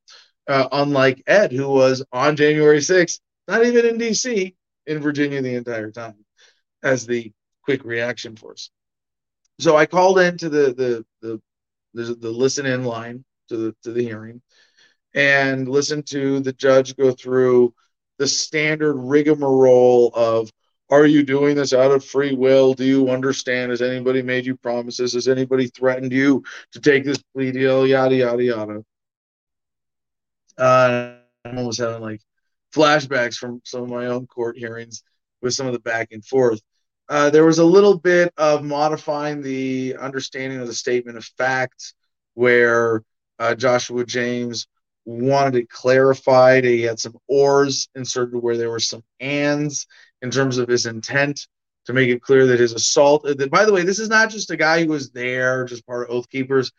[0.48, 4.56] uh, unlike Ed, who was on January 6th, not even in D.C.,
[4.86, 6.24] in Virginia the entire time
[6.82, 8.70] as the quick reaction force.
[9.58, 11.40] So I called into the the the
[11.94, 14.40] the, the listen in line to the to the hearing
[15.16, 17.74] and listened to the judge go through
[18.18, 20.52] the standard rigmarole of
[20.88, 22.72] are you doing this out of free will?
[22.72, 23.70] Do you understand?
[23.70, 25.14] Has anybody made you promises?
[25.14, 27.84] Has anybody threatened you to take this plea deal?
[27.86, 28.84] Yada yada yada.
[30.56, 31.14] Uh,
[31.44, 32.20] I'm almost having like
[32.72, 35.02] flashbacks from some of my own court hearings
[35.42, 36.60] with some of the back and forth.
[37.08, 41.94] Uh, there was a little bit of modifying the understanding of the statement of facts
[42.34, 43.02] where
[43.38, 44.66] uh, Joshua James
[45.06, 46.64] wanted it clarified.
[46.64, 49.86] He had some ors inserted where there were some ands
[50.20, 51.46] in terms of his intent
[51.86, 53.24] to make it clear that his assault.
[53.24, 55.86] Uh, that, by the way, this is not just a guy who was there, just
[55.86, 56.72] part of Oath Keepers.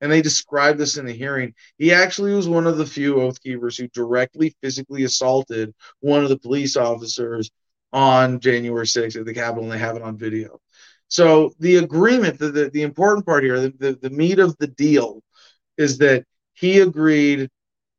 [0.00, 1.54] And they described this in the hearing.
[1.78, 6.30] He actually was one of the few Oath Keepers who directly physically assaulted one of
[6.30, 7.50] the police officers
[7.92, 10.58] on January 6th at the Capitol, and they have it on video.
[11.08, 14.66] So the agreement, the, the, the important part here, the, the, the meat of the
[14.66, 15.22] deal
[15.78, 16.24] is that
[16.54, 17.48] he agreed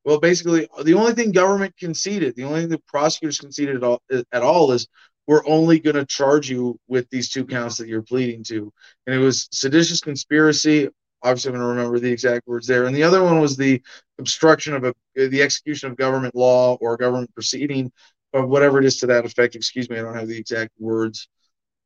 [0.05, 4.01] well, basically, the only thing government conceded, the only thing the prosecutors conceded at all,
[4.31, 4.87] at all is
[5.25, 8.71] we're only going to charge you with these two counts that you're pleading to.
[9.07, 10.89] And it was seditious conspiracy.
[11.23, 12.85] Obviously, I'm going to remember the exact words there.
[12.85, 13.81] And the other one was the
[14.19, 17.91] obstruction of a, the execution of government law or government proceeding,
[18.31, 19.55] or whatever it is to that effect.
[19.55, 21.27] Excuse me, I don't have the exact words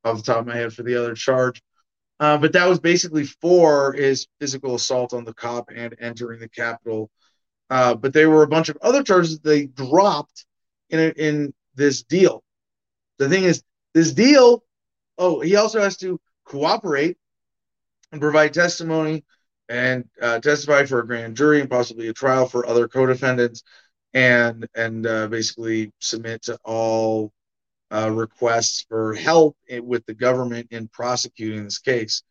[0.03, 1.61] off the top of my head for the other charge.
[2.19, 6.49] Uh, but that was basically four is physical assault on the cop and entering the
[6.49, 7.09] Capitol
[7.69, 10.45] uh, but there were a bunch of other charges they dropped
[10.89, 12.43] in in this deal.
[13.17, 13.63] The thing is,
[13.93, 14.63] this deal.
[15.17, 17.17] Oh, he also has to cooperate
[18.11, 19.25] and provide testimony
[19.67, 23.63] and uh, testify for a grand jury and possibly a trial for other co-defendants,
[24.13, 27.31] and and uh, basically submit to all
[27.91, 32.23] uh, requests for help with the government in prosecuting this case.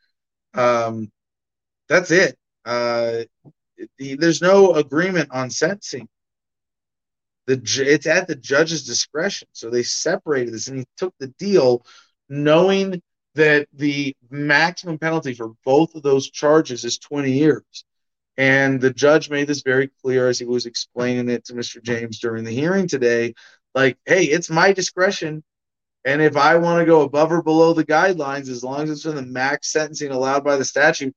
[0.54, 1.12] Um,
[1.88, 2.36] that's it.
[3.98, 6.08] There's no agreement on sentencing.
[7.46, 9.48] The it's at the judge's discretion.
[9.52, 11.84] So they separated this, and he took the deal,
[12.28, 13.02] knowing
[13.34, 17.84] that the maximum penalty for both of those charges is 20 years.
[18.36, 21.82] And the judge made this very clear as he was explaining it to Mr.
[21.82, 23.34] James during the hearing today.
[23.74, 25.42] Like, hey, it's my discretion.
[26.04, 29.04] And if I want to go above or below the guidelines, as long as it's
[29.06, 31.14] in the max sentencing allowed by the statute,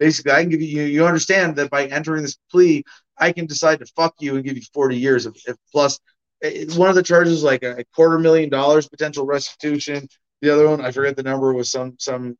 [0.00, 2.82] basically I can give you you understand that by entering this plea,
[3.16, 6.00] I can decide to fuck you and give you 40 years of, of plus
[6.40, 10.08] it's one of the charges like a quarter million dollars potential restitution.
[10.40, 12.36] The other one, I forget the number, was some some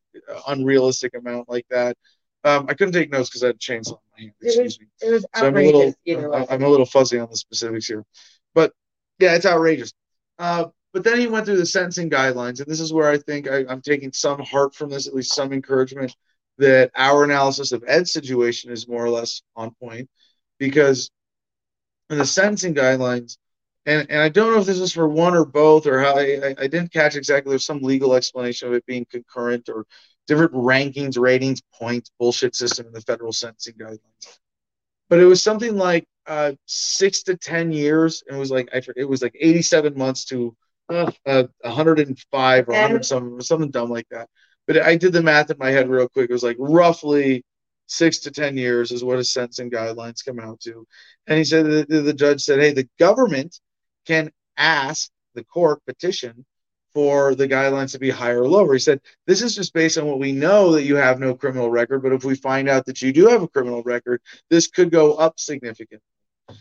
[0.49, 1.97] unrealistic amount like that.
[2.43, 4.33] Um, I couldn't take notes because I had chainsaw in my hand.
[4.41, 4.87] Excuse me.
[5.03, 5.95] It was so I'm a little
[6.49, 8.05] I'm, a little fuzzy on the specifics here,
[8.55, 8.73] but
[9.19, 9.93] yeah, it's outrageous.
[10.39, 13.49] Uh, but then he went through the sentencing guidelines, and this is where I think
[13.49, 16.17] I, I'm taking some heart from this, at least some encouragement
[16.61, 20.09] that our analysis of Ed's situation is more or less on point
[20.59, 21.11] because
[22.11, 23.39] in the sentencing guidelines,
[23.87, 26.55] and, and I don't know if this is for one or both or how I,
[26.59, 27.51] I didn't catch exactly.
[27.51, 29.87] There's some legal explanation of it being concurrent or
[30.27, 34.39] different rankings, ratings, points, bullshit system in the federal sentencing guidelines.
[35.09, 38.83] But it was something like uh, six to ten years, and it was like I
[38.97, 40.55] it was like 87 months to
[40.91, 41.11] uh,
[41.63, 44.29] 105 or 100 something, something dumb like that
[44.71, 46.31] but I did the math in my head real quick.
[46.31, 47.45] It was like roughly
[47.89, 50.87] six to 10 years is what his sentencing guidelines come out to.
[51.27, 53.59] And he said, the, the judge said, hey, the government
[54.07, 56.47] can ask the court petition
[56.95, 58.73] for the guidelines to be higher or lower.
[58.73, 61.69] He said, This is just based on what we know that you have no criminal
[61.69, 64.21] record, but if we find out that you do have a criminal record,
[64.51, 66.07] this could go up significantly.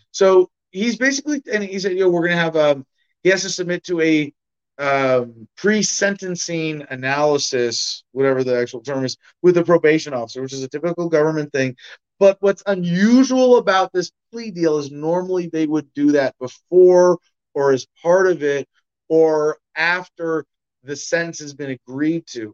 [0.10, 2.88] So he's basically, and he said, you know, we're going to have, um,
[3.22, 4.34] he has to submit to a
[4.80, 10.70] um, pre-sentencing analysis, whatever the actual term is, with the probation officer, which is a
[10.70, 11.76] typical government thing.
[12.18, 17.20] But what's unusual about this plea deal is normally they would do that before
[17.54, 18.68] or as part of it
[19.10, 20.46] or after
[20.84, 22.54] the sentence has been agreed to.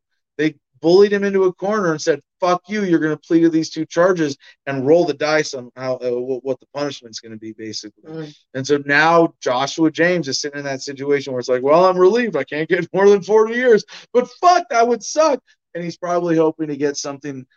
[0.85, 3.71] Bullied him into a corner and said, "Fuck you, you're going to plead to these
[3.71, 4.37] two charges
[4.67, 8.35] and roll the dice on how uh, what the punishment's going to be, basically." Mm.
[8.53, 11.97] And so now Joshua James is sitting in that situation where it's like, "Well, I'm
[11.97, 12.35] relieved.
[12.35, 13.83] I can't get more than 40 years,
[14.13, 15.39] but fuck, that would suck."
[15.73, 17.47] And he's probably hoping to get something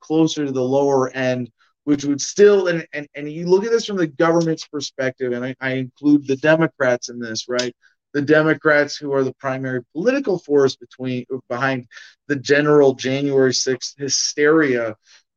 [0.00, 1.52] closer to the lower end
[1.84, 5.44] which would still and, and and you look at this from the government's perspective and
[5.44, 7.74] I, I, include the democrats in this right
[8.14, 11.86] the democrats who are the primary political force between behind
[12.28, 14.96] the general january 6th hysteria.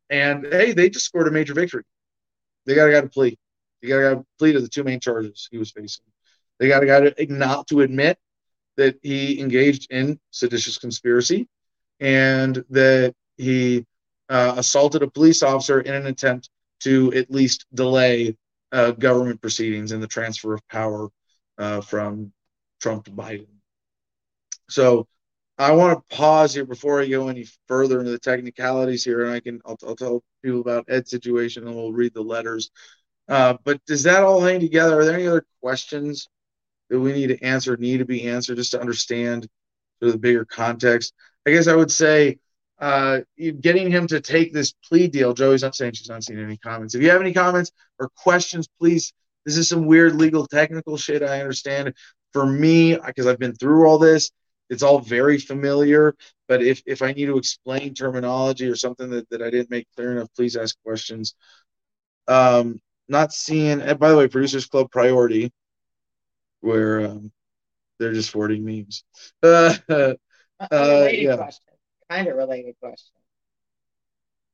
[0.09, 1.83] And hey they just scored a major victory.
[2.65, 3.37] They got a guy to plea
[3.81, 6.05] they got a guy to to the two main charges he was facing.
[6.59, 8.17] They got a guy to not to admit
[8.77, 11.47] that he engaged in seditious conspiracy
[11.99, 13.85] and that he
[14.29, 16.49] uh, assaulted a police officer in an attempt
[16.81, 18.35] to at least delay
[18.71, 21.09] uh, government proceedings and the transfer of power
[21.57, 22.31] uh, from
[22.79, 23.47] Trump to Biden.
[24.69, 25.07] So
[25.57, 29.33] I want to pause here before I go any further into the technicalities here, and
[29.33, 32.69] I can I'll, I'll tell people about Ed's situation and we'll read the letters.
[33.27, 34.99] Uh, but does that all hang together?
[34.99, 36.29] Are there any other questions
[36.89, 39.47] that we need to answer, need to be answered, just to understand
[39.99, 41.13] sort of the bigger context?
[41.45, 42.39] I guess I would say
[42.79, 45.33] uh, getting him to take this plea deal.
[45.33, 46.93] Joey's not saying she's not seeing any comments.
[46.93, 49.13] If you have any comments or questions, please.
[49.45, 51.23] This is some weird legal technical shit.
[51.23, 51.93] I understand.
[52.37, 54.29] For me, because I've been through all this,
[54.69, 56.15] it's all very familiar.
[56.47, 59.87] But if, if I need to explain terminology or something that, that I didn't make
[59.95, 61.33] clear enough, please ask questions.
[62.27, 65.51] Um, not seeing, and by the way, Producers Club Priority,
[66.61, 67.31] where um,
[67.99, 69.03] they're just forwarding memes.
[70.59, 71.35] Uh, uh, yeah.
[71.35, 71.67] Question
[72.09, 73.13] kind of related question.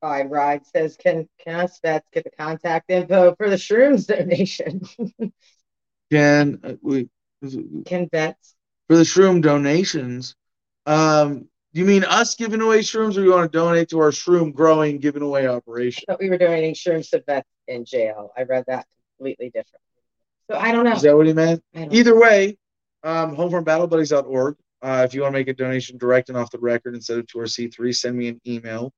[0.02, 4.06] All right, Ride says, can can us vets get the contact info for the shrooms
[4.06, 4.82] donation?
[6.10, 7.08] can uh, we
[7.86, 8.54] can vets
[8.88, 10.34] for the shroom donations?
[10.86, 14.52] Um, you mean us giving away shrooms, or you want to donate to our shroom
[14.52, 16.04] growing giving away operation?
[16.08, 18.30] I thought we were donating shrooms to vets in jail.
[18.36, 19.82] I read that completely different.
[20.50, 20.92] So I don't know.
[20.92, 21.62] Is that what he meant?
[21.74, 22.58] Either way,
[23.02, 26.94] um, homefrontbattlebuddies.org uh, if you want to make a donation direct and off the record
[26.94, 28.92] instead of to our C3, send me an email,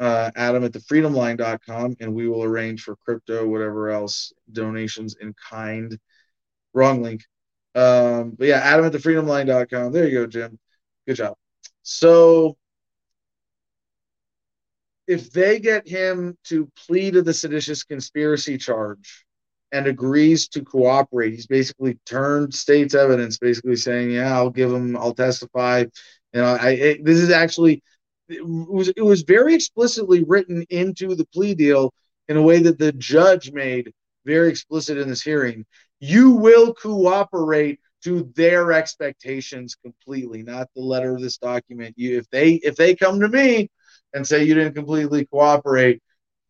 [0.00, 5.96] uh, adam at thefreedomline.com, and we will arrange for crypto, whatever else, donations in kind.
[6.74, 7.22] Wrong link.
[7.74, 9.92] Um, but yeah, adam at thefreedomline.com.
[9.92, 10.58] There you go, Jim.
[11.06, 11.34] Good job.
[11.82, 12.56] So
[15.06, 19.24] if they get him to plead to the seditious conspiracy charge,
[19.72, 21.32] and agrees to cooperate.
[21.32, 25.84] He's basically turned state's evidence, basically saying, "Yeah, I'll give him, I'll testify."
[26.32, 27.82] You know, I it, this is actually
[28.28, 31.92] it was it was very explicitly written into the plea deal
[32.28, 33.92] in a way that the judge made
[34.24, 35.64] very explicit in this hearing.
[36.00, 41.94] You will cooperate to their expectations completely, not the letter of this document.
[41.96, 43.70] You if they if they come to me
[44.14, 46.02] and say you didn't completely cooperate,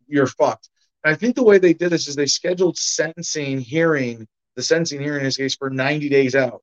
[0.07, 0.69] you're fucked.
[1.05, 5.01] And I think the way they did this is they scheduled sentencing hearing, the sentencing
[5.01, 6.63] hearing in this case, for 90 days out.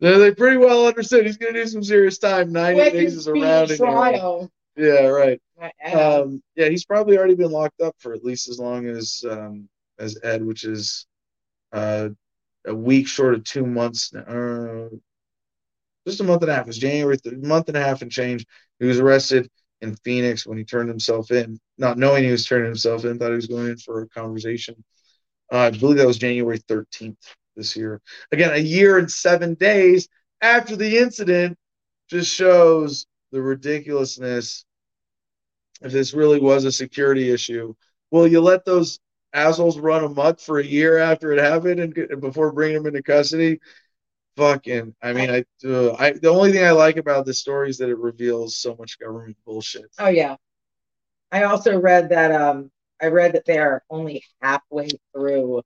[0.00, 2.52] They pretty well understood he's going to do some serious time.
[2.52, 3.68] 90 days is around.
[3.76, 4.50] Trial.
[4.76, 5.40] Yeah, right.
[5.92, 9.68] Um, yeah, he's probably already been locked up for at least as long as um,
[9.98, 11.06] as Ed, which is
[11.72, 12.08] uh,
[12.66, 14.14] a week short of two months.
[14.14, 14.88] Uh,
[16.06, 16.62] just a month and a half.
[16.62, 18.46] It was January, th- month and a half and change.
[18.78, 22.66] He was arrested in Phoenix when he turned himself in, not knowing he was turning
[22.66, 24.82] himself in, thought he was going in for a conversation.
[25.52, 27.16] Uh, I believe that was January 13th
[27.56, 28.00] this year.
[28.32, 30.08] Again, a year and seven days
[30.40, 31.58] after the incident
[32.08, 34.64] just shows the ridiculousness.
[35.82, 37.74] If this really was a security issue,
[38.10, 38.98] will you let those
[39.32, 43.60] assholes run amok for a year after it happened and before bringing them into custody?
[44.36, 47.78] fucking i mean i uh, i the only thing i like about this story is
[47.78, 49.86] that it reveals so much government bullshit.
[49.98, 50.36] Oh yeah.
[51.32, 52.70] I also read that um
[53.02, 55.62] i read that they're only halfway through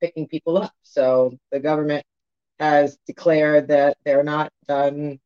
[0.00, 0.72] picking people up.
[0.82, 2.04] So the government
[2.58, 5.18] has declared that they're not done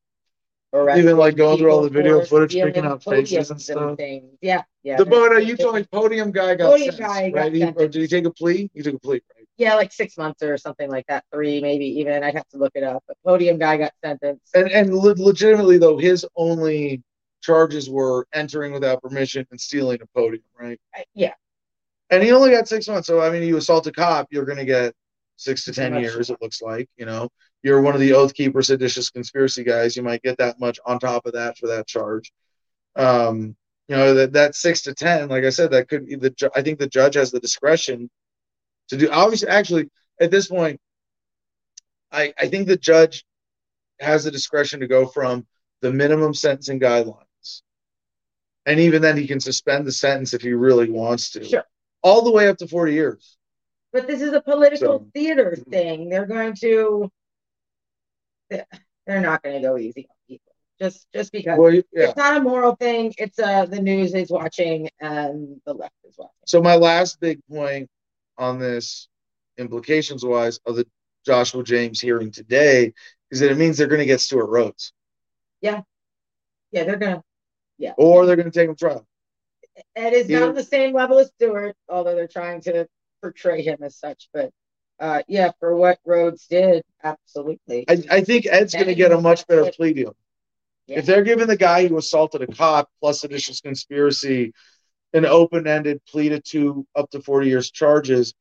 [0.97, 4.63] even like going through all the video footage picking out faces and stuff and yeah
[4.85, 7.89] yeah the but you told me podium guy got podium sentenced, guy right he, or
[7.89, 10.57] did he take a plea he took a plea right yeah, like six months or
[10.57, 12.25] something like that, three maybe even.
[12.25, 13.05] I'd have to look it up.
[13.07, 14.55] But podium guy got sentenced.
[14.55, 17.03] And and le- legitimately though, his only
[17.43, 20.81] charges were entering without permission and stealing a podium, right?
[21.15, 21.35] Yeah.
[22.09, 23.07] And he only got six months.
[23.07, 24.95] So I mean, you assault a cop, you're going to get
[25.37, 26.31] six to ten years.
[26.31, 27.29] It looks like you know
[27.63, 29.97] you're one of the oath keeper seditious conspiracy guys.
[29.97, 32.33] You might get that much on top of that for that charge.
[32.97, 33.57] Um,
[33.89, 36.51] you know that that six to ten, like I said, that could be the.
[36.55, 38.09] I think the judge has the discretion
[38.89, 39.11] to do.
[39.11, 40.81] Obviously, actually, at this point,
[42.13, 43.25] I, I think the judge
[43.99, 45.47] has the discretion to go from
[45.83, 47.63] the minimum sentencing guidelines.
[48.67, 51.45] And even then, he can suspend the sentence if he really wants to.
[51.45, 51.65] Sure.
[52.03, 53.37] All the way up to 40 years.
[53.93, 56.09] But this is a political So- theater thing.
[56.09, 57.11] They're going to.
[59.07, 60.53] They're not going to go easy on people.
[60.81, 61.83] Just, just because Well, yeah.
[61.93, 63.13] it's not a moral thing.
[63.19, 66.33] It's uh the news is watching and the left is watching.
[66.47, 67.91] So my last big point
[68.39, 69.09] on this,
[69.59, 70.87] implications wise, of the
[71.27, 72.95] Joshua James hearing today,
[73.31, 74.93] is that it means they're going to get Stewart Rhodes,
[75.61, 75.83] Yeah,
[76.73, 77.23] yeah, they're gonna.
[77.77, 77.93] Yeah.
[77.97, 79.07] Or they're going to take him to trial.
[79.97, 82.87] Ed is not the same level as Stewart, although they're trying to
[83.23, 84.29] portray him as such.
[84.33, 84.51] But
[85.01, 87.87] uh, yeah, for what Rhodes did, absolutely.
[87.89, 90.15] I, I think Ed's going to get a much better plea deal.
[90.87, 90.99] Yeah.
[90.99, 94.53] If they're giving the guy who assaulted a cop plus seditious conspiracy
[95.13, 98.35] an open-ended plea to two up to 40 years charges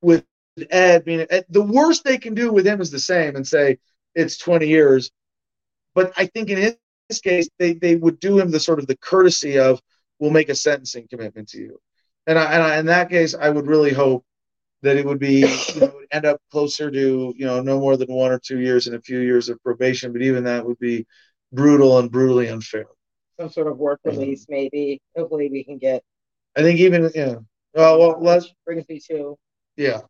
[0.00, 0.24] with
[0.70, 3.78] Ed being Ed, the worst they can do with him is the same and say
[4.14, 5.10] it's 20 years.
[5.94, 6.76] But I think in
[7.08, 9.80] his case, they, they would do him the sort of the courtesy of
[10.18, 11.80] we'll make a sentencing commitment to you.
[12.26, 14.24] And I, and I, in that case, I would really hope
[14.86, 15.40] that it would be
[15.74, 18.86] you know, end up closer to you know no more than one or two years
[18.86, 20.12] and a few years of probation.
[20.12, 21.06] But even that would be
[21.52, 22.86] brutal and brutally unfair.
[23.38, 25.00] Some sort of work release, maybe.
[25.16, 26.02] Hopefully, we can get.
[26.56, 27.34] I think even yeah.
[27.74, 29.36] Well, well, let's brings me to
[29.76, 30.00] yeah.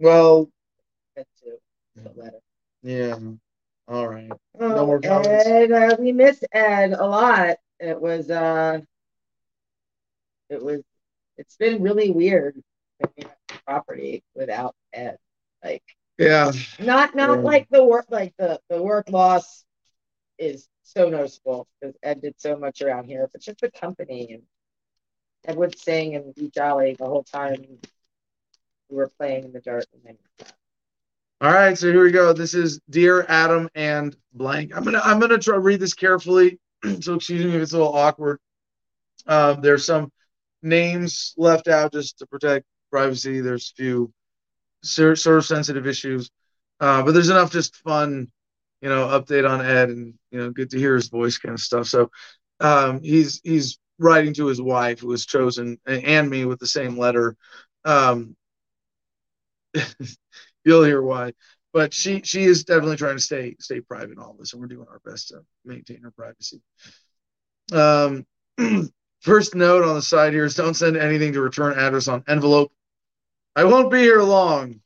[0.00, 0.50] Well,
[1.16, 1.58] get to
[2.02, 2.40] the letter.
[2.82, 3.18] yeah.
[3.86, 4.30] All right.
[4.58, 5.46] Oh, more comments?
[5.46, 7.58] Ed, uh, we miss Ed a lot.
[7.78, 8.80] It was uh,
[10.48, 10.80] it was.
[11.36, 12.62] It's been really weird
[13.66, 15.18] property without Ed.
[15.62, 15.82] Like
[16.18, 16.52] Yeah.
[16.78, 17.44] not not Yeah.
[17.44, 19.64] like the work like the the work loss
[20.38, 24.42] is so noticeable because Ed did so much around here, but just the company and
[25.46, 27.64] Ed would sing and be jolly the whole time
[28.90, 29.86] we were playing in the dirt.
[29.92, 30.48] And then,
[31.40, 32.32] All right, so here we go.
[32.32, 34.76] This is dear Adam and blank.
[34.76, 36.58] I'm gonna I'm gonna try to read this carefully.
[37.00, 38.38] so excuse me if it's a little awkward.
[39.26, 40.10] Um, there's some
[40.62, 42.64] names left out just to protect
[42.94, 43.40] privacy.
[43.40, 44.12] There's a few
[44.84, 46.30] sort sort of sensitive issues,
[46.78, 48.30] uh, but there's enough just fun,
[48.80, 51.60] you know, update on Ed and you know, good to hear his voice kind of
[51.60, 51.88] stuff.
[51.88, 52.12] So
[52.60, 56.96] um, he's he's writing to his wife who was chosen and me with the same
[56.96, 57.36] letter.
[57.84, 58.36] Um,
[60.64, 61.32] you'll hear why.
[61.72, 64.68] But she she is definitely trying to stay stay private in all this, and we're
[64.68, 66.62] doing our best to maintain her privacy.
[67.72, 68.24] Um,
[69.20, 72.70] first note on the side here is don't send anything to return address on envelope.
[73.56, 74.80] I won't be here long.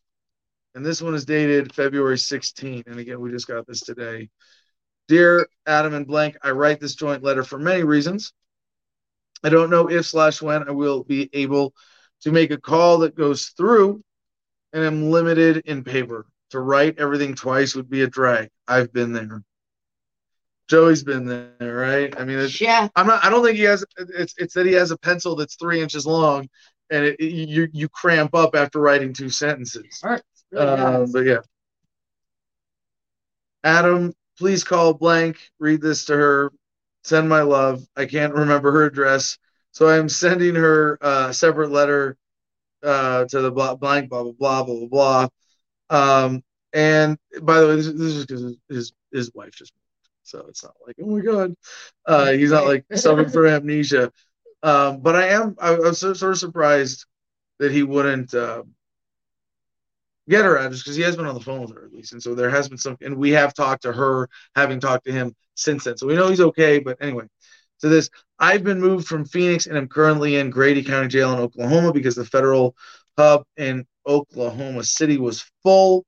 [0.75, 2.85] And this one is dated February 16.
[2.87, 4.29] And again, we just got this today.
[5.09, 8.33] Dear Adam and Blank, I write this joint letter for many reasons.
[9.43, 11.73] I don't know if slash when I will be able
[12.23, 14.03] to make a call that goes through
[14.73, 16.27] and I'm limited in paper.
[16.51, 18.49] To write everything twice would be a drag.
[18.67, 19.43] I've been there.
[20.69, 22.15] Joey's been there, right?
[22.19, 23.25] I mean, it's, yeah, I'm not.
[23.25, 23.85] I don't think he has.
[23.99, 26.49] It's it's that he has a pencil that's three inches long,
[26.91, 30.01] and it, it- you you cramp up after writing two sentences.
[30.03, 30.25] hurts.
[30.51, 31.39] Really Um, but yeah,
[33.65, 35.39] Adam, please call blank.
[35.59, 36.53] Read this to her.
[37.05, 37.83] Send my love.
[37.97, 39.39] I can't remember her address,
[39.73, 42.17] so I'm sending her a separate letter
[42.83, 45.29] uh, to the blah, blank blah blah blah blah blah
[45.91, 46.25] blah.
[46.25, 46.43] Um,
[46.73, 50.63] and by the way, this, this is because his his wife just moved, so it's
[50.65, 51.55] not like oh my god,
[52.07, 54.13] uh, he's not like suffering from amnesia.
[54.63, 57.07] Um, but I am I, I was so- sort of surprised
[57.59, 58.35] that he wouldn't.
[58.35, 58.63] Uh,
[60.29, 62.23] get her address because he has been on the phone with her at least, and
[62.23, 65.35] so there has been some, and we have talked to her, having talked to him
[65.55, 66.79] since then, so we know he's okay.
[66.79, 67.25] But anyway,
[67.79, 71.39] so this, I've been moved from Phoenix and I'm currently in Grady County Jail in
[71.39, 72.77] Oklahoma because the federal
[73.17, 76.05] hub in Oklahoma City was full.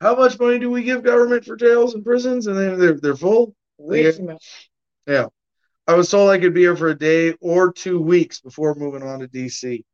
[0.00, 3.16] How much money do we give government for jails and prisons, and then they're they're
[3.16, 3.54] full?
[3.78, 4.70] Way too much.
[5.06, 5.26] Yeah.
[5.88, 9.02] I was told I could be here for a day or two weeks before moving
[9.02, 9.84] on to DC.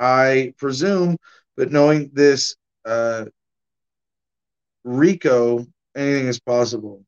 [0.00, 1.16] I presume,
[1.56, 3.26] but knowing this uh,
[4.82, 5.64] RICO,
[5.96, 7.04] anything is possible.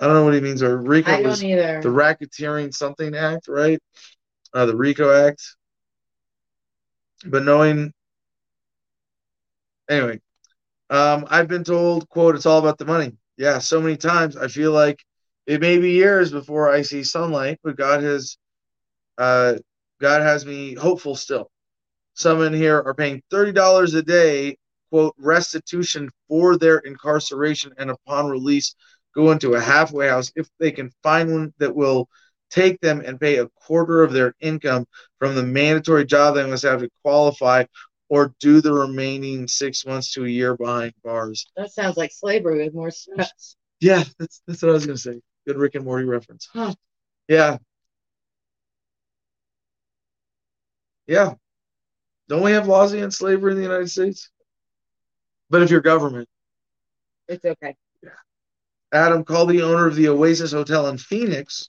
[0.00, 0.62] I don't know what he means.
[0.62, 1.82] Or RICO I was either.
[1.82, 3.78] the Racketeering Something Act, right?
[4.54, 5.42] Uh, the RICO Act.
[7.26, 7.92] But knowing,
[9.90, 10.18] anyway,
[10.88, 13.12] um, I've been told, quote, it's all about the money.
[13.36, 15.04] Yeah, so many times I feel like
[15.50, 18.36] it may be years before I see sunlight, but God has,
[19.18, 19.54] uh,
[20.00, 21.50] God has me hopeful still.
[22.14, 24.58] Some in here are paying thirty dollars a day,
[24.90, 28.76] quote, restitution for their incarceration, and upon release,
[29.12, 32.08] go into a halfway house if they can find one that will
[32.50, 34.86] take them and pay a quarter of their income
[35.18, 37.64] from the mandatory job they must have to qualify
[38.08, 41.44] or do the remaining six months to a year behind bars.
[41.56, 43.56] That sounds like slavery with more stress.
[43.80, 45.20] Yeah, that's that's what I was gonna say.
[45.46, 46.48] Good Rick and Morty reference.
[46.52, 46.74] Huh.
[47.28, 47.58] Yeah.
[51.06, 51.34] Yeah.
[52.28, 54.30] Don't we have laws against slavery in the United States?
[55.50, 56.28] But if you're government,
[57.28, 57.76] It's okay.
[58.02, 58.10] Yeah.
[58.92, 61.68] Adam, call the owner of the Oasis Hotel in Phoenix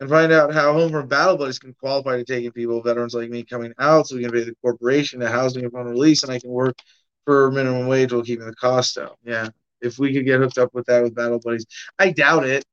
[0.00, 3.30] and find out how Home from Battle Buddies can qualify to taking people, veterans like
[3.30, 6.40] me, coming out so we can pay the corporation to housing upon release and I
[6.40, 6.76] can work
[7.24, 9.12] for minimum wage while keeping the cost down.
[9.24, 9.48] Yeah.
[9.80, 11.66] If we could get hooked up with that with Battle Buddies,
[11.98, 12.64] I doubt it.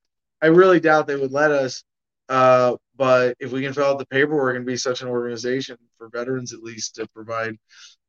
[0.41, 1.83] I really doubt they would let us.
[2.29, 6.09] Uh, but if we can fill out the paperwork and be such an organization for
[6.09, 7.55] veterans, at least to provide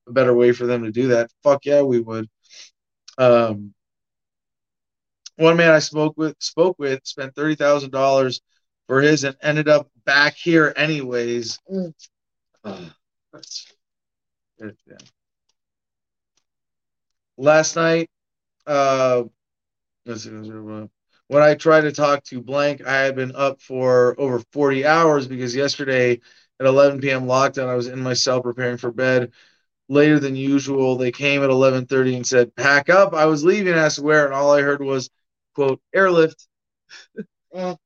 [0.06, 2.28] a better way for them to do that, fuck yeah, we would.
[3.18, 3.74] Um,
[5.36, 8.40] one man I spoke with spoke with spent thirty thousand dollars
[8.86, 11.58] for his and ended up back here anyways.
[11.70, 11.94] Mm.
[13.32, 13.66] That's
[14.58, 14.96] yeah.
[17.36, 18.10] Last night,
[18.66, 19.24] uh,
[20.06, 20.30] let's see,
[21.28, 25.26] when I tried to talk to Blank, I had been up for over 40 hours
[25.28, 26.20] because yesterday
[26.60, 27.24] at 11 p.m.
[27.26, 29.32] lockdown, I was in my cell preparing for bed
[29.88, 30.96] later than usual.
[30.96, 34.52] They came at 11:30 and said, "Pack up." I was leaving, asked where, and all
[34.52, 35.10] I heard was,
[35.54, 36.48] "quote airlift."
[37.54, 37.76] Eh,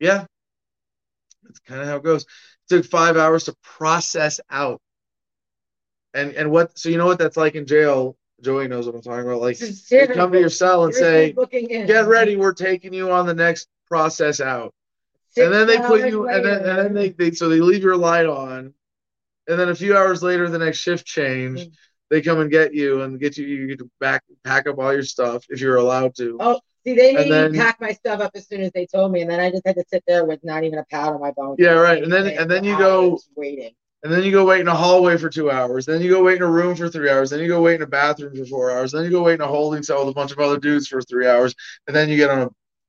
[0.00, 0.26] Yeah,
[1.42, 2.22] that's kind of how it goes.
[2.24, 2.28] It
[2.68, 4.80] took five hours to process out.
[6.14, 6.78] And and what?
[6.78, 8.16] So you know what that's like in jail.
[8.42, 9.40] Joey knows what I'm talking about.
[9.40, 13.34] Like you come to your cell and say, "Get ready, we're taking you on the
[13.34, 14.74] next process out."
[15.38, 17.96] And then they put you, and then, and then they, they so they leave your
[17.96, 18.72] light on,
[19.48, 21.72] and then a few hours later, the next shift change, Mm.
[22.10, 23.46] they come and get you and get you.
[23.46, 26.36] You get to back pack up all your stuff if you're allowed to.
[26.40, 29.12] Oh, see, they made then- me pack my stuff up as soon as they told
[29.12, 31.20] me, and then I just had to sit there with not even a pad on
[31.20, 31.56] my bones.
[31.58, 32.02] Yeah, right.
[32.02, 33.72] And then- and then you go- waiting.
[34.02, 35.86] And then you go wait in a hallway for two hours.
[35.86, 37.30] Then you go wait in a room for three hours.
[37.30, 38.92] Then you go wait in a bathroom for four hours.
[38.92, 41.00] Then you go wait in a holding cell with a bunch of other dudes for
[41.00, 41.54] three hours.
[41.86, 42.38] And then you get on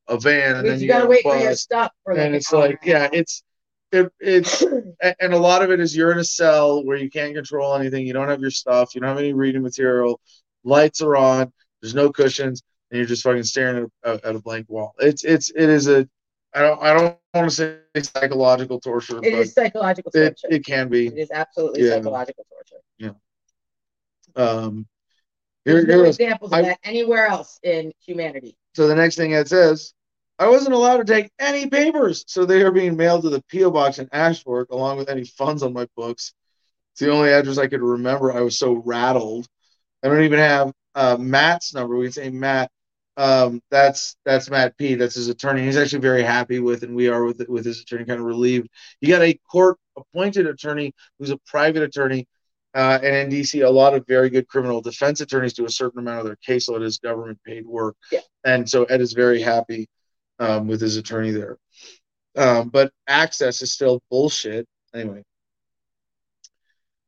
[0.09, 2.21] a, a van and then you, you gotta wait for a your stuff for And
[2.21, 3.43] an it's like, yeah, it's
[3.91, 4.61] it, it's
[5.19, 8.05] and a lot of it is you're in a cell where you can't control anything.
[8.05, 8.93] You don't have your stuff.
[8.93, 10.19] You don't have any reading material.
[10.63, 11.51] Lights are on.
[11.81, 14.93] There's no cushions, and you're just fucking staring at a, at a blank wall.
[14.99, 16.07] It's it's it is a
[16.57, 20.47] I don't I don't want to say psychological torture, It is psychological torture.
[20.49, 21.07] it can be.
[21.07, 21.91] It is absolutely Yeah.
[21.95, 23.15] psychological torture.
[24.35, 24.87] Um,
[25.65, 28.57] here, There's no it examples of I- that anywhere else in humanity.
[28.75, 29.93] So the next thing it says,
[30.39, 33.71] I wasn't allowed to take any papers, so they are being mailed to the PO
[33.71, 36.33] box in Ash Fork, along with any funds on my books.
[36.93, 38.31] It's the only address I could remember.
[38.31, 39.47] I was so rattled.
[40.03, 41.95] I don't even have uh, Matt's number.
[41.95, 42.69] We can say Matt.
[43.17, 44.93] Um, that's that's Matt P.
[44.93, 45.63] That's his attorney.
[45.63, 48.69] He's actually very happy with, and we are with with his attorney, kind of relieved.
[49.01, 52.27] You got a court appointed attorney who's a private attorney.
[52.75, 55.99] Uh, and in DC, a lot of very good criminal defense attorneys do a certain
[55.99, 57.95] amount of their caseload as government paid work.
[58.11, 58.19] Yeah.
[58.45, 59.89] And so Ed is very happy
[60.37, 61.57] um, with his attorney there.
[62.35, 64.67] Um, but access is still bullshit.
[64.93, 65.23] Anyway,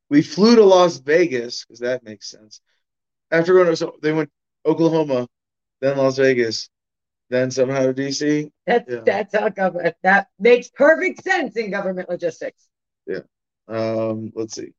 [0.08, 2.60] we flew to Las Vegas because that makes sense.
[3.30, 4.30] After going to, so they went
[4.66, 5.28] Oklahoma,
[5.80, 6.68] then Las Vegas,
[7.30, 8.50] then somehow to DC.
[8.66, 9.00] That's Yeah.
[9.04, 12.68] that's how government that makes perfect sense in government logistics.
[13.06, 13.20] Yeah.
[13.68, 14.72] Um, let's see.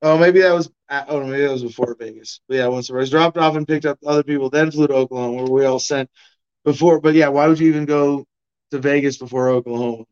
[0.00, 0.70] Oh, maybe that was.
[0.90, 2.40] Oh, maybe that was before Vegas.
[2.48, 4.94] But yeah, once I was dropped off and picked up other people, then flew to
[4.94, 6.10] Oklahoma, where we all sent
[6.64, 7.00] before.
[7.00, 8.24] But yeah, why would you even go
[8.72, 10.04] to Vegas before Oklahoma?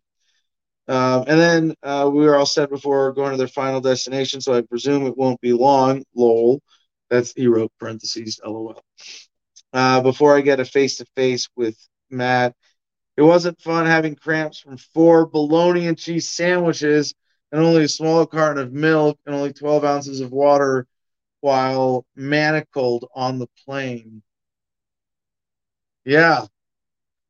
[0.88, 4.54] Um, and then uh, we were all set before going to their final destination, so
[4.54, 6.04] I presume it won't be long.
[6.14, 6.60] Lol.
[7.10, 8.40] That's he wrote parentheses.
[8.44, 8.82] LOL.
[9.72, 11.76] Uh, before I get a face to face with
[12.10, 12.54] Matt,
[13.16, 17.14] it wasn't fun having cramps from four bologna and cheese sandwiches
[17.52, 20.86] and only a small carton of milk and only 12 ounces of water
[21.40, 24.22] while manacled on the plane.
[26.04, 26.46] Yeah.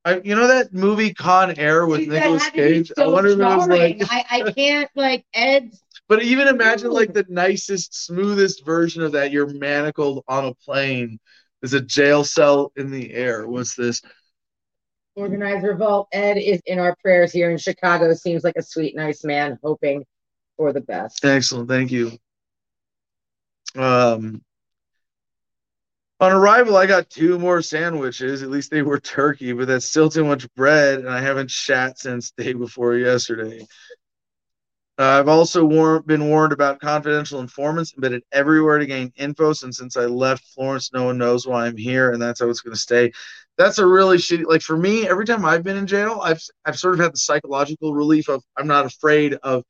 [0.04, 2.92] I, you know that movie Con Air with Dude, Nicolas had to be Cage?
[2.96, 6.90] I so wonder if it was like, I, I can't like Ed's but even imagine
[6.90, 9.30] like the nicest, smoothest version of that.
[9.30, 11.20] You're manacled on a plane.
[11.60, 13.46] There's a jail cell in the air.
[13.46, 14.02] What's this?
[15.16, 16.08] organized revolt.
[16.12, 18.12] Ed is in our prayers here in Chicago.
[18.14, 20.04] Seems like a sweet, nice man, hoping
[20.56, 21.24] for the best.
[21.24, 22.12] Excellent, thank you.
[23.76, 24.42] Um,
[26.18, 28.42] on arrival, I got two more sandwiches.
[28.42, 31.98] At least they were turkey, but that's still too much bread, and I haven't shat
[31.98, 33.66] since day before yesterday.
[35.00, 39.54] Uh, I've also war- been warned about confidential informants embedded everywhere to gain info.
[39.54, 42.60] Since since I left Florence, no one knows why I'm here, and that's how it's
[42.60, 43.10] going to stay.
[43.56, 44.44] That's a really shitty.
[44.44, 47.18] Like for me, every time I've been in jail, I've I've sort of had the
[47.18, 49.64] psychological relief of I'm not afraid of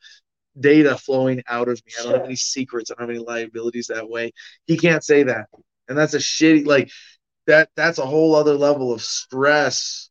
[0.58, 1.92] data flowing out of me.
[2.00, 2.90] I don't have any secrets.
[2.90, 4.32] I don't have any liabilities that way.
[4.66, 5.46] He can't say that,
[5.88, 6.90] and that's a shitty like
[7.46, 10.10] that that's a whole other level of stress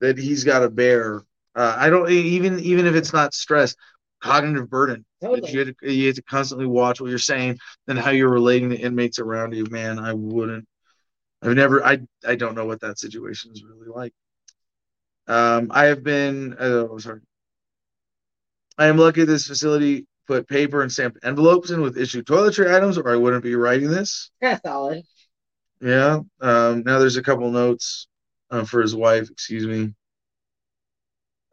[0.00, 1.22] that he's got to bear.
[1.54, 3.76] Uh, I don't even even if it's not stress,
[4.20, 5.04] cognitive burden.
[5.22, 5.50] Totally.
[5.50, 8.70] You, had to, you had to constantly watch what you're saying and how you're relating
[8.70, 9.66] to inmates around you.
[9.70, 10.66] Man, I wouldn't.
[11.42, 11.84] I've never.
[11.84, 14.12] I I don't know what that situation is really like.
[15.26, 16.56] Um, I have been.
[16.58, 17.20] Oh, sorry.
[18.76, 22.98] I am lucky this facility put paper and stamped envelopes in with issued toiletry items,
[22.98, 24.30] or I wouldn't be writing this.
[24.42, 25.02] Of solid.
[25.80, 26.20] Yeah.
[26.40, 28.08] Um, now there's a couple notes
[28.50, 29.30] uh, for his wife.
[29.30, 29.94] Excuse me.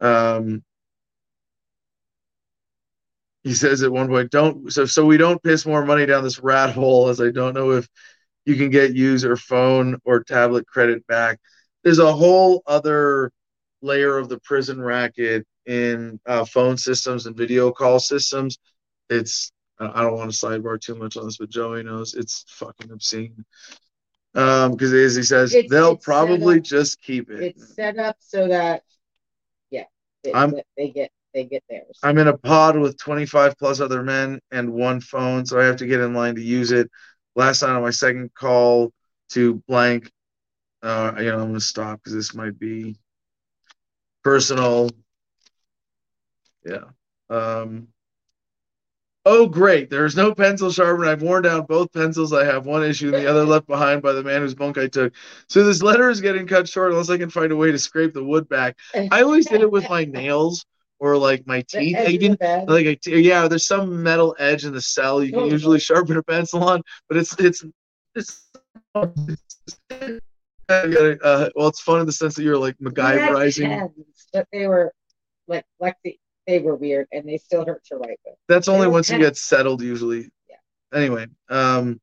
[0.00, 0.62] Um,
[3.46, 6.40] he says at one point, "Don't so so we don't piss more money down this
[6.40, 7.88] rat hole, as I don't know if
[8.44, 11.38] you can get user phone or tablet credit back."
[11.84, 13.30] There's a whole other
[13.82, 18.58] layer of the prison racket in uh, phone systems and video call systems.
[19.08, 22.90] It's I don't want to sidebar too much on this, but Joey knows it's fucking
[22.90, 23.44] obscene.
[24.34, 27.42] Um, because as he says, It's- they'll it's probably up- just keep it.
[27.42, 28.82] It's set up so that,
[29.70, 29.84] yeah,
[30.24, 31.98] they, I'm- they get they get theirs.
[32.02, 35.76] I'm in a pod with 25 plus other men and one phone, so I have
[35.76, 36.90] to get in line to use it.
[37.36, 38.92] Last night on my second call
[39.30, 40.10] to blank,
[40.82, 42.96] uh, you know, I'm gonna stop because this might be
[44.24, 44.88] personal.
[46.64, 46.84] Yeah.
[47.28, 47.88] Um.
[49.26, 49.90] Oh, great!
[49.90, 51.10] There's no pencil sharpener.
[51.10, 52.32] I've worn down both pencils.
[52.32, 54.86] I have one issue and the other left behind by the man whose bunk I
[54.86, 55.12] took.
[55.48, 58.14] So this letter is getting cut short unless I can find a way to scrape
[58.14, 58.78] the wood back.
[58.94, 60.64] I always did it with my nails
[60.98, 61.96] or like my teeth.
[61.96, 65.22] edge I of didn't the like I yeah, there's some metal edge in the cell
[65.22, 65.52] you can Totally.
[65.52, 67.64] usually sharpen a pencil on, but it's it's
[68.14, 68.42] it's.
[70.68, 73.68] uh, well, it's fun in the sense that you're like MacGyverizing.
[73.68, 73.92] pens,
[74.32, 74.92] but they were
[75.48, 76.18] like Lexi.
[76.46, 78.36] They were weird, and they still hurt to write with.
[78.48, 80.30] That's only once you get settled, usually.
[80.48, 80.56] Yeah.
[80.94, 82.00] Anyway, um,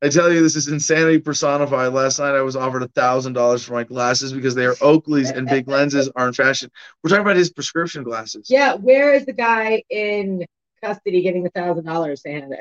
[0.00, 1.92] I tell you, this is insanity personified.
[1.92, 5.30] Last night, I was offered a thousand dollars for my glasses because they are Oakley's
[5.30, 6.70] and big lenses are in fashion.
[7.02, 8.46] We're talking about his prescription glasses.
[8.48, 10.46] Yeah, where is the guy in
[10.82, 12.54] custody getting the thousand dollars to hand?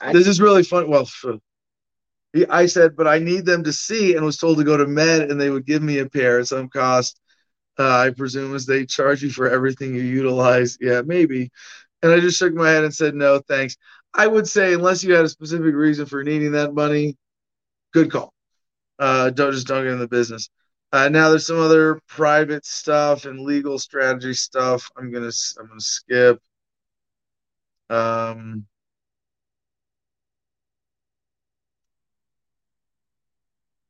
[0.00, 0.90] I- This is really fun.
[0.90, 1.08] Well,
[2.32, 4.86] he- I said, but I need them to see, and was told to go to
[4.86, 7.20] Med, and they would give me a pair at some cost.
[7.78, 10.76] Uh, I presume as they charge you for everything you utilize.
[10.80, 11.50] Yeah, maybe.
[12.02, 13.76] And I just shook my head and said, no, thanks.
[14.14, 17.16] I would say, unless you had a specific reason for needing that money,
[17.92, 18.32] good call.
[18.98, 20.50] Uh, don't just don't get in the business.
[20.92, 24.88] Uh, now there's some other private stuff and legal strategy stuff.
[24.96, 26.40] I'm gonna I'm gonna skip.
[27.90, 28.66] Um,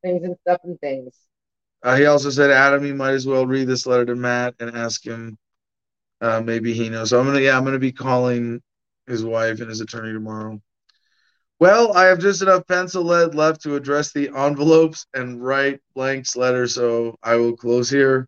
[0.03, 1.15] things and stuff and things.
[1.83, 4.75] Uh, he also said, Adam, you might as well read this letter to Matt and
[4.75, 5.37] ask him.
[6.21, 7.09] Uh, maybe he knows.
[7.09, 8.61] So I'm gonna, yeah, I'm gonna be calling
[9.07, 10.61] his wife and his attorney tomorrow.
[11.59, 16.35] Well, I have just enough pencil lead left to address the envelopes and write blanks
[16.35, 18.27] letter, so I will close here.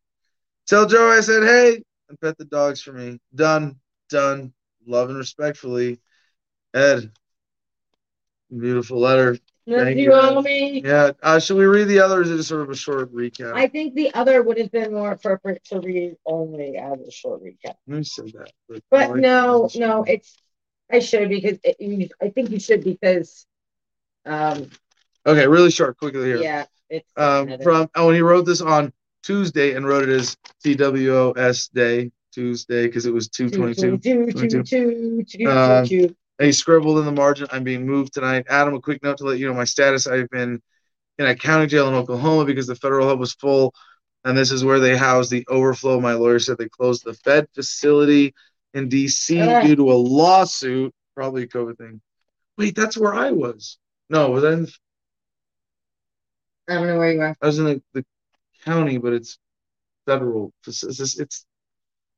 [0.67, 3.19] Tell Joe I said, hey, and pet the dogs for me.
[3.33, 3.79] Done,
[4.09, 4.53] done.
[4.85, 5.99] Love and respectfully,
[6.73, 7.11] Ed.
[8.55, 9.37] Beautiful letter.
[9.67, 10.43] Thank you you, owe man.
[10.43, 10.81] me.
[10.83, 11.11] Yeah.
[11.21, 12.19] Uh, should we read the other?
[12.19, 13.53] Or is sort of a short recap?
[13.55, 17.41] I think the other would have been more appropriate to read only as a short
[17.41, 17.75] recap.
[17.87, 18.51] Who said that?
[18.71, 20.37] I But no, no, it's
[20.91, 23.45] I should because it, you, I think you should because
[24.25, 24.69] um
[25.25, 26.41] Okay, really short, quickly here.
[26.41, 28.91] yeah it's Um, from oh, and he wrote this on
[29.23, 33.99] Tuesday and wrote it as TWOS Day Tuesday because it was two twenty two.
[35.45, 36.15] Um, two, two.
[36.39, 39.23] And he scribbled in the margin, "I'm being moved tonight." Adam, a quick note to
[39.23, 40.07] let you know my status.
[40.07, 40.61] I've been
[41.19, 43.73] in a county jail in Oklahoma because the federal hub was full,
[44.25, 45.99] and this is where they house the overflow.
[45.99, 48.33] My lawyer said they closed the Fed facility
[48.73, 49.41] in D.C.
[49.41, 49.61] Ah.
[49.61, 52.01] due to a lawsuit, probably a COVID thing.
[52.57, 53.77] Wait, that's where I was.
[54.09, 54.67] No, was I in
[56.69, 57.35] I don't know where you are.
[57.41, 58.05] I was in the, the
[58.63, 59.37] county, but it's
[60.05, 60.53] federal.
[60.65, 61.45] It's, it's, it's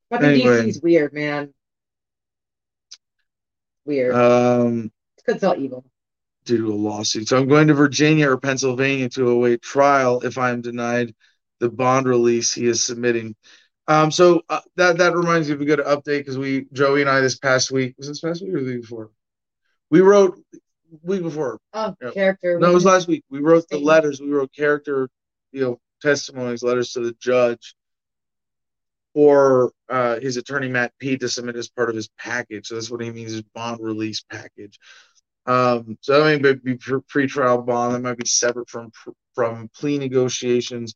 [0.10, 0.68] Fucking Anyway.
[0.68, 1.54] DC's weird, man.
[3.86, 4.16] Weird.
[4.16, 4.92] um,
[5.28, 5.86] it's all evil.
[6.46, 7.28] due to a lawsuit.
[7.28, 11.14] So I'm going to Virginia or Pennsylvania to await trial if I'm denied
[11.60, 13.36] the bond release he is submitting.
[13.88, 17.10] Um, so uh, that that reminds me of a good update because we Joey and
[17.10, 19.12] I this past week was this past week or the week before?
[19.92, 20.40] We wrote
[21.04, 21.60] week before.
[21.74, 22.60] Oh, character.
[22.60, 23.24] No, it was last week.
[23.30, 24.20] We wrote the letters.
[24.20, 25.10] We wrote character,
[25.52, 27.76] you know, testimonies, letters to the judge,
[29.14, 32.68] or uh, his attorney Matt Pete to submit as part of his package.
[32.68, 34.80] So that's what he means his bond release package.
[35.46, 37.94] Um, so that may be pre- pre-trial bond.
[37.94, 38.92] That might be separate from
[39.36, 40.96] from plea negotiations.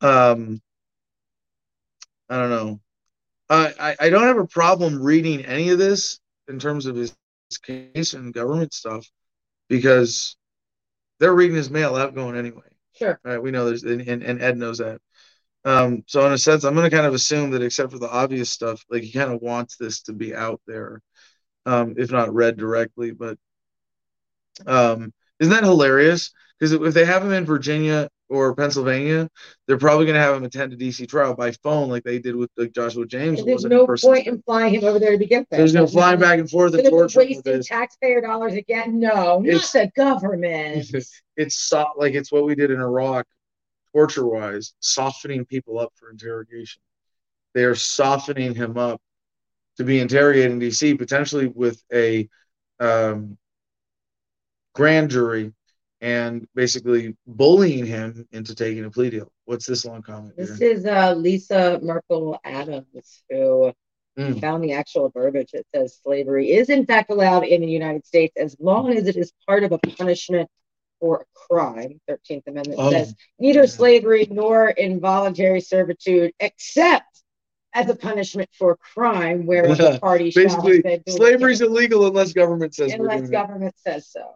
[0.00, 0.60] Um,
[2.32, 2.80] I don't know.
[3.50, 6.18] I, I I don't have a problem reading any of this
[6.48, 7.14] in terms of his,
[7.50, 9.06] his case and government stuff
[9.68, 10.36] because
[11.20, 12.62] they're reading his mail outgoing anyway.
[12.94, 13.20] Sure.
[13.22, 13.42] Right?
[13.42, 15.02] We know there's and, and, and Ed knows that.
[15.66, 18.08] Um, so in a sense, I'm going to kind of assume that except for the
[18.08, 21.02] obvious stuff, like he kind of wants this to be out there,
[21.66, 23.10] um, if not read directly.
[23.10, 23.36] But
[24.66, 26.32] um, isn't that hilarious?
[26.58, 29.28] Because if they have him in Virginia or Pennsylvania,
[29.66, 32.34] they're probably going to have him attend a DC trial by phone, like they did
[32.34, 33.44] with like Joshua James.
[33.44, 35.58] There's no point in flying him over there to begin with.
[35.58, 37.18] There's no flying back and forth and torture.
[37.18, 38.98] wasting taxpayer dollars again.
[38.98, 40.90] No, It's- not the government.
[41.36, 43.26] it's so, like it's what we did in Iraq,
[43.92, 46.80] torture wise, softening people up for interrogation.
[47.54, 49.00] They are softening him up
[49.76, 52.28] to be interrogated in DC, potentially with a
[52.80, 53.36] um,
[54.74, 55.52] grand jury,
[56.02, 59.32] and basically bullying him into taking a plea deal.
[59.46, 60.36] What's this long comment?
[60.36, 60.72] This here?
[60.72, 63.72] is uh, Lisa Merkel Adams who
[64.18, 64.42] Mm.
[64.42, 68.34] found the actual verbiage that says slavery is in fact allowed in the United States
[68.36, 70.50] as long as it is part of a punishment
[71.00, 71.98] for a crime.
[72.06, 77.22] Thirteenth Amendment Oh, says neither slavery nor involuntary servitude, except
[77.72, 82.74] as a punishment for crime, where the party shall Basically, been slavery's illegal unless government
[82.74, 84.34] says unless government says so.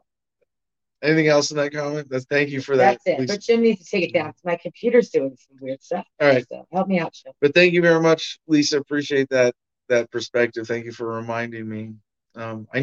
[1.03, 2.09] Anything else in that comment?
[2.11, 2.99] That's thank you for that.
[3.05, 3.29] That's it.
[3.29, 4.33] But Jim needs to take it down.
[4.45, 6.07] My computer's doing some weird stuff.
[6.21, 6.47] All right.
[6.49, 7.33] So help me out, Jim.
[7.41, 8.79] but thank you very much, Lisa.
[8.79, 9.55] Appreciate that
[9.89, 10.67] that perspective.
[10.67, 11.95] Thank you for reminding me.
[12.35, 12.81] Um, I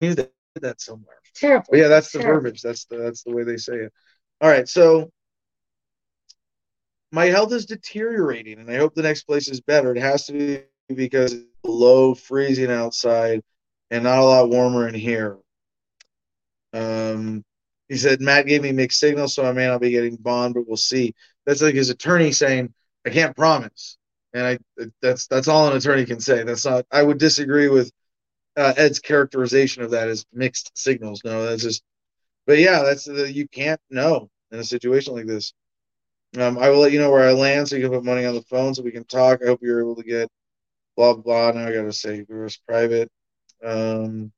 [0.00, 1.16] knew that that somewhere.
[1.34, 1.66] Terrible.
[1.70, 2.42] But yeah, that's the Terrible.
[2.42, 2.62] verbiage.
[2.62, 3.92] That's the that's the way they say it.
[4.40, 5.10] All right, so
[7.12, 9.94] my health is deteriorating, and I hope the next place is better.
[9.94, 13.42] It has to be because it's below freezing outside
[13.90, 15.38] and not a lot warmer in here.
[16.74, 17.44] Um,
[17.88, 20.66] he said Matt gave me mixed signals, so I may not be getting bond, but
[20.66, 21.14] we'll see.
[21.46, 22.74] That's like his attorney saying,
[23.06, 23.98] "I can't promise,"
[24.32, 24.58] and I
[25.00, 26.42] that's that's all an attorney can say.
[26.42, 26.86] That's not.
[26.90, 27.92] I would disagree with
[28.56, 31.22] uh, Ed's characterization of that as mixed signals.
[31.24, 31.82] No, that's just.
[32.46, 35.54] But yeah, that's the you can't know in a situation like this.
[36.38, 38.34] Um, I will let you know where I land so you can put money on
[38.34, 39.40] the phone so we can talk.
[39.42, 40.28] I hope you're able to get
[40.96, 41.52] blah blah.
[41.52, 43.10] Now I gotta say yours private.
[43.64, 44.32] Um,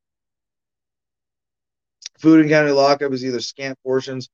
[2.18, 4.28] food and county lockup is either scant portions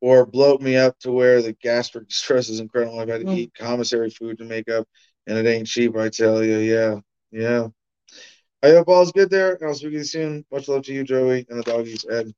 [0.00, 2.98] or bloat me up to where the gastric distress is incredible.
[3.00, 3.36] I've had to Mm.
[3.36, 4.86] eat commissary food to make up,
[5.26, 5.96] and it ain't cheap.
[5.96, 7.00] I tell you, yeah,
[7.30, 7.68] yeah.
[8.62, 9.54] I hope all's good there.
[9.54, 10.44] and I'll speak to you soon.
[10.52, 12.32] Much love to you, Joey, and the doggies, Ed.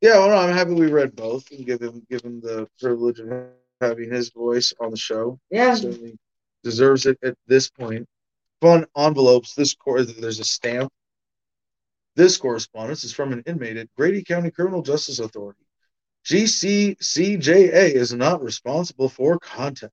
[0.00, 3.20] Yeah, well, no, I'm happy we read both and give him give him the privilege
[3.20, 3.48] of
[3.80, 5.38] having his voice on the show.
[5.50, 5.74] Yeah.
[5.74, 6.18] Certainly
[6.62, 8.06] deserves it at this point.
[8.60, 9.54] Fun envelopes.
[9.54, 10.92] This cor- there's a stamp.
[12.16, 15.60] This correspondence is from an inmate at Grady County Criminal Justice Authority.
[16.24, 19.92] GCCJA is not responsible for content.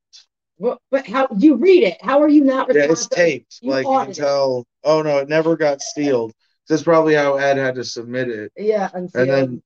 [0.57, 1.98] Well, but how you read it?
[2.02, 3.57] How are you not Yeah, it's taped.
[3.61, 4.15] You like you can it.
[4.15, 4.65] tell.
[4.84, 6.34] Oh no, it never got sealed.
[6.69, 8.52] That's probably how Ed had to submit it.
[8.56, 9.64] Yeah, and then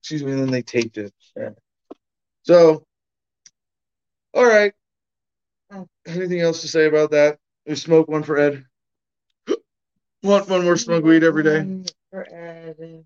[0.00, 1.12] excuse me, and then they taped it.
[1.36, 1.50] Yeah.
[2.44, 2.84] So,
[4.32, 4.72] all right.
[5.72, 5.88] Oh.
[6.06, 7.38] Anything else to say about that?
[7.66, 8.64] We smoke one for Ed.
[10.26, 11.60] One one more smoke weed every day.
[11.60, 13.04] Um, for Ed.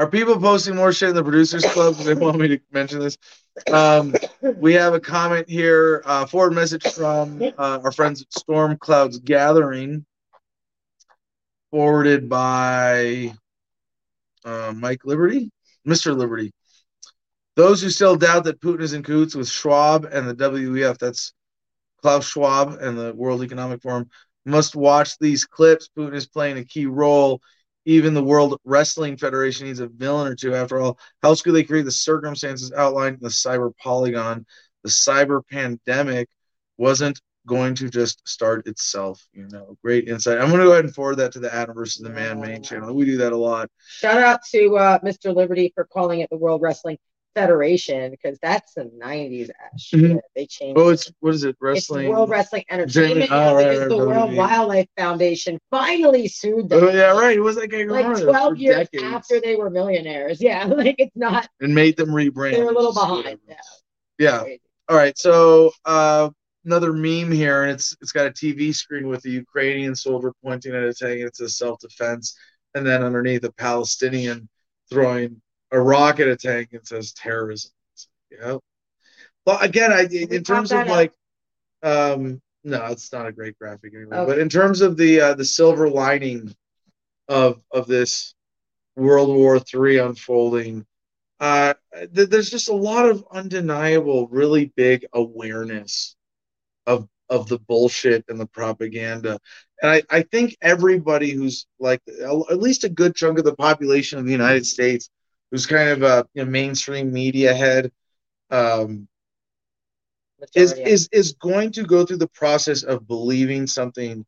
[0.00, 1.94] Are people posting more shit in the producers club?
[1.96, 3.18] They want me to mention this.
[3.70, 4.14] Um,
[4.56, 9.18] we have a comment here, uh, forward message from uh, our friends at Storm Clouds
[9.18, 10.06] Gathering,
[11.70, 13.34] forwarded by
[14.42, 15.50] uh, Mike Liberty,
[15.86, 16.16] Mr.
[16.16, 16.54] Liberty.
[17.56, 21.34] Those who still doubt that Putin is in coots with Schwab and the WEF, that's
[22.00, 24.08] Klaus Schwab and the World Economic Forum,
[24.46, 25.90] must watch these clips.
[25.94, 27.42] Putin is playing a key role.
[27.86, 30.54] Even the World Wrestling Federation needs a villain or two.
[30.54, 34.44] After all, how else could they create the circumstances outlined in the cyber polygon?
[34.84, 36.28] The cyber pandemic
[36.76, 39.26] wasn't going to just start itself.
[39.32, 40.38] You know, great insight.
[40.38, 42.62] I'm going to go ahead and forward that to the Adam versus the Man main
[42.62, 42.94] channel.
[42.94, 43.70] We do that a lot.
[43.88, 45.34] Shout out to uh, Mr.
[45.34, 46.98] Liberty for calling it the World Wrestling
[47.34, 50.00] Federation because that's the '90s ass shit.
[50.00, 50.20] Mhm.
[50.34, 50.78] They changed.
[50.80, 51.50] Oh, it's what is it?
[51.50, 52.08] It's Wrestling.
[52.08, 54.34] World Wrestling Entertainment Oh, right, right, the right, World.
[54.34, 56.84] Wildlife Foundation finally sued them.
[56.84, 57.36] Oh yeah, right.
[57.36, 60.40] It was Like 12 for years decades after they were millionaires.
[60.50, 61.48] Yeah, like it's not.
[61.60, 62.52] and made them rebrand.
[62.52, 63.38] They're a little behind.
[63.46, 63.56] Yeah.
[64.18, 64.44] Yeah.
[64.88, 66.30] All right, so uh,
[66.64, 70.74] another meme here, and it's it's got a TV screen with a Ukrainian soldier pointing
[70.74, 71.20] at a tank.
[71.20, 72.36] It says self defense,
[72.74, 74.48] and then underneath a Palestinian
[74.90, 75.40] throwing
[75.72, 76.68] a rock at a tank.
[76.72, 77.72] It says terrorism.
[78.30, 78.58] Yeah.
[79.46, 81.12] Well, again, I in We terms of that like,
[81.82, 84.16] um, No, it's not a great graphic anyway.
[84.16, 84.32] Okay.
[84.32, 86.54] But in terms of the uh, the silver lining
[87.28, 88.34] of of this
[88.96, 90.86] World War III unfolding,
[91.38, 91.74] uh,
[92.14, 96.16] th- there's just a lot of undeniable, really big awareness
[96.86, 99.38] of of the bullshit and the propaganda.
[99.80, 104.18] And I, I think everybody who's like at least a good chunk of the population
[104.18, 105.08] of the United States
[105.50, 107.90] who's kind of a you know, mainstream media head
[108.50, 109.08] um,
[110.54, 114.24] is, is is going to go through the process of believing something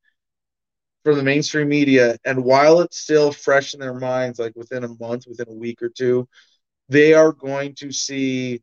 [1.04, 4.88] from the mainstream media and while it's still fresh in their minds like within a
[5.00, 6.28] month within a week or two
[6.88, 8.62] they are going to see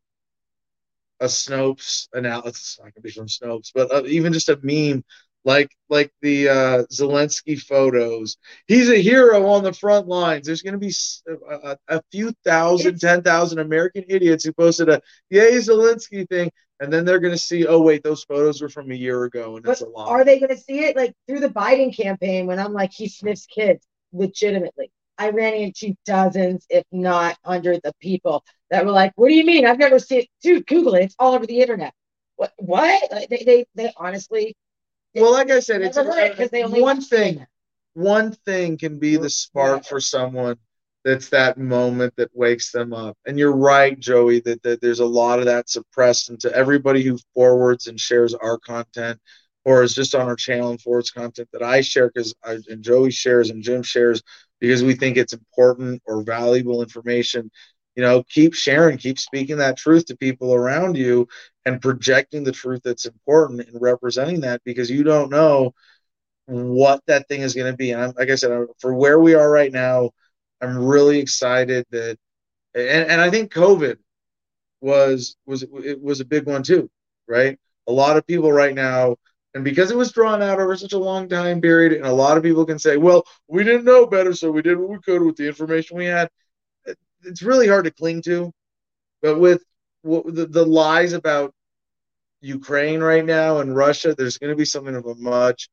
[1.20, 2.78] a Snopes analysis.
[2.80, 5.04] Not gonna be from Snopes, but uh, even just a meme
[5.46, 8.38] like like the uh, Zelensky photos.
[8.68, 10.46] He's a hero on the front lines.
[10.46, 10.94] There's going to be
[11.28, 16.92] a, a, few thousand, ten thousand American idiots who posted a "Yay Zelensky" thing, and
[16.92, 19.68] then they're going to see, oh wait, those photos were from a year ago, and
[19.68, 20.10] it's a lot.
[20.10, 23.08] Are they going to see it like through the Biden campaign when I'm like, he
[23.08, 24.92] sniffs kids legitimately?
[25.18, 29.46] I ran into dozens, if not hundreds, of people that were like, "What do you
[29.46, 29.66] mean?
[29.66, 31.04] I've never seen it." Dude, Google it.
[31.04, 31.94] It's all over the internet.
[32.36, 32.54] What?
[32.58, 33.30] What?
[33.30, 34.56] They they, they honestly.
[35.16, 37.46] Well, like I said, it's one thing.
[37.94, 40.58] One thing can be the spark for someone
[41.04, 43.18] that's that moment that wakes them up.
[43.26, 46.30] And you're right, Joey, that, that there's a lot of that suppressed.
[46.30, 49.20] And to everybody who forwards and shares our content
[49.66, 52.84] or is just on our channel and forwards content that I share because I and
[52.84, 54.22] Joey shares and Jim shares
[54.60, 57.50] because we think it's important or valuable information
[58.00, 61.28] you know keep sharing keep speaking that truth to people around you
[61.66, 65.74] and projecting the truth that's important and representing that because you don't know
[66.46, 69.34] what that thing is going to be and I'm, like i said for where we
[69.34, 70.12] are right now
[70.62, 72.18] i'm really excited that
[72.74, 73.98] and, and i think covid
[74.80, 76.90] was was it was a big one too
[77.28, 79.18] right a lot of people right now
[79.56, 82.38] and because it was drawn out over such a long time period, and a lot
[82.38, 85.24] of people can say, well, we didn't know better, so we did what we could
[85.24, 86.30] with the information we had.
[87.24, 88.52] It's really hard to cling to.
[89.22, 89.64] But with
[90.04, 91.54] the, the lies about
[92.42, 95.70] Ukraine right now and Russia, there's going to be something of a much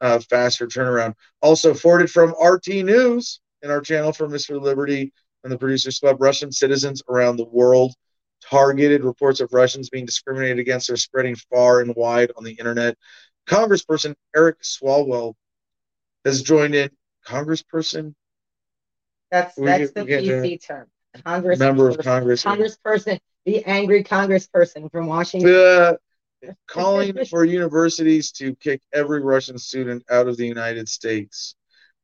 [0.00, 1.14] uh, faster turnaround.
[1.42, 4.60] Also, forwarded from RT News in our channel for Mr.
[4.60, 5.12] Liberty
[5.42, 7.94] and the Producers Club, Russian citizens around the world
[8.50, 12.96] targeted reports of Russians being discriminated against are spreading far and wide on the internet.
[13.46, 15.34] Congressperson Eric Swalwell
[16.24, 16.90] has joined in.
[17.26, 18.14] Congressperson?
[19.30, 20.86] That's that's the PC term.
[21.24, 22.44] Congress member of Congress.
[22.44, 25.54] Congressperson, the angry congressperson from Washington.
[25.54, 25.94] Uh,
[26.68, 31.54] calling for universities to kick every Russian student out of the United States.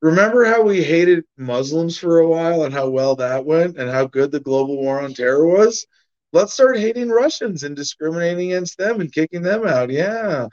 [0.01, 4.07] Remember how we hated Muslims for a while and how well that went and how
[4.07, 5.87] good the global war on terror was?
[6.33, 9.91] let's start hating Russians and discriminating against them and kicking them out.
[9.91, 10.49] Yeah.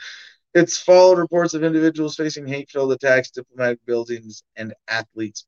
[0.54, 5.46] It's followed reports of individuals facing hate filled attacks, diplomatic buildings, and athletes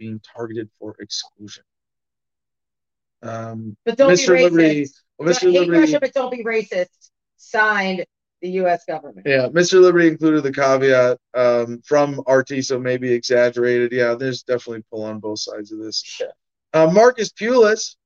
[0.00, 1.62] being targeted for exclusion.
[3.22, 4.28] Um, but don't Mr.
[4.28, 4.42] be racist.
[4.42, 4.86] Liberty,
[5.18, 5.40] well, Mr.
[5.42, 7.10] Hate Liberty, Russia, but don't be racist.
[7.36, 8.04] Signed
[8.42, 8.84] the U.S.
[8.86, 9.26] government.
[9.26, 9.80] Yeah, Mr.
[9.80, 13.92] Liberty included the caveat um, from RT, so maybe exaggerated.
[13.92, 16.02] Yeah, there's definitely pull on both sides of this.
[16.02, 16.32] Sure.
[16.72, 17.96] Uh, Marcus Pulis,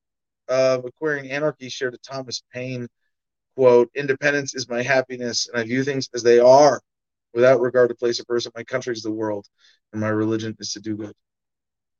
[0.49, 2.89] of Acquiring Anarchy shared a Thomas Paine
[3.57, 6.81] quote Independence is my happiness, and I view things as they are
[7.33, 8.53] without regard to place or person.
[8.55, 9.47] My country is the world,
[9.93, 11.15] and my religion is to do good.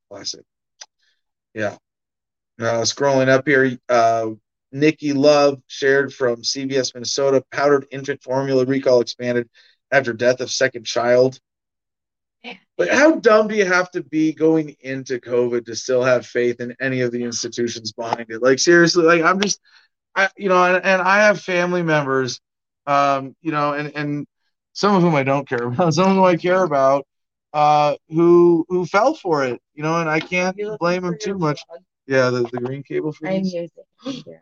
[0.09, 0.43] Classic.
[1.53, 1.77] Yeah.
[2.57, 4.31] Now, scrolling up here, uh,
[4.71, 9.49] Nikki Love shared from CBS Minnesota powdered infant formula recall expanded
[9.91, 11.39] after death of second child.
[12.77, 16.59] But how dumb do you have to be going into COVID to still have faith
[16.59, 18.41] in any of the institutions behind it?
[18.41, 19.59] Like seriously, like I'm just,
[20.13, 22.41] I you know, and, and I have family members,
[22.85, 24.27] um, you know, and and
[24.73, 27.07] some of whom I don't care about, some of whom I care about,
[27.55, 31.63] uh, who who fell for it, you know, and I can't blame him too much.
[32.05, 33.69] Yeah, the, the green cable for I'm using.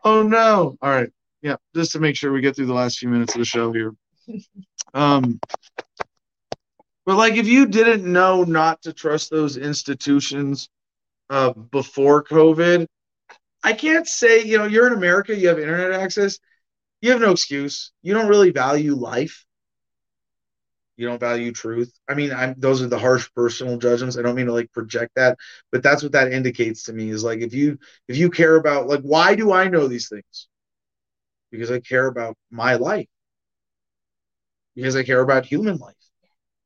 [0.04, 0.76] Oh no!
[0.82, 1.08] All right,
[1.40, 3.72] yeah, just to make sure we get through the last few minutes of the show
[3.72, 3.94] here.
[4.92, 5.40] Um,
[7.04, 10.68] but like, if you didn't know not to trust those institutions
[11.30, 12.86] uh, before COVID,
[13.64, 16.38] I can't say you know you're in America, you have internet access,
[17.00, 17.92] you have no excuse.
[18.02, 19.44] You don't really value life.
[20.96, 21.92] You don't value truth.
[22.08, 24.16] I mean, I'm, those are the harsh personal judgments.
[24.16, 25.38] I don't mean to like project that,
[25.72, 28.86] but that's what that indicates to me is like if you if you care about
[28.86, 30.48] like why do I know these things?
[31.50, 33.08] Because I care about my life.
[34.76, 35.94] Because I care about human life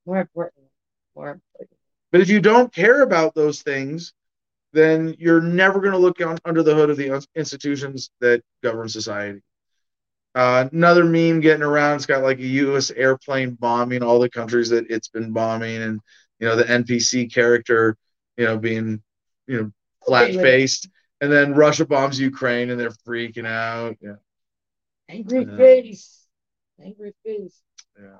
[0.09, 0.64] more important.
[1.14, 1.78] More important.
[2.10, 4.14] But if you don't care about those things,
[4.72, 8.88] then you're never going to look on, under the hood of the institutions that govern
[8.88, 9.40] society.
[10.34, 11.96] Uh, another meme getting around.
[11.96, 12.90] It's got like a U.S.
[12.90, 16.00] airplane bombing all the countries that it's been bombing, and
[16.38, 17.96] you know the NPC character,
[18.36, 19.02] you know, being
[19.46, 19.72] you know
[20.06, 20.88] flat faced,
[21.20, 23.96] and then Russia bombs Ukraine, and they're freaking out.
[24.00, 24.16] Yeah.
[25.09, 25.56] Angry yeah.
[25.56, 26.26] face.
[26.82, 27.60] Angry face.
[27.98, 28.18] Yeah.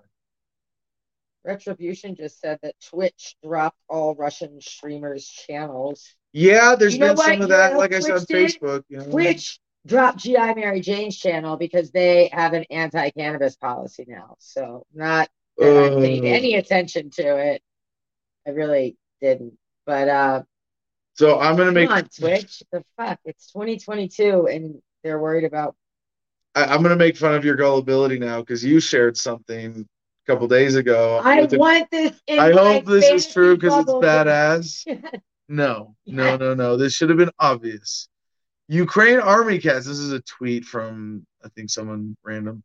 [1.45, 6.17] Retribution just said that Twitch dropped all Russian streamers' channels.
[6.33, 8.85] Yeah, there's you been some of that, like Twitch I said on Facebook.
[8.89, 9.05] You know?
[9.05, 14.37] Twitch dropped GI Mary Jane's channel because they have an anti-cannabis policy now.
[14.39, 17.63] So not that uh, I paid any attention to it.
[18.47, 19.55] I really didn't.
[19.87, 20.43] But uh
[21.15, 22.63] so I'm gonna make on, Twitch.
[22.71, 25.75] The fuck, it's 2022, and they're worried about.
[26.55, 30.47] I, am gonna make fun of your gullibility now because you shared something a couple
[30.47, 31.21] days ago.
[31.25, 32.21] I want this.
[32.31, 35.21] I hope this is true because it's badass.
[35.49, 36.77] no, no, no, no.
[36.77, 38.09] This should have been obvious.
[38.69, 39.87] Ukraine Army cats.
[39.87, 42.63] This is a tweet from I think someone random.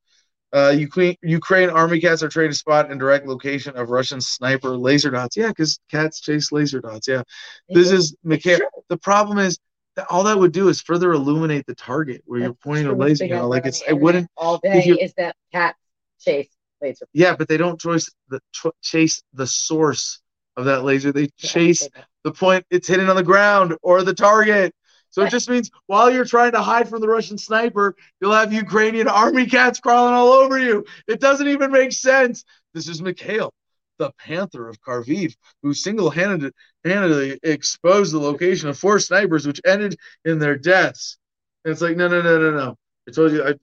[0.53, 4.77] Uh, Ukraine, Ukraine Army cats are trained to spot and direct location of Russian sniper
[4.77, 5.35] laser dots.
[5.35, 7.07] Yeah, because cats chase laser dots.
[7.07, 7.23] Yeah,
[7.69, 8.15] this is.
[8.23, 9.57] The problem is
[9.95, 12.93] that all that would do is further illuminate the target where That's you're pointing a
[12.93, 13.25] laser.
[13.25, 15.75] You know, like it's it wouldn't all day is that cat
[16.19, 16.49] chase
[16.81, 17.07] laser.
[17.13, 20.21] Yeah, but they don't choice the ch- chase the source
[20.55, 21.11] of that laser.
[21.11, 21.88] They chase
[22.23, 24.73] the point it's hitting on the ground or the target.
[25.14, 28.52] So it just means while you're trying to hide from the Russian sniper, you'll have
[28.52, 30.85] Ukrainian army cats crawling all over you.
[31.07, 32.44] It doesn't even make sense.
[32.73, 33.53] This is Mikhail,
[33.99, 40.40] the Panther of Kharkiv, who single-handedly exposed the location of four snipers, which ended in
[40.40, 41.19] their deaths.
[41.64, 42.77] And it's like, no, no, no, no, no.
[43.07, 43.48] I told you.
[43.48, 43.53] I,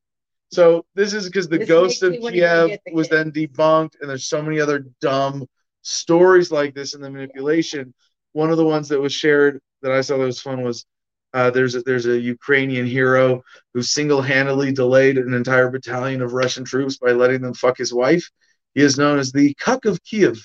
[0.53, 4.29] so this is because the this ghost of Kiev the was then debunked, and there's
[4.29, 5.49] so many other dumb
[5.83, 7.93] stories like this in the manipulation.
[8.35, 10.87] One of the ones that was shared that I saw that was fun was
[11.33, 13.43] uh, there's a, there's a Ukrainian hero
[13.75, 18.29] who single-handedly delayed an entire battalion of Russian troops by letting them fuck his wife.
[18.75, 20.39] He is known as the Cuck of Kiev.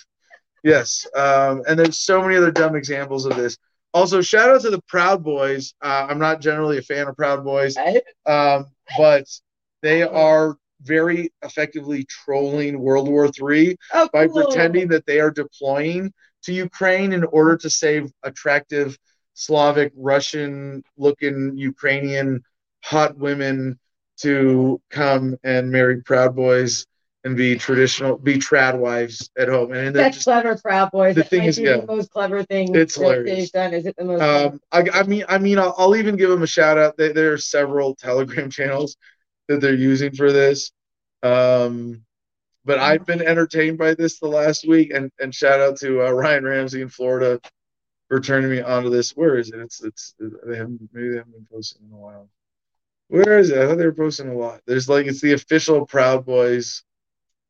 [0.63, 3.57] Yes, um, and there's so many other dumb examples of this.
[3.93, 5.73] Also, shout out to the Proud Boys.
[5.81, 7.75] Uh, I'm not generally a fan of Proud Boys,
[8.25, 8.65] um,
[8.97, 9.25] but
[9.81, 14.43] they are very effectively trolling World War III oh, by cool.
[14.43, 16.11] pretending that they are deploying
[16.43, 18.97] to Ukraine in order to save attractive
[19.35, 22.43] Slavic, Russian looking Ukrainian
[22.83, 23.77] hot women
[24.21, 26.87] to come and marry Proud Boys
[27.25, 29.73] and be traditional, be trad wives at home.
[29.73, 31.15] And that's just, clever, Proud Boys.
[31.15, 33.51] The that thing is, yeah, the most clever thing it's hilarious.
[33.51, 33.73] done.
[33.73, 34.21] Is it the most?
[34.21, 36.95] Um, I, I, mean, I mean, I'll, I'll, even give them a shout out.
[36.97, 38.95] There, there, are several Telegram channels
[39.49, 40.71] that they're using for this.
[41.23, 42.03] Um,
[42.63, 46.11] but I've been entertained by this the last week, and and shout out to uh,
[46.11, 47.39] Ryan Ramsey in Florida
[48.07, 49.11] for turning me onto this.
[49.11, 49.59] Where is it?
[49.59, 52.29] It's it's they haven't maybe they haven't been posting in a while.
[53.07, 53.57] Where is it?
[53.57, 54.61] I thought they were posting a lot.
[54.65, 56.83] There's like it's the official Proud Boys.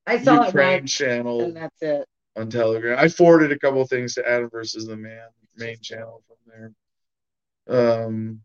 [0.08, 1.42] I saw Ukraine it channel.
[1.42, 2.08] And that's it.
[2.38, 5.22] On Telegram, I forwarded a couple things to Adam versus the Man
[5.58, 6.74] main channel from
[7.68, 8.04] there.
[8.04, 8.42] Um,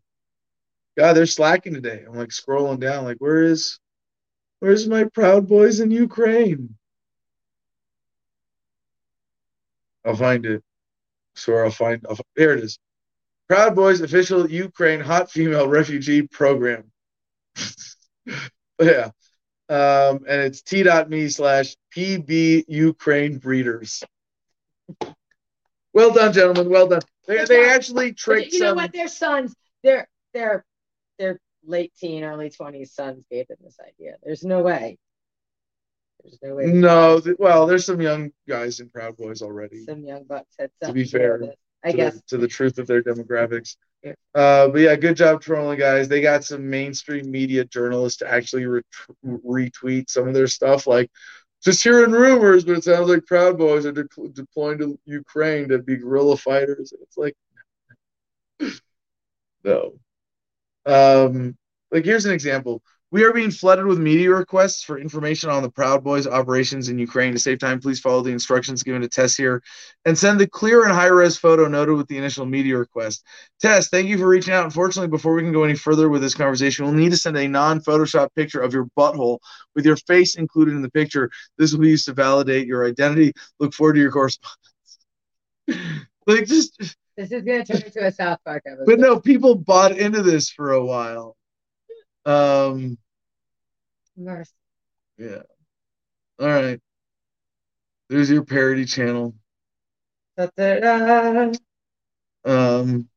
[0.97, 2.03] God, they're slacking today.
[2.07, 3.79] I'm like scrolling down, like where is,
[4.59, 6.75] where's my Proud Boys in Ukraine?
[10.05, 10.63] I'll find it.
[11.35, 12.79] So I'll find I'll, here it is.
[13.47, 16.91] Proud Boys official Ukraine hot female refugee program.
[18.79, 19.09] yeah.
[19.69, 24.03] Um, and it's t.me slash pb Ukraine breeders.
[25.93, 26.69] Well done, gentlemen.
[26.69, 27.01] Well done.
[27.27, 28.53] They, they actually tricked.
[28.53, 28.91] You know what?
[28.93, 29.53] Their sons,
[29.83, 30.65] their their
[31.19, 34.15] their late teen, early twenties sons gave them this idea.
[34.23, 34.97] There's no way.
[36.23, 36.65] There's no way.
[36.65, 39.83] No, th- well, there's some young guys in Proud Boys already.
[39.85, 41.41] Some young bucks had To be fair,
[41.83, 43.75] I guess the, to the truth of their demographics.
[44.03, 44.13] Yeah.
[44.33, 46.07] Uh, but yeah, good job trolling, guys.
[46.07, 48.81] They got some mainstream media journalists to actually re-
[49.25, 51.09] retweet some of their stuff, like
[51.63, 55.79] just hearing rumors, but it sounds like Proud Boys are de- deploying to Ukraine to
[55.79, 56.93] be guerrilla fighters.
[57.01, 57.35] It's like,
[59.63, 59.93] no.
[60.85, 61.55] Um,
[61.91, 62.81] like here's an example.
[63.11, 66.97] We are being flooded with media requests for information on the Proud Boys operations in
[66.97, 67.33] Ukraine.
[67.33, 69.61] To save time, please follow the instructions given to Tess here
[70.05, 73.25] and send the clear and high res photo noted with the initial media request.
[73.59, 74.63] Tess, thank you for reaching out.
[74.63, 77.49] Unfortunately, before we can go any further with this conversation, we'll need to send a
[77.49, 79.39] non Photoshop picture of your butthole
[79.75, 81.29] with your face included in the picture.
[81.57, 83.33] This will be used to validate your identity.
[83.59, 84.55] Look forward to your correspondence.
[86.27, 86.77] like, just.
[87.17, 88.85] This is going to turn into a South Park episode.
[88.85, 91.35] But no, people bought into this for a while.
[92.25, 92.97] Um,
[94.15, 94.51] Mercy.
[95.17, 95.41] Yeah.
[96.39, 96.79] All right.
[98.09, 99.35] There's your parody channel.
[100.37, 101.51] Da-da-da.
[102.45, 103.07] Um.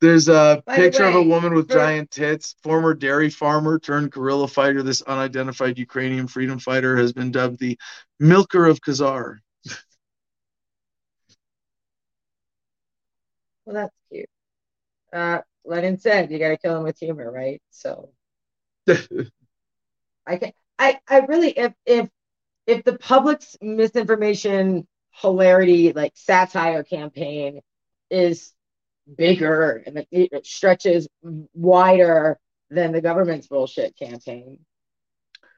[0.00, 2.54] There's a By picture of a woman with for- giant tits.
[2.62, 4.84] Former dairy farmer turned guerrilla fighter.
[4.84, 7.76] This unidentified Ukrainian freedom fighter has been dubbed the
[8.20, 9.38] milker of Khazar.
[13.64, 14.28] Well, that's cute.
[15.12, 17.60] Uh, Lenin said you got to kill him with humor, right?
[17.70, 18.10] So
[18.88, 22.08] I can I I really if if
[22.66, 27.60] if the public's misinformation hilarity like satire campaign
[28.10, 28.52] is
[29.16, 31.08] bigger and it, it stretches
[31.54, 32.38] wider
[32.70, 34.58] than the government's bullshit campaign.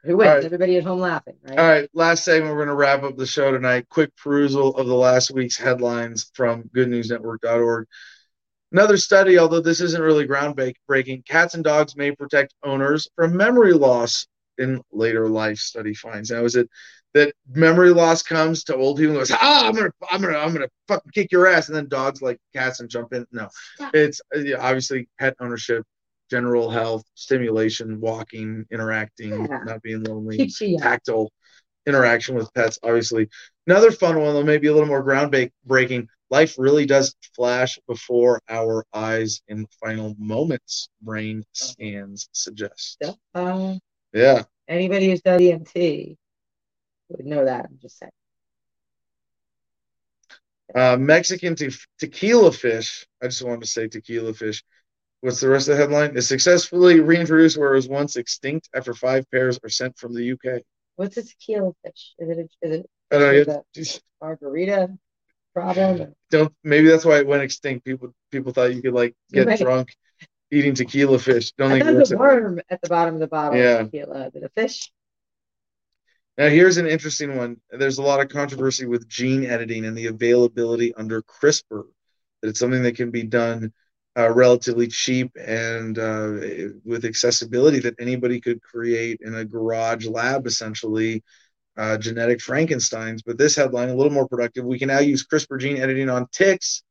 [0.05, 0.29] Who wins?
[0.29, 0.45] Right.
[0.45, 1.59] Everybody at home laughing, right?
[1.59, 2.53] All right, last segment.
[2.53, 3.89] We're going to wrap up the show tonight.
[3.91, 7.87] Quick perusal of the last week's headlines from goodnewsnetwork.org.
[8.73, 13.73] Another study, although this isn't really groundbreaking, cats and dogs may protect owners from memory
[13.73, 14.27] loss
[14.59, 15.59] in later life.
[15.59, 16.31] Study finds.
[16.31, 16.69] Now, is it
[17.15, 20.69] that memory loss comes to old people goes, ah, I'm gonna, I'm gonna, I'm gonna
[20.87, 23.27] fucking kick your ass, and then dogs like cats and jump in?
[23.33, 23.49] No,
[23.93, 25.85] it's yeah, obviously pet ownership,
[26.31, 29.59] general health, stimulation, walking, interacting, Yeah.
[29.65, 30.81] not being lonely Keeps you young.
[30.81, 31.33] tactile
[31.87, 33.29] interaction with pets, obviously.
[33.67, 36.07] Another fun one, though, maybe a little more groundbreaking.
[36.31, 43.03] Life really does flash before our eyes in final moments, brain scans suggest.
[43.35, 43.75] Uh,
[44.13, 44.45] Yeah.
[44.69, 46.17] anybody who's done EMT
[47.09, 47.67] would know that.
[47.67, 48.13] I'm just saying.
[50.75, 54.63] Uh, Mexican te- tequila fish, I just wanted to say tequila fish.
[55.21, 56.17] What's the rest of the headline?
[56.17, 60.25] Is successfully reintroduced where it was once extinct after five pairs are sent from the
[60.25, 60.63] UK.
[60.97, 62.15] What's a tequila fish?
[62.19, 63.65] Is it a, is it I don't is know.
[63.75, 64.97] it a margarita
[65.55, 66.15] problem?
[66.31, 67.85] don't maybe that's why it went extinct.
[67.85, 69.59] People people thought you could like get Right.
[69.59, 69.97] drunk
[70.51, 71.53] eating tequila fish.
[71.53, 72.29] Don't I think thought it it works was a way.
[72.29, 73.81] worm at the bottom of the bottle Yeah.
[73.81, 74.31] of tequila.
[74.35, 74.93] It a fish?
[76.39, 77.57] Now here's an interesting one.
[77.71, 81.85] There's a lot of controversy with gene editing and the availability under CRISPR.
[82.43, 83.73] That it's something that can be done
[84.19, 86.33] uh, relatively cheap and uh,
[86.85, 91.23] with accessibility that anybody could create in a garage lab, essentially.
[91.77, 94.65] Uh, genetic Frankenstein's, but this headline a little more productive.
[94.65, 96.83] We can now use CRISPR gene editing on ticks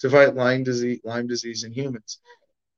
[0.00, 2.18] to fight Lyme disease, Lyme disease in humans.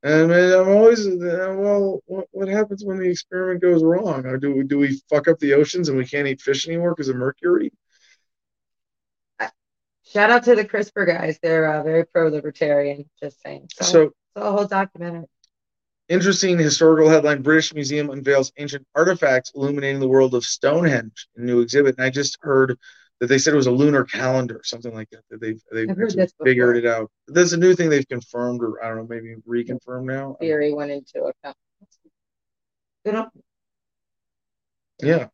[0.03, 2.03] And uh, I'm always uh, well.
[2.05, 4.27] What, what happens when the experiment goes wrong?
[4.27, 6.91] Or do we do we fuck up the oceans and we can't eat fish anymore
[6.91, 7.73] because of mercury?
[10.07, 11.39] Shout out to the CRISPR guys.
[11.43, 13.09] They're uh, very pro-libertarian.
[13.23, 13.69] Just saying.
[13.73, 15.25] So, So so a whole documentary.
[16.09, 21.29] Interesting historical headline: British Museum unveils ancient artifacts illuminating the world of Stonehenge.
[21.37, 21.97] A new exhibit.
[21.97, 22.79] And I just heard
[23.21, 25.23] that they said it was a lunar calendar, something like that.
[25.31, 27.11] That they've they've I've heard actually this figured it out.
[27.29, 30.37] That's a new thing they've confirmed, or I don't know, maybe reconfirmed now.
[30.41, 31.57] Theory went into account.
[35.03, 35.29] Yeah.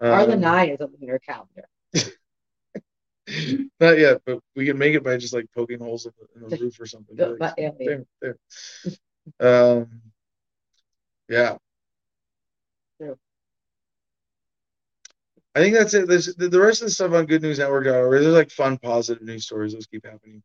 [0.00, 1.68] Our Um, is a lunar calendar.
[3.80, 6.48] Not yet, but we can make it by just like poking holes in the, in
[6.48, 7.16] the roof or something.
[7.16, 8.06] Like, by alien.
[8.20, 8.36] there,
[8.84, 8.94] there.
[9.40, 10.02] Um,
[11.28, 11.58] yeah.
[12.98, 13.16] True.
[15.54, 16.06] I think that's it.
[16.06, 19.44] There's, the, rest of the stuff on Good News Network, there's like fun, positive news
[19.44, 19.72] stories.
[19.72, 20.42] Those keep happening.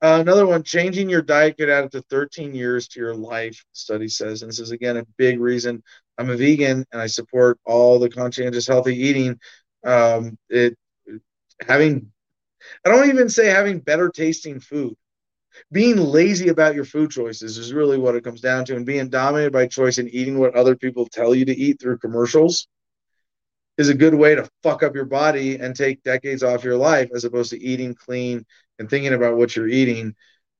[0.00, 3.64] Uh, another one: changing your diet could add up to 13 years to your life.
[3.72, 5.82] Study says, and this is again a big reason.
[6.18, 9.40] I'm a vegan and I support all the conscientious healthy eating.
[9.84, 10.76] Um, it
[11.60, 12.12] having
[12.84, 14.96] I don't even say having better tasting food.
[15.72, 19.08] Being lazy about your food choices is really what it comes down to, and being
[19.08, 22.66] dominated by choice and eating what other people tell you to eat through commercials
[23.76, 27.10] is a good way to fuck up your body and take decades off your life
[27.14, 28.44] as opposed to eating clean
[28.78, 30.14] and thinking about what you're eating.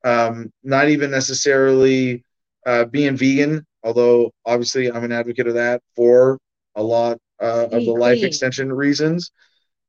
[0.04, 2.24] Um, not even necessarily
[2.66, 6.38] uh, being vegan, although obviously I'm an advocate of that for
[6.74, 9.30] a lot uh, of the life extension reasons.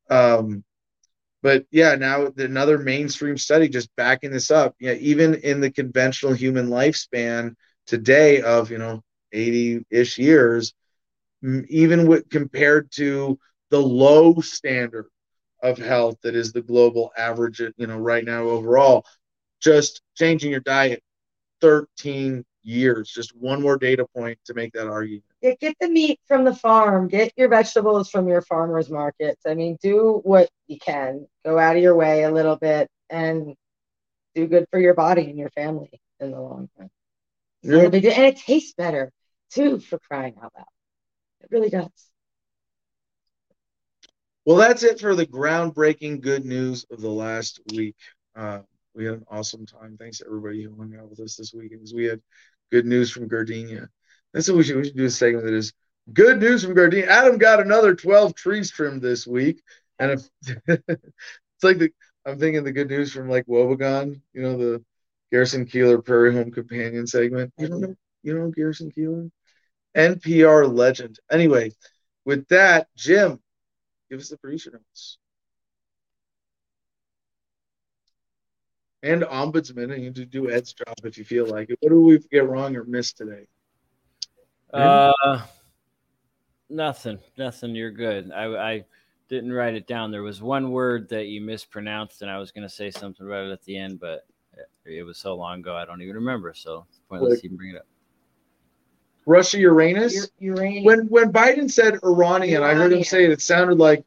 [0.10, 0.64] Um,
[1.45, 4.73] but yeah, now another mainstream study just backing this up.
[4.80, 7.53] Yeah, even in the conventional human lifespan
[7.85, 10.73] today of you know 80-ish years,
[11.69, 13.38] even with compared to
[13.69, 15.05] the low standard
[15.61, 19.05] of health that is the global average, you know, right now overall,
[19.61, 21.03] just changing your diet
[21.61, 25.26] 13 years, just one more data point to make that argument.
[25.45, 27.07] Get, get the meat from the farm.
[27.07, 29.43] Get your vegetables from your farmers markets.
[29.45, 31.27] I mean, do what you can.
[31.45, 33.53] Go out of your way a little bit and
[34.34, 36.89] do good for your body and your family in the long run.
[37.61, 37.84] Yeah.
[37.84, 39.11] And it tastes better
[39.51, 40.65] too, for crying out loud.
[41.41, 41.91] It really does.
[44.45, 47.97] Well, that's it for the groundbreaking good news of the last week.
[48.35, 48.61] Uh,
[48.95, 49.95] we had an awesome time.
[49.99, 52.22] Thanks to everybody who hung out with us this weekend we had
[52.72, 53.89] good news from Gardenia.
[54.36, 55.72] That's what we should we should do a segment that is
[56.12, 57.10] good news from Gardenia.
[57.10, 59.64] Adam got another 12 trees trimmed this week.
[59.98, 60.30] And if
[60.68, 61.90] it's like the
[62.26, 64.84] I'm thinking the good news from like Wobegon, you know, the
[65.32, 67.53] Garrison Keillor Prairie Home Companion segment.
[67.57, 69.32] You don't know, you know Garrison Keillor?
[69.95, 71.18] NPR legend.
[71.32, 71.72] Anyway,
[72.26, 73.40] with that, Jim,
[74.10, 75.18] give us the producer notes.
[79.02, 81.78] And ombudsman, and you to do Ed's job if you feel like it.
[81.80, 83.45] What do we get wrong or miss today?
[84.76, 85.41] Uh,
[86.69, 87.76] nothing, nothing.
[87.76, 88.31] You're good.
[88.31, 88.85] I, I
[89.30, 90.11] didn't write it down.
[90.11, 93.45] There was one word that you mispronounced, and I was going to say something about
[93.45, 94.26] it at the end, but
[94.85, 96.53] it was so long ago I don't even remember.
[96.53, 97.88] So pointless even bring it up.
[99.26, 100.30] Russia Uranus.
[100.39, 100.84] Uranian.
[100.84, 103.31] When when Biden said Iranian, Iranian, I heard him say it.
[103.31, 104.06] It sounded like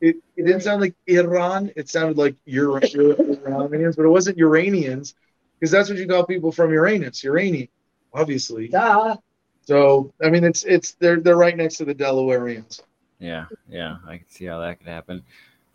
[0.00, 1.70] it, it didn't sound like Iran.
[1.76, 5.14] It sounded like Ur- Iranians, but it wasn't Uranians
[5.58, 7.22] because that's what you call people from Uranus.
[7.24, 7.68] Uranian,
[8.12, 8.68] obviously.
[8.68, 9.16] Duh.
[9.64, 12.80] So I mean, it's it's they're they're right next to the Delawareans.
[13.18, 15.22] Yeah, yeah, I can see how that could happen.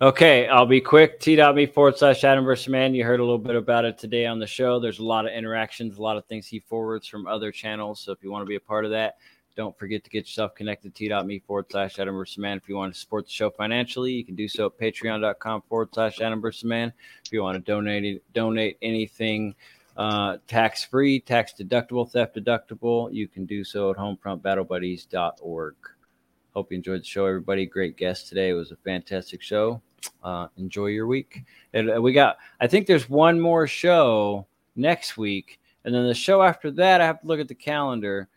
[0.02, 1.20] Okay, I'll be quick.
[1.20, 2.94] T.me forward slash Adam versus Man.
[2.94, 4.80] You heard a little bit about it today on the show.
[4.80, 8.00] There's a lot of interactions, a lot of things he forwards from other channels.
[8.00, 9.18] So if you want to be a part of that,
[9.58, 10.96] don't forget to get yourself connected.
[10.96, 12.56] T.me forward slash Adam versus Man.
[12.56, 15.90] If you want to support the show financially, you can do so at patreon.com forward
[15.92, 16.94] slash Adam versus Man.
[17.26, 19.54] If you want to donate donate anything
[19.98, 25.76] uh, tax free, tax deductible, theft deductible, you can do so at homefrontbattlebuddies.org.
[26.54, 27.66] Hope you enjoyed the show, everybody.
[27.66, 28.50] Great guest today.
[28.50, 29.82] It was a fantastic show
[30.24, 31.44] uh, enjoy your week.
[31.74, 35.60] And uh, we got, I think there's one more show next week.
[35.86, 38.28] And then the show after that, I have to look at the calendar.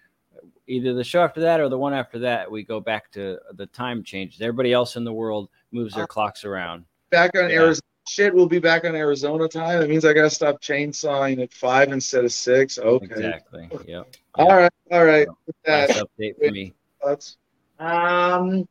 [0.67, 3.67] Either the show after that or the one after that, we go back to the
[3.67, 4.41] time changes.
[4.41, 6.85] Everybody else in the world moves their uh, clocks around.
[7.11, 7.57] Back on yeah.
[7.57, 7.83] Arizona.
[8.09, 9.81] Shit, we'll be back on Arizona time.
[9.81, 12.79] That means I got to stop chainsawing at five instead of six.
[12.79, 13.07] Okay.
[13.07, 13.69] Exactly.
[13.87, 14.17] Yep.
[14.35, 14.73] All right.
[14.91, 15.29] All right.
[15.65, 16.75] So, update for me.
[17.01, 17.37] Thoughts?
[17.79, 18.67] Um,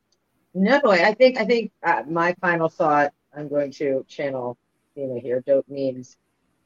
[0.54, 3.14] no, I think I think uh, my final thought.
[3.36, 4.58] I'm going to channel
[4.94, 5.42] Tina here.
[5.48, 6.18] Dope memes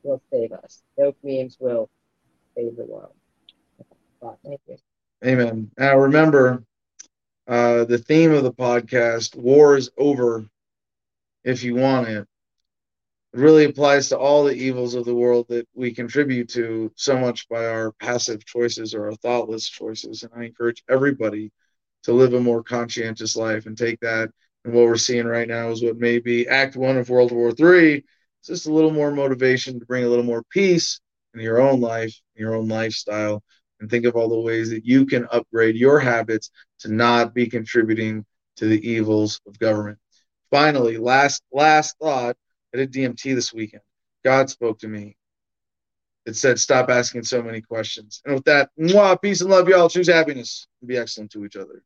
[0.01, 0.81] will save us.
[0.97, 1.89] Dope memes will
[2.55, 3.13] save the world.
[4.43, 4.77] Thank you.
[5.23, 5.69] Amen.
[5.77, 6.63] Now remember,
[7.47, 10.45] uh, the theme of the podcast: "War is over
[11.43, 12.27] if you want it."
[13.35, 17.17] It really applies to all the evils of the world that we contribute to so
[17.17, 20.23] much by our passive choices or our thoughtless choices.
[20.23, 21.51] And I encourage everybody
[22.03, 24.29] to live a more conscientious life and take that.
[24.63, 27.51] And what we're seeing right now is what may be Act One of World War
[27.51, 28.05] Three.
[28.39, 31.01] It's just a little more motivation to bring a little more peace
[31.33, 33.43] in your own life, in your own lifestyle,
[33.81, 37.47] and think of all the ways that you can upgrade your habits to not be
[37.47, 38.25] contributing
[38.55, 39.97] to the evils of government.
[40.51, 42.37] Finally, last last thought.
[42.75, 43.83] I did DMT this weekend.
[44.25, 45.15] God spoke to me.
[46.25, 49.87] It said, "Stop asking so many questions." And with that, mwah, peace and love, y'all.
[49.87, 51.83] Choose happiness be excellent to each other.